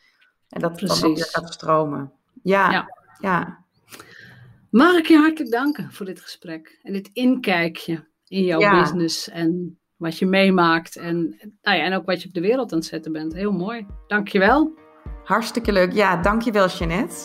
En 0.50 0.62
dat 0.62 0.76
Precies. 0.76 1.00
dan 1.00 1.10
ook 1.10 1.16
weer 1.16 1.30
gaat 1.32 1.54
stromen. 1.54 2.12
Ja, 2.44 2.72
ja. 2.72 2.88
ja. 3.20 3.66
Mag 4.70 4.98
ik 4.98 5.06
je 5.06 5.18
hartelijk 5.18 5.52
danken 5.52 5.92
voor 5.92 6.06
dit 6.06 6.22
gesprek 6.22 6.80
en 6.84 6.94
dit 6.94 7.10
inkijkje 7.14 8.08
in 8.28 8.44
jouw 8.44 8.80
business 8.80 9.30
en 9.30 9.80
wat 9.98 10.18
je 10.18 10.26
meemaakt 10.26 10.96
en, 10.96 11.16
nou 11.62 11.78
ja, 11.78 11.84
en 11.84 11.94
ook 11.94 12.06
wat 12.06 12.22
je 12.22 12.28
op 12.28 12.34
de 12.34 12.42
wereld 12.42 12.72
aan 12.72 12.78
het 12.78 12.88
zetten 12.88 13.12
bent. 13.12 13.34
Heel 13.34 13.52
mooi. 13.52 13.86
Dankjewel. 14.08 14.74
Hartstikke 15.24 15.72
leuk. 15.72 15.94
Ja, 15.94 16.22
dankjewel 16.22 16.68
Jeannette. 16.68 17.16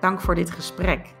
Dank 0.00 0.20
voor 0.20 0.34
dit 0.34 0.50
gesprek. 0.50 1.14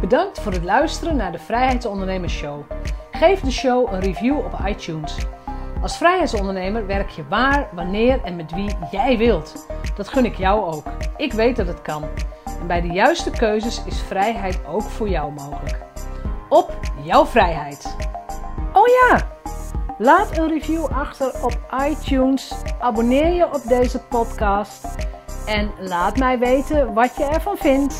Bedankt 0.00 0.40
voor 0.40 0.52
het 0.52 0.64
luisteren 0.64 1.16
naar 1.16 1.32
de 1.32 1.38
Vrijheidsondernemers 1.38 2.34
Show. 2.34 2.62
Geef 3.10 3.40
de 3.40 3.50
show 3.50 3.92
een 3.92 4.00
review 4.00 4.38
op 4.38 4.58
iTunes. 4.66 5.26
Als 5.82 5.96
vrijheidsondernemer 5.96 6.86
werk 6.86 7.08
je 7.08 7.28
waar, 7.28 7.68
wanneer 7.72 8.22
en 8.22 8.36
met 8.36 8.52
wie 8.52 8.70
jij 8.90 9.18
wilt. 9.18 9.66
Dat 9.96 10.08
gun 10.08 10.24
ik 10.24 10.34
jou 10.34 10.74
ook. 10.74 10.84
Ik 11.16 11.32
weet 11.32 11.56
dat 11.56 11.66
het 11.66 11.82
kan. 11.82 12.04
En 12.60 12.66
bij 12.66 12.80
de 12.80 12.88
juiste 12.88 13.30
keuzes 13.30 13.84
is 13.84 14.02
vrijheid 14.02 14.66
ook 14.66 14.82
voor 14.82 15.08
jou 15.08 15.32
mogelijk. 15.32 15.95
Op 16.56 16.80
jouw 17.02 17.26
vrijheid. 17.26 17.96
Oh 18.72 18.86
ja! 18.86 19.28
Laat 19.98 20.38
een 20.38 20.48
review 20.48 20.84
achter 20.84 21.32
op 21.42 21.58
iTunes. 21.88 22.52
Abonneer 22.80 23.32
je 23.32 23.54
op 23.54 23.60
deze 23.64 23.98
podcast. 23.98 24.84
En 25.46 25.70
laat 25.78 26.18
mij 26.18 26.38
weten 26.38 26.94
wat 26.94 27.16
je 27.16 27.24
ervan 27.24 27.56
vindt. 27.56 27.94